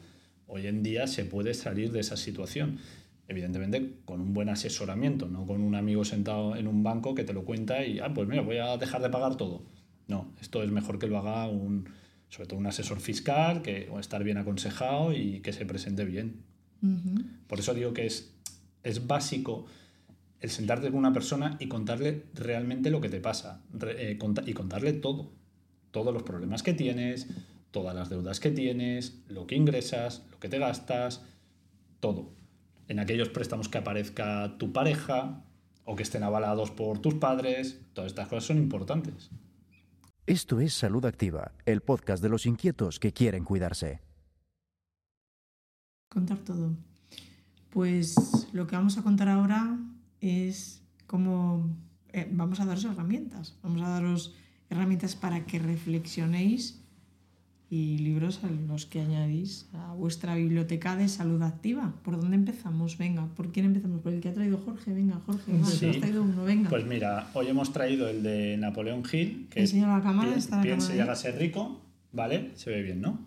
Hoy 0.48 0.66
en 0.66 0.82
día 0.82 1.06
se 1.06 1.24
puede 1.24 1.54
salir 1.54 1.92
de 1.92 2.00
esa 2.00 2.18
situación. 2.18 2.80
Evidentemente 3.28 3.94
con 4.06 4.22
un 4.22 4.34
buen 4.34 4.50
asesoramiento, 4.50 5.28
no 5.28 5.46
con 5.46 5.62
un 5.62 5.76
amigo 5.76 6.04
sentado 6.04 6.56
en 6.56 6.66
un 6.66 6.82
banco 6.82 7.14
que 7.14 7.24
te 7.24 7.34
lo 7.34 7.46
cuenta 7.46 7.86
y, 7.86 8.00
ah, 8.00 8.12
pues 8.12 8.28
mira, 8.28 8.42
voy 8.42 8.58
a 8.58 8.76
dejar 8.78 9.04
de 9.04 9.10
pagar 9.12 9.38
todo. 9.38 9.62
No, 10.08 10.34
esto 10.42 10.64
es 10.64 10.72
mejor 10.72 10.98
que 10.98 11.06
lo 11.06 11.20
haga 11.20 11.48
un, 11.48 11.90
sobre 12.30 12.48
todo 12.48 12.58
un 12.58 12.66
asesor 12.66 13.02
fiscal, 13.02 13.62
que 13.62 13.88
o 13.92 14.00
estar 14.00 14.24
bien 14.24 14.40
aconsejado 14.40 15.14
y 15.14 15.42
que 15.42 15.54
se 15.54 15.64
presente 15.68 16.06
bien. 16.06 16.42
Por 17.46 17.60
eso 17.60 17.76
digo 17.76 17.94
que 17.94 18.08
es, 18.08 18.34
es 18.84 19.06
básico 19.06 19.68
el 20.42 20.50
sentarte 20.50 20.90
con 20.90 21.00
una 21.00 21.14
persona 21.14 21.58
y 21.60 21.68
contarle 21.68 22.26
realmente 22.34 22.90
lo 22.90 23.02
que 23.02 23.10
te 23.10 23.20
pasa 23.20 23.64
re- 23.74 24.12
eh, 24.12 24.20
y 24.46 24.54
contarle 24.54 24.94
todo. 24.94 25.32
Todos 25.92 26.14
los 26.14 26.24
problemas 26.24 26.62
que 26.62 26.74
tienes, 26.74 27.28
todas 27.72 27.96
las 27.96 28.10
deudas 28.10 28.40
que 28.40 28.52
tienes, 28.52 29.24
lo 29.28 29.48
que 29.48 29.56
ingresas, 29.56 30.26
lo 30.32 30.40
que 30.40 30.50
te 30.50 30.60
gastas, 30.60 31.24
todo. 32.00 32.34
En 32.88 33.00
aquellos 33.00 33.30
préstamos 33.30 33.70
que 33.70 33.78
aparezca 33.80 34.58
tu 34.58 34.72
pareja 34.72 35.44
o 35.86 35.96
que 35.96 36.04
estén 36.04 36.24
avalados 36.24 36.72
por 36.72 37.00
tus 37.00 37.16
padres, 37.16 37.82
todas 37.94 38.12
estas 38.12 38.28
cosas 38.28 38.46
son 38.46 38.58
importantes. 38.58 39.30
Esto 40.28 40.60
es 40.60 40.74
Salud 40.74 41.06
Activa, 41.06 41.54
el 41.66 41.82
podcast 41.82 42.22
de 42.22 42.30
los 42.30 42.46
inquietos 42.46 43.00
que 43.00 43.14
quieren 43.14 43.44
cuidarse. 43.44 44.02
Contar 46.10 46.40
todo. 46.40 46.74
Pues 47.70 48.16
lo 48.54 48.68
que 48.68 48.76
vamos 48.76 48.98
a 48.98 49.04
contar 49.04 49.30
ahora 49.30 49.78
es 50.22 50.82
cómo 51.08 51.76
eh, 52.14 52.28
vamos 52.32 52.60
a 52.60 52.66
daros 52.66 52.86
herramientas. 52.86 53.58
Vamos 53.64 53.82
a 53.82 53.90
daros 53.90 54.36
herramientas 54.70 55.16
para 55.16 55.46
que 55.46 55.60
reflexionéis 55.60 56.82
y 57.70 57.98
libros 57.98 58.42
a 58.44 58.50
los 58.50 58.86
que 58.86 59.02
añadís 59.02 59.68
a 59.74 59.94
vuestra 59.94 60.36
biblioteca 60.36 60.96
de 60.96 61.08
salud 61.10 61.42
activa. 61.42 61.94
¿Por 62.04 62.20
dónde 62.20 62.36
empezamos? 62.36 62.98
Venga, 62.98 63.26
¿por 63.36 63.52
quién 63.52 63.66
empezamos? 63.66 64.02
¿Por 64.02 64.14
el 64.14 64.22
que 64.22 64.30
ha 64.30 64.34
traído 64.34 64.58
Jorge? 64.60 64.94
Venga, 64.94 65.20
Jorge, 65.26 65.52
va, 65.60 65.66
Sí. 65.66 65.80
tú 65.86 65.90
has 65.92 65.98
traído 65.98 66.24
uno, 66.24 66.44
venga. 66.44 66.70
Pues 66.70 66.86
mira, 66.86 67.30
hoy 67.34 67.48
hemos 67.48 67.74
traído 67.74 68.08
el 68.08 68.22
de 68.24 68.56
Napoleón 68.58 69.04
Hill, 69.12 69.48
que 69.50 69.62
Enseña 69.62 69.88
la 69.98 70.04
cámara, 70.04 70.32
pi- 70.32 70.38
está 70.40 70.58
la 70.58 70.62
piense 70.62 70.88
cámara 70.90 70.98
y 70.98 71.00
hágase 71.02 71.32
rico, 71.34 71.82
¿vale? 72.14 72.52
Se 72.56 72.70
ve 72.70 72.84
bien, 72.84 73.02
¿no? 73.02 73.20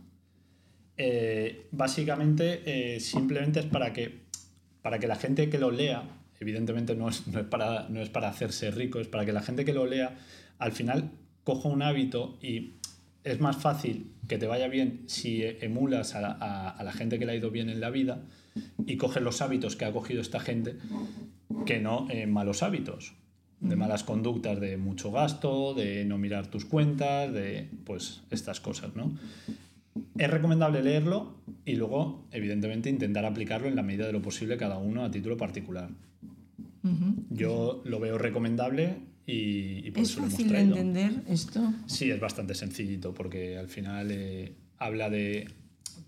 Eh, 0.96 1.68
básicamente, 1.72 2.94
eh, 2.96 3.00
simplemente 3.00 3.60
es 3.60 3.66
para 3.66 3.92
que, 3.92 4.20
para 4.82 4.98
que 4.98 5.06
la 5.08 5.16
gente 5.16 5.48
que 5.50 5.58
lo 5.58 5.70
lea, 5.70 6.02
evidentemente 6.40 6.94
no 6.94 7.08
es, 7.08 7.26
no, 7.26 7.40
es 7.40 7.46
para, 7.46 7.88
no 7.88 8.00
es 8.00 8.08
para 8.08 8.28
hacerse 8.28 8.70
rico, 8.70 9.00
es 9.00 9.08
para 9.08 9.24
que 9.26 9.32
la 9.32 9.42
gente 9.42 9.64
que 9.64 9.72
lo 9.72 9.86
lea 9.86 10.16
al 10.58 10.72
final 10.72 11.10
coja 11.44 11.68
un 11.68 11.82
hábito 11.82 12.38
y 12.42 12.74
es 13.24 13.40
más 13.40 13.56
fácil 13.56 14.12
que 14.28 14.38
te 14.38 14.46
vaya 14.46 14.68
bien 14.68 15.02
si 15.06 15.42
emulas 15.60 16.14
a 16.14 16.20
la, 16.20 16.28
a- 16.40 16.70
a 16.70 16.82
la 16.84 16.92
gente 16.92 17.18
que 17.18 17.26
le 17.26 17.32
ha 17.32 17.36
ido 17.36 17.50
bien 17.50 17.68
en 17.68 17.80
la 17.80 17.90
vida 17.90 18.22
y 18.86 18.96
coges 18.96 19.22
los 19.22 19.40
hábitos 19.42 19.76
que 19.76 19.84
ha 19.84 19.92
cogido 19.92 20.20
esta 20.20 20.40
gente 20.40 20.76
que 21.66 21.80
no 21.80 22.06
eh, 22.10 22.26
malos 22.26 22.62
hábitos, 22.62 23.14
de 23.60 23.74
malas 23.76 24.04
conductas, 24.04 24.60
de 24.60 24.76
mucho 24.76 25.10
gasto, 25.10 25.74
de 25.74 26.04
no 26.04 26.18
mirar 26.18 26.46
tus 26.46 26.64
cuentas, 26.64 27.32
de 27.32 27.68
pues 27.84 28.22
estas 28.30 28.60
cosas, 28.60 28.94
¿no? 28.94 29.16
Es 30.16 30.30
recomendable 30.30 30.82
leerlo 30.82 31.34
y 31.64 31.74
luego, 31.74 32.24
evidentemente, 32.30 32.88
intentar 32.90 33.24
aplicarlo 33.24 33.66
en 33.68 33.74
la 33.76 33.82
medida 33.82 34.06
de 34.06 34.12
lo 34.12 34.22
posible 34.22 34.56
cada 34.56 34.78
uno 34.78 35.04
a 35.04 35.10
título 35.10 35.36
particular. 35.36 35.90
Yo 37.30 37.82
lo 37.84 38.00
veo 38.00 38.18
recomendable 38.18 38.96
y, 39.26 39.86
y 39.86 39.90
por 39.90 40.02
¿Es 40.02 40.10
eso 40.10 40.20
lo 40.20 40.26
hemos 40.26 40.32
fácil 40.38 40.52
de 40.52 40.60
entender 40.60 41.22
esto? 41.28 41.72
Sí, 41.86 42.10
es 42.10 42.20
bastante 42.20 42.54
sencillito 42.54 43.12
porque 43.14 43.58
al 43.58 43.68
final 43.68 44.08
eh, 44.10 44.54
habla 44.78 45.10
de. 45.10 45.48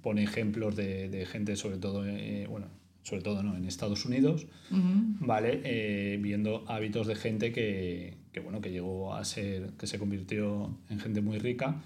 pone 0.01 0.23
ejemplos 0.23 0.77
de, 0.77 1.09
de 1.09 1.27
gente, 1.27 1.57
sobre 1.57 1.77
todo, 1.79 2.07
eh, 2.07 2.47
bueno, 2.49 2.69
sobre 3.03 3.23
todo 3.23 3.43
no, 3.43 3.57
en 3.57 3.65
Estados 3.67 4.05
Unidos, 4.07 4.47
Ujú. 4.71 5.27
¿vale? 5.27 5.61
Eh, 5.65 6.19
viendo 6.23 6.65
hábitos 6.69 7.07
de 7.07 7.17
gente 7.17 7.53
que, 7.53 8.17
que, 8.33 8.41
bueno, 8.41 8.61
que 8.61 8.71
llegó 8.71 9.15
a 9.15 9.25
ser, 9.25 9.73
que 9.79 9.87
se 9.87 9.99
convirtió 9.99 10.79
en 10.89 11.01
gente 11.01 11.21
muy 11.21 11.39
rica 11.39 11.83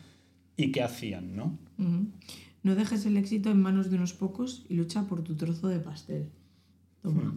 y 0.57 0.71
que 0.71 0.83
hacían, 0.83 1.35
¿no? 1.35 1.59
Ujú. 1.79 2.07
No 2.63 2.75
dejes 2.75 3.05
el 3.07 3.17
éxito 3.17 3.51
en 3.51 3.61
manos 3.61 3.91
de 3.91 3.97
unos 3.97 4.13
pocos 4.13 4.65
y 4.69 4.75
lucha 4.75 5.03
por 5.09 5.23
tu 5.23 5.35
trozo 5.35 5.69
de 5.69 5.81
pastel. 5.81 6.29
Toma. 7.03 7.35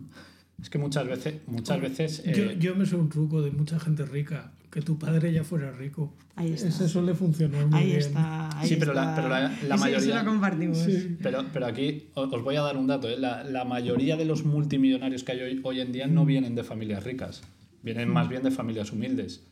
Es 0.61 0.69
que 0.69 0.77
muchas 0.77 1.07
veces, 1.07 1.35
muchas 1.47 1.79
veces 1.79 2.23
eh, 2.25 2.33
Yo, 2.35 2.51
yo 2.53 2.75
me 2.75 2.85
sé 2.85 2.95
un 2.95 3.09
truco 3.09 3.41
de 3.41 3.51
mucha 3.51 3.79
gente 3.79 4.05
rica, 4.05 4.51
que 4.71 4.81
tu 4.81 4.97
padre 4.97 5.31
ya 5.31 5.43
fuera 5.43 5.71
rico. 5.71 6.13
Ahí 6.35 6.53
está. 6.53 6.67
Ese 6.69 6.87
suele 6.89 7.13
funcionar 7.13 7.67
muy 7.67 7.79
Ahí 7.79 7.85
bien. 7.87 7.99
está. 7.99 8.59
ahí 8.59 8.67
Sí, 8.67 8.75
pero 8.79 8.93
la- 8.93 9.01
está. 9.09 9.15
pero 9.15 9.29
la- 9.29 9.39
la 9.41 9.47
Ese- 9.53 9.65
ese 9.65 9.77
mayoría- 9.77 10.23
lo 10.23 10.29
compartimos. 10.31 10.77
Sí. 10.79 11.17
Pero, 11.21 11.45
pero 11.53 11.65
aquí 11.67 12.07
os 12.15 12.43
voy 12.43 12.55
a 12.55 12.61
dar 12.61 12.75
un 12.77 12.87
dato. 12.87 13.07
¿eh? 13.07 13.17
La, 13.19 13.43
la 13.43 13.65
mayoría 13.65 14.17
de 14.17 14.25
los 14.25 14.45
multimillonarios 14.45 15.23
que 15.23 15.31
hay 15.33 15.41
hoy, 15.41 15.59
hoy 15.63 15.79
en 15.81 15.91
día 15.91 16.07
no 16.07 16.25
vienen 16.25 16.55
de 16.55 16.63
familias 16.63 17.03
ricas, 17.03 17.43
vienen 17.83 18.09
más 18.09 18.27
bien 18.27 18.41
de 18.43 18.51
familias 18.51 18.91
humildes. 18.91 19.43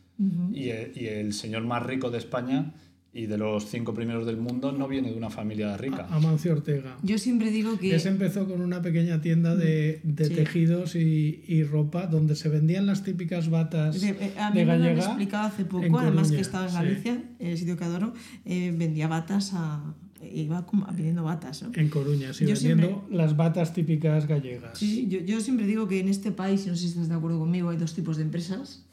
y, 0.52 0.70
el, 0.70 0.92
y 0.96 1.06
el 1.08 1.32
señor 1.34 1.62
más 1.64 1.82
rico 1.84 2.10
de 2.10 2.16
España 2.18 2.72
y 3.16 3.26
de 3.26 3.38
los 3.38 3.66
cinco 3.66 3.94
primeros 3.94 4.26
del 4.26 4.36
mundo 4.36 4.72
no 4.72 4.86
viene 4.88 5.10
de 5.10 5.16
una 5.16 5.30
familia 5.30 5.76
rica. 5.76 6.06
Amancio 6.10 6.52
Ortega. 6.52 6.98
Yo 7.02 7.16
siempre 7.18 7.50
digo 7.50 7.78
que. 7.78 7.94
Ese 7.94 8.08
empezó 8.10 8.46
con 8.46 8.60
una 8.60 8.82
pequeña 8.82 9.20
tienda 9.22 9.56
de, 9.56 10.00
de 10.04 10.24
Sí. 10.26 10.34
tejidos 10.34 10.94
y, 10.96 11.42
y 11.48 11.62
ropa 11.64 12.06
donde 12.06 12.36
se 12.36 12.48
vendían 12.48 12.84
las 12.86 13.02
típicas 13.04 13.48
batas 13.48 14.00
de- 14.00 14.10
eh, 14.10 14.32
a 14.38 14.50
mí 14.50 14.58
de 14.60 14.66
me 14.66 14.76
lo 14.78 14.84
han 14.84 14.96
explicado 14.98 15.46
hace 15.46 15.64
poco, 15.64 15.98
además 15.98 16.30
que 16.30 16.40
estaba 16.40 16.64
en 16.66 16.70
sí. 16.70 16.76
Galicia, 16.76 17.22
el 17.38 17.56
sitio 17.58 17.76
que 17.76 17.84
adoro, 17.84 18.12
eh, 18.44 18.74
vendía 18.76 19.08
batas 19.08 19.52
a. 19.54 19.94
iba 20.32 20.66
como 20.66 20.84
vendiendo 20.86 21.22
batas, 21.24 21.62
¿no? 21.62 21.70
En 21.74 21.88
Coruña, 21.88 22.32
sí, 22.34 22.44
Yo 22.46 22.54
vendiendo 22.54 23.06
las 23.10 23.36
batas 23.36 23.72
típicas 23.72 24.26
gallegas. 24.26 24.78
Sí, 24.78 25.06
yo, 25.08 25.20
yo 25.20 25.40
siempre 25.40 25.66
digo 25.66 25.86
que 25.88 26.00
en 26.00 26.08
este 26.08 26.32
país, 26.32 26.66
y 26.66 26.68
no 26.70 26.74
sé 26.74 26.82
si 26.82 26.88
estás 26.88 27.08
de 27.08 27.14
acuerdo 27.14 27.38
conmigo, 27.38 27.70
hay 27.70 27.76
dos 27.78 27.94
tipos 27.94 28.16
de 28.16 28.24
empresas. 28.24 28.84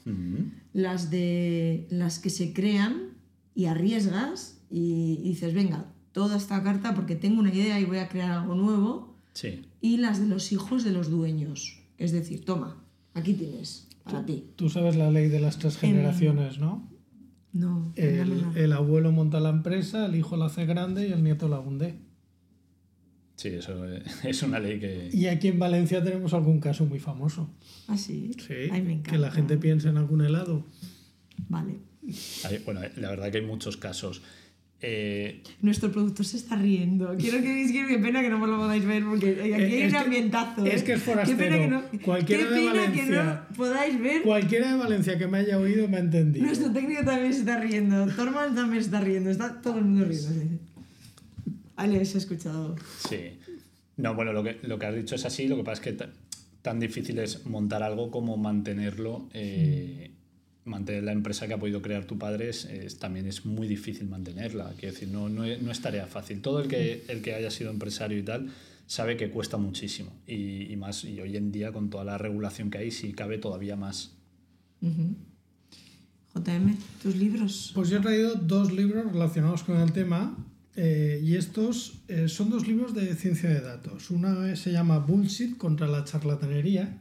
Las 0.73 1.09
de 1.11 1.87
las 1.89 2.19
que 2.19 2.29
se 2.29 2.53
crean 2.53 3.12
y 3.55 3.65
arriesgas 3.65 4.61
y 4.69 5.17
dices, 5.23 5.53
venga, 5.53 5.85
toda 6.11 6.37
esta 6.37 6.61
carta 6.63 6.93
porque 6.95 7.15
tengo 7.15 7.39
una 7.39 7.53
idea 7.53 7.79
y 7.79 7.85
voy 7.85 7.97
a 7.97 8.09
crear 8.09 8.31
algo 8.31 8.55
nuevo. 8.55 9.17
Sí. 9.33 9.65
Y 9.81 9.97
las 9.97 10.19
de 10.19 10.27
los 10.27 10.51
hijos 10.51 10.83
de 10.83 10.91
los 10.91 11.09
dueños. 11.09 11.81
Es 11.97 12.11
decir, 12.11 12.45
toma, 12.45 12.83
aquí 13.13 13.33
tienes, 13.33 13.87
para 14.03 14.25
ti. 14.25 14.45
Tú 14.55 14.69
sabes 14.69 14.95
la 14.95 15.09
ley 15.11 15.27
de 15.29 15.39
las 15.39 15.57
tres 15.57 15.75
En- 15.83 15.91
generaciones, 15.91 16.59
¿no? 16.59 16.89
No, 17.51 17.93
El, 17.95 18.43
el 18.55 18.73
abuelo 18.73 19.11
monta 19.11 19.39
la 19.39 19.49
empresa, 19.49 20.07
el 20.07 20.15
hijo 20.15 20.35
la 20.37 20.45
hace 20.45 20.65
grande 20.65 21.07
y 21.07 21.11
el 21.11 21.23
nieto 21.23 21.47
la 21.47 21.59
hunde. 21.59 21.99
Sí, 23.35 23.49
eso 23.49 23.85
eh, 23.87 24.03
es 24.23 24.41
una 24.43 24.59
ley 24.59 24.79
que... 24.79 25.09
Y 25.13 25.27
aquí 25.27 25.49
en 25.49 25.59
Valencia 25.59 26.03
tenemos 26.03 26.33
algún 26.33 26.59
caso 26.59 26.85
muy 26.85 26.99
famoso. 26.99 27.49
Ah, 27.87 27.97
sí. 27.97 28.31
Sí, 28.39 28.53
Ay, 28.71 28.81
me 28.81 28.93
encanta. 28.93 29.11
que 29.11 29.17
la 29.19 29.31
gente 29.31 29.57
piensa 29.57 29.89
en 29.89 29.97
algún 29.97 30.21
helado. 30.23 30.65
Vale. 31.49 31.79
Hay- 32.45 32.59
bueno, 32.65 32.81
la 32.97 33.09
verdad 33.09 33.31
que 33.31 33.37
hay 33.39 33.45
muchos 33.45 33.77
casos. 33.77 34.21
Eh, 34.85 35.41
Nuestro 35.61 35.89
productor 35.93 36.25
se 36.25 36.35
está 36.35 36.57
riendo. 36.57 37.15
Quiero 37.17 37.37
que 37.37 37.47
veáis 37.53 37.71
que 37.71 37.87
qué 37.87 37.97
pena 37.99 38.21
que 38.21 38.29
no 38.29 38.45
lo 38.45 38.57
podáis 38.57 38.83
ver 38.83 39.01
porque 39.05 39.29
aquí 39.41 39.53
hay 39.53 39.81
Es 39.83 39.85
un 39.85 39.91
que- 39.91 39.97
ambientazo. 39.97 40.65
es 40.65 40.81
¿eh? 40.81 40.83
que 40.83 40.93
es 40.93 40.99
Qué 41.03 41.05
pena 41.11 41.23
forastero. 41.23 41.57
que 41.57 41.67
no, 41.69 41.83
Cualquiera 42.03 42.43
qué 42.43 42.49
de 42.49 42.55
pena 42.59 42.71
que 42.73 42.79
Valencia. 43.01 43.45
no 43.49 43.55
podáis 43.55 43.99
ver. 44.01 44.21
Cualquiera 44.23 44.71
de 44.73 44.77
Valencia 44.77 45.17
que 45.17 45.27
me 45.27 45.37
haya 45.37 45.57
oído 45.57 45.87
me 45.87 45.97
ha 45.97 45.99
entendido. 46.01 46.45
Nuestro 46.45 46.73
técnico 46.73 47.01
también 47.05 47.31
se 47.33 47.39
está 47.39 47.59
riendo. 47.61 48.07
Torman 48.07 48.53
también 48.55 48.83
se 48.83 48.87
está 48.87 48.99
riendo. 48.99 49.29
Está 49.29 49.61
todo 49.61 49.77
el 49.79 49.85
mundo 49.85 50.03
riendo. 50.05 50.59
Ale, 51.77 52.03
se 52.05 52.17
ha 52.17 52.19
escuchado. 52.19 52.75
Sí. 53.09 53.39
No, 53.97 54.15
bueno, 54.15 54.33
lo 54.33 54.43
que, 54.43 54.57
lo 54.63 54.77
que 54.79 54.85
has 54.85 54.95
dicho 54.95 55.15
es 55.15 55.25
así, 55.25 55.47
lo 55.47 55.55
que 55.55 55.63
pasa 55.63 55.73
es 55.75 55.79
que 55.81 55.93
ta- 55.93 56.09
tan 56.61 56.79
difícil 56.79 57.19
es 57.19 57.45
montar 57.45 57.83
algo 57.83 58.11
como 58.11 58.37
mantenerlo. 58.37 59.29
eh, 59.33 60.11
Mantener 60.65 61.03
la 61.03 61.11
empresa 61.11 61.45
que 61.47 61.53
ha 61.53 61.57
podido 61.59 61.81
crear 61.81 62.05
tu 62.05 62.17
padre 62.17 62.49
es, 62.49 62.65
es- 62.65 62.97
también 62.97 63.27
es 63.27 63.45
muy 63.45 63.67
difícil 63.67 64.07
mantenerla. 64.07 64.73
Quiero 64.79 64.93
decir, 64.93 65.09
no, 65.09 65.27
no, 65.29 65.43
es, 65.43 65.61
no 65.61 65.71
es 65.71 65.81
tarea 65.81 66.07
fácil. 66.07 66.41
Todo 66.41 66.61
el 66.61 66.67
que, 66.69 67.03
el 67.09 67.21
que 67.21 67.33
haya 67.35 67.51
sido 67.51 67.69
empresario 67.69 68.17
y 68.17 68.23
tal 68.23 68.49
sabe 68.87 69.17
que 69.17 69.29
cuesta 69.29 69.57
muchísimo. 69.57 70.11
Y, 70.25 70.71
y 70.71 70.75
más, 70.77 71.03
y 71.03 71.19
hoy 71.19 71.35
en 71.35 71.51
día 71.51 71.71
con 71.73 71.89
toda 71.89 72.03
la 72.05 72.17
regulación 72.17 72.69
que 72.69 72.77
hay, 72.77 72.91
sí 72.91 73.11
cabe 73.13 73.37
todavía 73.39 73.75
más. 73.75 74.11
Ujú. 74.81 75.15
JM, 76.35 76.77
tus 77.01 77.15
libros. 77.15 77.71
Pues 77.75 77.89
yo 77.89 77.97
he 77.97 78.01
traído 78.01 78.35
dos 78.35 78.71
libros 78.73 79.11
relacionados 79.11 79.63
con 79.63 79.77
el 79.79 79.91
tema 79.91 80.35
eh, 80.75 81.21
y 81.23 81.35
estos 81.35 82.01
eh, 82.07 82.27
son 82.27 82.49
dos 82.49 82.67
libros 82.67 82.93
de 82.95 83.13
ciencia 83.15 83.49
de 83.49 83.61
datos. 83.61 84.09
Una 84.09 84.55
se 84.55 84.71
llama 84.71 84.97
Bullshit 84.99 85.57
contra 85.57 85.87
la 85.87 86.03
charlatanería 86.05 86.99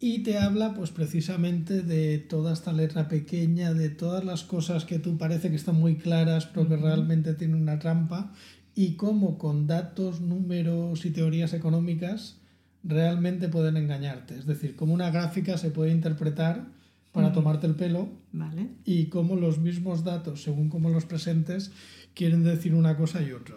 y 0.00 0.20
te 0.20 0.38
habla 0.38 0.72
pues 0.72 0.90
precisamente 0.90 1.82
de 1.82 2.18
toda 2.18 2.54
esta 2.54 2.72
letra 2.72 3.06
pequeña, 3.06 3.74
de 3.74 3.90
todas 3.90 4.24
las 4.24 4.44
cosas 4.44 4.86
que 4.86 4.98
tú 4.98 5.18
parece 5.18 5.50
que 5.50 5.56
están 5.56 5.76
muy 5.76 5.96
claras 5.96 6.46
pero 6.46 6.66
que 6.66 6.76
realmente 6.76 7.34
tienen 7.34 7.60
una 7.60 7.78
trampa 7.78 8.32
y 8.74 8.94
cómo 8.94 9.36
con 9.36 9.66
datos, 9.66 10.22
números 10.22 11.04
y 11.04 11.10
teorías 11.10 11.52
económicas 11.52 12.38
realmente 12.82 13.48
pueden 13.48 13.76
engañarte. 13.76 14.38
Es 14.38 14.46
decir, 14.46 14.74
cómo 14.74 14.94
una 14.94 15.10
gráfica 15.10 15.58
se 15.58 15.70
puede 15.70 15.92
interpretar 15.92 16.68
para 17.12 17.32
tomarte 17.32 17.66
el 17.66 17.74
pelo 17.74 18.08
Vale. 18.32 18.68
y 18.86 19.06
cómo 19.06 19.36
los 19.36 19.58
mismos 19.58 20.04
datos, 20.04 20.42
según 20.42 20.70
cómo 20.70 20.88
los 20.88 21.04
presentes, 21.04 21.72
quieren 22.14 22.42
decir 22.44 22.74
una 22.74 22.96
cosa 22.96 23.20
y 23.22 23.32
otra. 23.32 23.56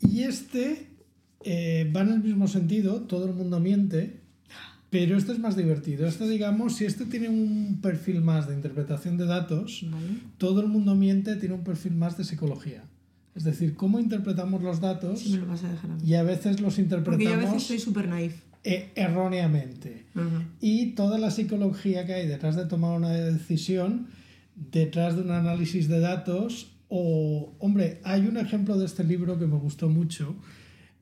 Y 0.00 0.22
este 0.22 0.88
eh, 1.44 1.92
va 1.94 2.00
en 2.00 2.08
el 2.08 2.20
mismo 2.20 2.48
sentido, 2.48 3.02
todo 3.02 3.26
el 3.26 3.34
mundo 3.34 3.60
miente, 3.60 4.20
pero 4.90 5.16
este 5.18 5.32
es 5.32 5.38
más 5.38 5.56
divertido. 5.56 6.06
Este, 6.06 6.28
digamos, 6.28 6.76
si 6.76 6.84
este 6.86 7.04
tiene 7.04 7.28
un 7.28 7.78
perfil 7.82 8.20
más 8.22 8.48
de 8.48 8.54
interpretación 8.54 9.16
de 9.18 9.26
datos, 9.26 9.84
Vale. 9.90 10.06
todo 10.38 10.60
el 10.60 10.68
mundo 10.68 10.94
miente 10.94 11.36
tiene 11.36 11.54
un 11.54 11.64
perfil 11.64 11.94
más 11.94 12.16
de 12.16 12.24
psicología. 12.24 12.84
Es 13.34 13.44
decir, 13.44 13.74
cómo 13.76 14.00
interpretamos 14.00 14.62
los 14.62 14.80
datos 14.80 15.20
Si 15.20 15.30
me 15.30 15.36
lo 15.38 15.46
vas 15.46 15.62
a 15.62 15.70
dejar 15.70 15.90
a 15.90 15.94
mí. 15.94 16.00
y 16.04 16.14
a 16.14 16.22
veces 16.24 16.60
los 16.60 16.74
Porque 16.74 16.90
yo 16.90 16.96
a 16.96 17.00
interpretamos 17.00 17.52
veces 17.52 17.62
soy 17.68 17.78
súper 17.78 18.08
naif. 18.08 18.34
eh, 18.64 18.90
erróneamente 18.96 20.06
y 20.60 20.86
toda 20.92 21.18
la 21.18 21.30
psicología 21.30 22.04
que 22.06 22.14
hay 22.14 22.26
detrás 22.26 22.56
de 22.56 22.64
tomar 22.66 22.96
una 22.96 23.10
decisión, 23.10 24.08
detrás 24.72 25.14
de 25.14 25.22
un 25.22 25.30
análisis 25.30 25.86
de 25.88 26.00
datos, 26.00 26.72
o, 26.88 27.52
hombre, 27.60 28.00
hay 28.02 28.26
un 28.26 28.38
ejemplo 28.38 28.76
de 28.78 28.86
este 28.86 29.04
libro 29.04 29.38
que 29.38 29.46
me 29.46 29.56
gustó 29.58 29.88
mucho. 29.88 30.34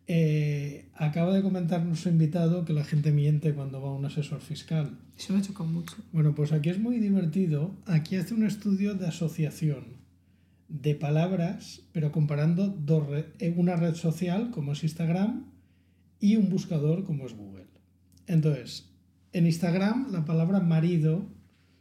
Eh, 0.09 0.89
acaba 0.95 1.35
de 1.35 1.43
comentar 1.43 1.85
nuestro 1.85 2.11
invitado 2.13 2.65
que 2.65 2.73
la 2.73 2.85
gente 2.85 3.11
miente 3.11 3.55
cuando 3.55 3.81
va 3.83 3.89
a 3.89 3.95
un 3.95 4.05
asesor 4.05 4.41
fiscal. 4.41 4.99
Eso 5.19 5.33
me 5.33 5.41
ha 5.41 5.43
chocado 5.43 5.69
mucho. 5.69 5.97
Bueno, 6.13 6.35
pues 6.35 6.53
aquí 6.53 6.69
es 6.69 6.79
muy 6.79 6.99
divertido. 7.01 7.75
Aquí 7.87 8.17
hace 8.17 8.33
un 8.35 8.45
estudio 8.45 8.95
de 8.95 9.09
asociación 9.09 9.97
de 10.69 10.95
palabras, 10.95 11.83
pero 11.93 12.13
comparando 12.13 12.69
dos 12.69 13.07
re- 13.09 13.27
eh, 13.41 13.53
una 13.57 13.77
red 13.77 13.95
social 13.95 14.51
como 14.51 14.73
es 14.73 14.83
Instagram 14.85 15.45
y 16.21 16.37
un 16.37 16.51
buscador 16.51 17.05
como 17.05 17.27
es 17.27 17.35
Google. 17.35 17.67
Entonces, 18.27 18.89
en 19.33 19.47
Instagram 19.47 20.13
la 20.13 20.25
palabra 20.25 20.61
marido 20.61 21.27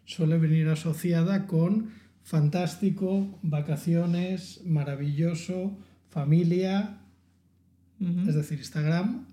suele 0.05 0.37
venir 0.37 0.67
asociada 0.67 1.47
con 1.47 1.89
fantástico, 2.23 3.39
vacaciones, 3.43 4.61
maravilloso, 4.65 5.77
familia. 6.09 7.01
Es 7.99 8.35
decir, 8.35 8.59
Instagram, 8.59 9.25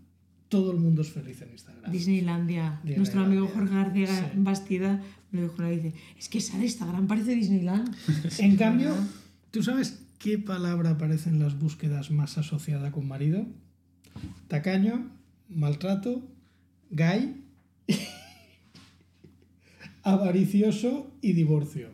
todo 0.49 0.73
el 0.73 0.79
mundo 0.79 1.03
es 1.03 1.11
feliz 1.11 1.41
en 1.43 1.51
Instagram. 1.51 1.91
Disneylandia. 1.91 2.81
Disneylandia. 2.85 2.97
Nuestro 2.97 3.21
amigo 3.23 3.49
Jorge 3.49 3.75
García 3.75 4.07
Sí. 4.07 4.25
Bastida 4.37 5.03
me 5.31 5.41
lo 5.41 5.49
dijo 5.49 5.57
una 5.59 5.69
vez, 5.69 5.83
dice, 5.83 5.97
es 6.19 6.29
que 6.29 6.41
sale 6.41 6.65
Instagram, 6.65 7.07
parece 7.07 7.35
Disneyland. 7.35 7.95
En 8.39 8.57
cambio, 8.57 8.95
¿tú 9.51 9.63
sabes 9.63 10.03
qué 10.19 10.39
palabra 10.39 10.91
aparece 10.91 11.31
en 11.31 11.39
las 11.39 11.59
búsquedas 11.59 12.11
más 12.11 12.39
asociada 12.39 12.93
con 12.93 13.09
marido? 13.09 13.47
Tacaño, 14.49 15.11
maltrato, 15.49 16.23
gay, 16.91 17.43
avaricioso 20.03 21.11
y 21.23 21.33
divorcio. 21.33 21.89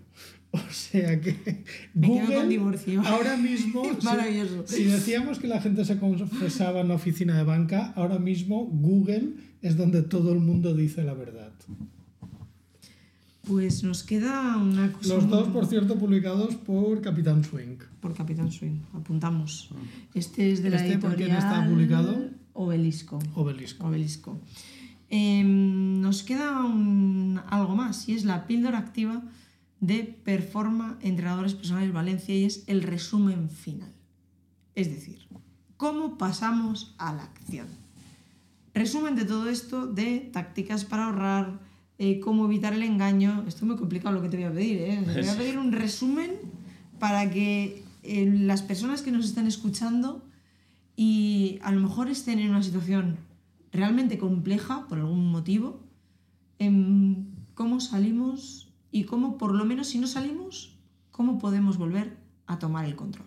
O 0.53 0.59
sea 0.71 1.21
que 1.21 1.65
Me 1.95 2.07
Google 2.09 2.27
ahora 3.07 3.37
mismo, 3.37 3.85
si- 4.01 4.05
Maravilloso. 4.05 4.67
si 4.67 4.85
decíamos 4.85 5.39
que 5.39 5.47
la 5.49 5.61
gente 5.61 5.85
se 5.85 5.99
confesaba 5.99 6.81
en 6.81 6.89
la 6.89 6.95
oficina 6.95 7.37
de 7.37 7.45
banca, 7.45 7.93
ahora 7.97 8.19
mismo 8.19 8.65
Google 8.65 9.35
es 9.61 9.77
donde 9.77 10.03
todo 10.03 10.33
el 10.33 10.39
mundo 10.41 10.75
dice 10.75 11.05
la 11.05 11.15
verdad. 11.15 11.53
Pues 13.47 13.83
nos 13.83 14.03
queda 14.03 14.57
una 14.59 14.93
cosa... 14.93 15.15
Los 15.15 15.29
dos, 15.29 15.49
por 15.49 15.65
cierto, 15.67 15.99
publicados 15.99 16.55
por 16.57 17.01
Capitán 17.01 17.43
Swing. 17.45 17.79
Por 18.01 18.15
Capitán 18.15 18.53
Swing, 18.53 18.81
apuntamos. 18.95 19.71
Este 20.13 20.53
es 20.53 20.63
de 20.63 20.71
la 20.71 20.77
¿Este 20.77 20.99
por 20.99 21.17
quién 21.17 21.31
editorial... 21.31 21.39
está 21.59 21.67
publicado? 21.71 22.31
Obelisco. 22.53 23.19
Obelisco. 23.35 23.87
Obelisco. 23.87 24.41
Em, 25.09 26.01
nos 26.03 26.23
queda 26.25 26.63
un- 26.63 27.41
algo 27.49 27.75
más 27.75 28.07
y 28.11 28.13
es 28.13 28.25
la 28.27 28.47
píldora 28.47 28.77
activa 28.79 29.23
de 29.81 30.19
Performa 30.25 30.99
Entrenadores 31.03 31.55
Personales 31.55 31.93
Valencia 31.93 32.35
y 32.35 32.45
es 32.45 32.65
el 32.67 32.83
resumen 32.83 33.51
final. 33.51 33.93
Es 34.75 34.91
decir, 34.91 35.27
cómo 35.77 36.19
pasamos 36.19 36.95
a 36.99 37.15
la 37.15 37.23
acción. 37.23 37.69
Resumen 38.75 39.17
de 39.17 39.25
todo 39.25 39.49
esto 39.49 39.87
de 39.87 40.31
tácticas 40.33 40.85
para 40.85 41.07
ahorrar, 41.07 41.61
eh, 41.99 42.21
cómo 42.21 42.45
evitar 42.45 42.75
el 42.75 42.83
engaño. 42.83 43.45
Esto 43.49 43.61
es 43.61 43.67
muy 43.67 43.77
complicado 43.77 44.15
lo 44.15 44.23
que 44.23 44.29
te 44.29 44.37
voy 44.37 44.47
a 44.47 44.53
pedir. 44.53 44.79
¿eh? 44.79 45.03
Te 45.15 45.21
voy 45.21 45.29
a 45.29 45.37
pedir 45.37 45.59
un 45.59 45.73
resumen 45.73 46.33
para 46.99 47.31
que 47.31 47.83
eh, 48.03 48.27
las 48.27 48.63
personas 48.63 49.03
que 49.03 49.11
nos 49.11 49.25
están 49.25 49.47
escuchando 49.47 50.25
y 50.97 51.59
a 51.63 51.73
lo 51.73 51.81
mejor 51.81 52.09
estén 52.09 52.41
en 52.41 52.51
una 52.51 52.63
situación 52.63 53.19
realmente 53.73 54.19
compleja 54.19 54.87
por 54.89 54.99
algún 54.99 55.31
motivo, 55.31 55.81
cómo 57.55 57.81
salimos 57.81 58.68
y 58.91 59.05
cómo, 59.05 59.39
por 59.39 59.55
lo 59.55 59.65
menos 59.65 59.89
si 59.89 59.99
no 59.99 60.07
salimos, 60.07 60.77
cómo 61.11 61.39
podemos 61.39 61.77
volver 61.77 62.17
a 62.47 62.59
tomar 62.59 62.85
el 62.85 62.97
control. 62.97 63.27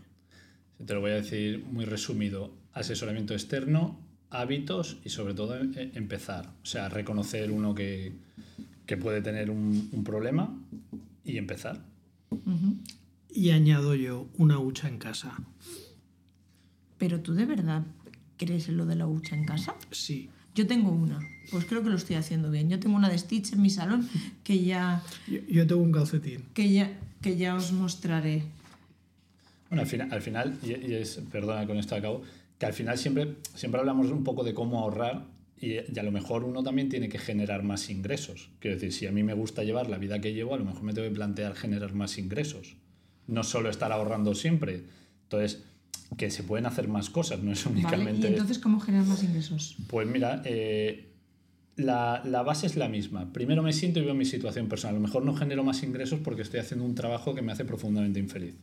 Te 0.85 0.93
lo 0.93 1.01
voy 1.01 1.11
a 1.11 1.15
decir 1.15 1.63
muy 1.71 1.85
resumido. 1.85 2.51
Asesoramiento 2.73 3.33
externo, 3.33 3.99
hábitos 4.29 4.97
y 5.03 5.09
sobre 5.09 5.33
todo 5.33 5.55
eh, 5.61 5.91
empezar. 5.93 6.53
O 6.63 6.65
sea, 6.65 6.89
reconocer 6.89 7.51
uno 7.51 7.75
que, 7.75 8.13
que 8.85 8.97
puede 8.97 9.21
tener 9.21 9.51
un, 9.51 9.89
un 9.91 10.03
problema 10.03 10.57
y 11.23 11.37
empezar. 11.37 11.83
Y 13.29 13.51
añado 13.51 13.93
yo 13.93 14.27
una 14.37 14.57
hucha 14.59 14.87
en 14.87 14.97
casa. 14.97 15.37
Pero 16.97 17.21
tú 17.21 17.33
de 17.33 17.45
verdad 17.45 17.83
crees 18.37 18.69
en 18.69 18.77
lo 18.77 18.85
de 18.85 18.95
la 18.95 19.05
hucha 19.05 19.35
en 19.35 19.45
casa? 19.45 19.75
Sí. 19.91 20.29
Yo 20.55 20.67
tengo 20.67 20.91
una, 20.91 21.19
pues 21.49 21.65
creo 21.65 21.81
que 21.83 21.89
lo 21.89 21.95
estoy 21.95 22.15
haciendo 22.17 22.51
bien. 22.51 22.69
Yo 22.69 22.79
tengo 22.79 22.95
una 22.95 23.09
de 23.09 23.17
Stitch 23.17 23.53
en 23.53 23.61
mi 23.61 23.69
salón 23.69 24.07
que 24.43 24.63
ya, 24.63 25.01
Yo, 25.27 25.39
yo 25.47 25.65
tengo 25.67 25.81
un 25.81 25.91
calcetín. 25.91 26.43
que 26.53 26.71
ya, 26.71 26.91
que 27.21 27.37
ya 27.37 27.55
os 27.55 27.71
mostraré. 27.71 28.43
Bueno, 29.69 29.81
al 29.83 29.87
final, 29.87 30.11
al 30.11 30.21
final 30.21 30.57
y, 30.63 30.71
y 30.71 30.93
es, 30.95 31.21
perdona 31.31 31.65
con 31.65 31.77
esto 31.77 31.95
acabo, 31.95 32.21
que 32.57 32.65
al 32.65 32.73
final 32.73 32.97
siempre, 32.97 33.35
siempre 33.55 33.79
hablamos 33.79 34.07
un 34.11 34.23
poco 34.23 34.43
de 34.43 34.53
cómo 34.53 34.79
ahorrar 34.79 35.25
y, 35.59 35.73
y 35.75 35.99
a 35.99 36.03
lo 36.03 36.11
mejor 36.11 36.43
uno 36.43 36.63
también 36.63 36.89
tiene 36.89 37.07
que 37.07 37.17
generar 37.19 37.63
más 37.63 37.89
ingresos. 37.89 38.49
Quiero 38.59 38.75
decir, 38.75 38.91
si 38.91 39.07
a 39.07 39.11
mí 39.11 39.23
me 39.23 39.33
gusta 39.33 39.63
llevar 39.63 39.89
la 39.89 39.97
vida 39.97 40.19
que 40.19 40.33
llevo, 40.33 40.53
a 40.55 40.57
lo 40.57 40.65
mejor 40.65 40.83
me 40.83 40.93
tengo 40.93 41.07
que 41.07 41.15
plantear 41.15 41.55
generar 41.55 41.93
más 41.93 42.17
ingresos. 42.17 42.75
No 43.27 43.43
solo 43.43 43.69
estar 43.69 43.91
ahorrando 43.93 44.35
siempre. 44.35 44.83
Entonces, 45.23 45.63
que 46.17 46.29
se 46.29 46.43
pueden 46.43 46.65
hacer 46.65 46.87
más 46.87 47.09
cosas, 47.09 47.41
no 47.41 47.51
es 47.51 47.65
¿Vale? 47.65 47.79
únicamente... 47.79 48.27
¿Y 48.27 48.31
entonces 48.31 48.59
cómo 48.59 48.79
generar 48.79 49.07
más 49.07 49.23
ingresos? 49.23 49.75
Pues 49.87 50.07
mira, 50.07 50.41
eh, 50.45 51.11
la, 51.75 52.21
la 52.25 52.43
base 52.43 52.67
es 52.67 52.75
la 52.75 52.89
misma. 52.89 53.31
Primero 53.33 53.63
me 53.63 53.73
siento 53.73 53.99
y 53.99 54.03
veo 54.03 54.13
mi 54.13 54.25
situación 54.25 54.67
personal. 54.67 54.95
A 54.95 54.99
lo 54.99 55.05
mejor 55.07 55.23
no 55.23 55.35
genero 55.35 55.63
más 55.63 55.83
ingresos 55.83 56.19
porque 56.19 56.41
estoy 56.41 56.59
haciendo 56.59 56.85
un 56.85 56.95
trabajo 56.95 57.33
que 57.33 57.41
me 57.41 57.51
hace 57.51 57.65
profundamente 57.65 58.19
infeliz. 58.19 58.55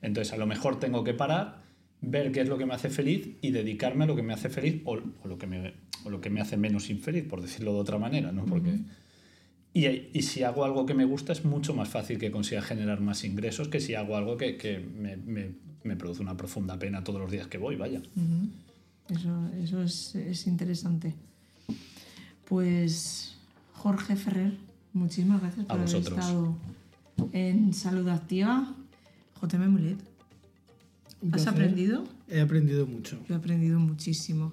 Entonces, 0.00 0.32
a 0.32 0.36
lo 0.36 0.46
mejor 0.46 0.80
tengo 0.80 1.04
que 1.04 1.14
parar, 1.14 1.62
ver 2.00 2.32
qué 2.32 2.40
es 2.40 2.48
lo 2.48 2.58
que 2.58 2.66
me 2.66 2.74
hace 2.74 2.90
feliz 2.90 3.36
y 3.40 3.50
dedicarme 3.50 4.04
a 4.04 4.06
lo 4.06 4.16
que 4.16 4.22
me 4.22 4.32
hace 4.32 4.48
feliz 4.48 4.82
o, 4.84 4.98
o 5.22 5.28
lo, 5.28 5.38
que 5.38 5.46
me, 5.46 5.74
o 6.04 6.10
lo 6.10 6.20
que 6.20 6.30
me 6.30 6.40
hace 6.40 6.56
menos 6.56 6.90
infeliz, 6.90 7.24
por 7.24 7.40
decirlo 7.40 7.72
de 7.72 7.80
otra 7.80 7.98
manera, 7.98 8.32
¿no? 8.32 8.44
Porque... 8.44 8.78
Y, 9.74 9.86
y 9.86 10.22
si 10.22 10.42
hago 10.42 10.64
algo 10.64 10.84
que 10.84 10.94
me 10.94 11.04
gusta, 11.06 11.32
es 11.32 11.44
mucho 11.44 11.74
más 11.74 11.88
fácil 11.88 12.18
que 12.18 12.30
consiga 12.30 12.60
generar 12.62 13.00
más 13.00 13.24
ingresos 13.24 13.68
que 13.68 13.80
si 13.80 13.94
hago 13.94 14.16
algo 14.16 14.36
que, 14.36 14.56
que 14.58 14.78
me, 14.78 15.16
me- 15.16 15.52
me 15.84 15.96
produce 15.96 16.20
una 16.22 16.36
profunda 16.36 16.78
pena 16.78 17.02
todos 17.02 17.20
los 17.20 17.30
días 17.30 17.46
que 17.48 17.58
voy, 17.58 17.76
vaya. 17.76 18.02
Eso, 19.08 19.48
eso 19.62 19.82
es, 19.82 20.14
es 20.14 20.46
interesante. 20.46 21.14
Pues 22.48 23.36
Jorge 23.74 24.16
Ferrer, 24.16 24.52
muchísimas 24.92 25.40
gracias 25.40 25.66
por 25.66 25.76
A 25.78 25.82
haber 25.82 25.88
estado 26.20 26.56
en 27.32 27.72
Salud 27.74 28.08
Activa. 28.08 28.74
JM 29.40 29.68
Mulet, 29.70 29.98
¿has 31.32 31.46
aprendido? 31.48 32.04
He 32.28 32.40
aprendido 32.40 32.86
mucho. 32.86 33.18
Yo 33.28 33.34
he 33.34 33.38
aprendido 33.38 33.80
muchísimo. 33.80 34.52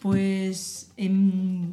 Pues 0.00 0.90
em, 0.96 1.72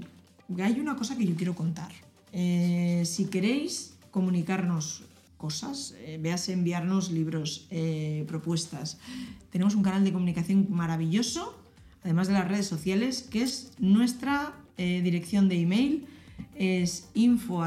hay 0.62 0.80
una 0.80 0.96
cosa 0.96 1.18
que 1.18 1.26
yo 1.26 1.36
quiero 1.36 1.54
contar. 1.56 1.92
Eh, 2.34 3.04
si 3.06 3.26
queréis 3.26 3.94
comunicarnos 4.12 5.04
cosas, 5.40 5.96
eh, 6.04 6.20
véase 6.22 6.52
enviarnos 6.52 7.12
libros, 7.12 7.66
eh, 7.72 8.26
propuestas. 8.28 9.00
Tenemos 9.50 9.74
un 9.74 9.82
canal 9.82 10.04
de 10.04 10.12
comunicación 10.12 10.68
maravilloso, 10.70 11.58
además 12.04 12.28
de 12.28 12.34
las 12.34 12.48
redes 12.48 12.68
sociales, 12.68 13.24
que 13.24 13.42
es 13.42 13.72
nuestra 13.80 14.54
eh, 14.78 15.02
dirección 15.02 15.48
de 15.48 15.62
email, 15.62 16.06
es 16.56 17.08
info 17.14 17.64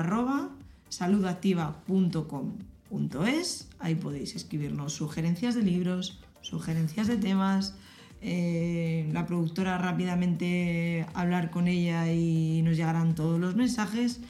saludactiva.com.es. 0.90 3.68
Ahí 3.78 3.94
podéis 3.94 4.36
escribirnos 4.36 4.92
sugerencias 4.92 5.54
de 5.54 5.62
libros, 5.62 6.20
sugerencias 6.42 7.06
de 7.08 7.16
temas. 7.16 7.74
la 8.22 9.24
productora 9.26 9.78
rápidamente 9.78 11.06
hablar 11.14 11.50
con 11.50 11.68
ella 11.68 12.12
y 12.12 12.60
nos 12.62 12.76
llegarán 12.76 13.14
todos 13.14 13.40
los 13.40 13.56
mensajes. 13.56 14.20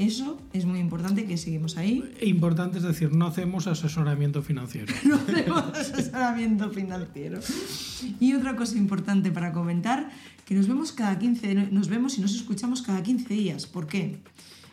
Eso 0.00 0.38
es 0.54 0.64
muy 0.64 0.78
importante 0.78 1.26
que 1.26 1.36
seguimos 1.36 1.76
ahí. 1.76 2.02
E 2.18 2.26
Importante 2.26 2.78
es 2.78 2.84
decir, 2.84 3.12
no 3.12 3.26
hacemos 3.26 3.66
asesoramiento 3.66 4.40
financiero. 4.42 4.92
no 5.04 5.16
hacemos 5.16 5.64
asesoramiento 5.78 6.70
financiero. 6.70 7.38
Y 8.18 8.32
otra 8.34 8.56
cosa 8.56 8.78
importante 8.78 9.30
para 9.30 9.52
comentar, 9.52 10.10
que 10.46 10.54
nos 10.54 10.66
vemos 10.68 10.92
cada 10.92 11.18
15, 11.18 11.54
nos 11.70 11.88
vemos 11.88 12.16
y 12.16 12.22
nos 12.22 12.34
escuchamos 12.34 12.80
cada 12.82 13.02
15 13.02 13.34
días. 13.34 13.66
¿Por 13.66 13.86
qué? 13.86 14.18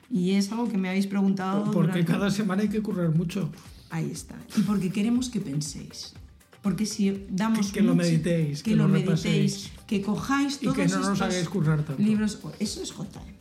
Y 0.09 0.31
es 0.31 0.49
algo 0.53 0.69
que 0.69 0.77
me 0.77 0.87
habéis 0.87 1.07
preguntado. 1.07 1.65
Porque 1.71 1.91
durante- 1.99 2.05
cada 2.05 2.31
semana 2.31 2.61
hay 2.61 2.69
que 2.69 2.81
currar 2.81 3.09
mucho. 3.13 3.51
Ahí 3.89 4.09
está. 4.11 4.35
Y 4.57 4.61
porque 4.61 4.89
queremos 4.91 5.29
que 5.29 5.41
penséis. 5.41 6.13
Porque 6.61 6.85
si 6.85 7.25
damos. 7.29 7.67
Que- 7.67 7.79
que 7.79 7.81
lo 7.81 7.95
mucho- 7.95 8.07
meditéis, 8.07 8.63
que, 8.63 8.71
que 8.71 8.75
lo 8.77 8.87
lo 8.87 8.93
meditéis, 8.93 9.71
que 9.85 10.01
cojáis 10.01 10.57
Y 10.61 10.65
todos 10.65 10.77
que 10.77 10.87
no 10.87 10.99
nos 10.99 11.07
estos 11.09 11.21
hagáis 11.21 11.49
currar 11.49 11.83
tanto. 11.83 12.01
libros. 12.01 12.39
oh, 12.43 12.51
Eso 12.59 12.81
es 12.81 12.91
JM. 12.93 13.35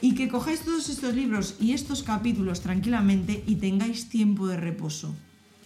Y 0.00 0.14
que 0.14 0.28
cojáis 0.28 0.60
todos 0.60 0.88
estos 0.88 1.14
libros 1.14 1.56
y 1.60 1.72
estos 1.72 2.02
capítulos 2.02 2.60
tranquilamente 2.60 3.44
y 3.46 3.56
tengáis 3.56 4.08
tiempo 4.08 4.46
de 4.46 4.56
reposo 4.56 5.14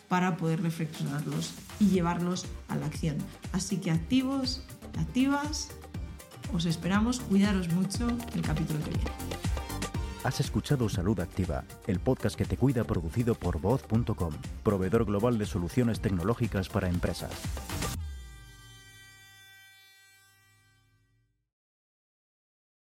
para 0.08 0.36
poder 0.36 0.62
reflexionarlos 0.62 1.52
y 1.80 1.86
llevarlos 1.86 2.46
a 2.68 2.76
la 2.76 2.86
acción. 2.86 3.16
Así 3.52 3.78
que 3.78 3.90
activos, 3.90 4.62
activas, 4.98 5.68
os 6.54 6.64
esperamos, 6.64 7.20
cuidaros 7.20 7.68
mucho 7.72 8.08
el 8.34 8.42
capítulo 8.42 8.78
que 8.84 8.90
viene. 8.90 9.10
Has 10.24 10.40
escuchado 10.40 10.88
Salud 10.88 11.20
Activa, 11.20 11.64
el 11.86 12.00
podcast 12.00 12.36
que 12.36 12.44
te 12.44 12.56
cuida 12.56 12.82
producido 12.82 13.36
por 13.36 13.60
voz.com, 13.60 14.32
proveedor 14.64 15.04
global 15.04 15.38
de 15.38 15.46
soluciones 15.46 16.00
tecnológicas 16.00 16.68
para 16.68 16.88
empresas. 16.88 17.30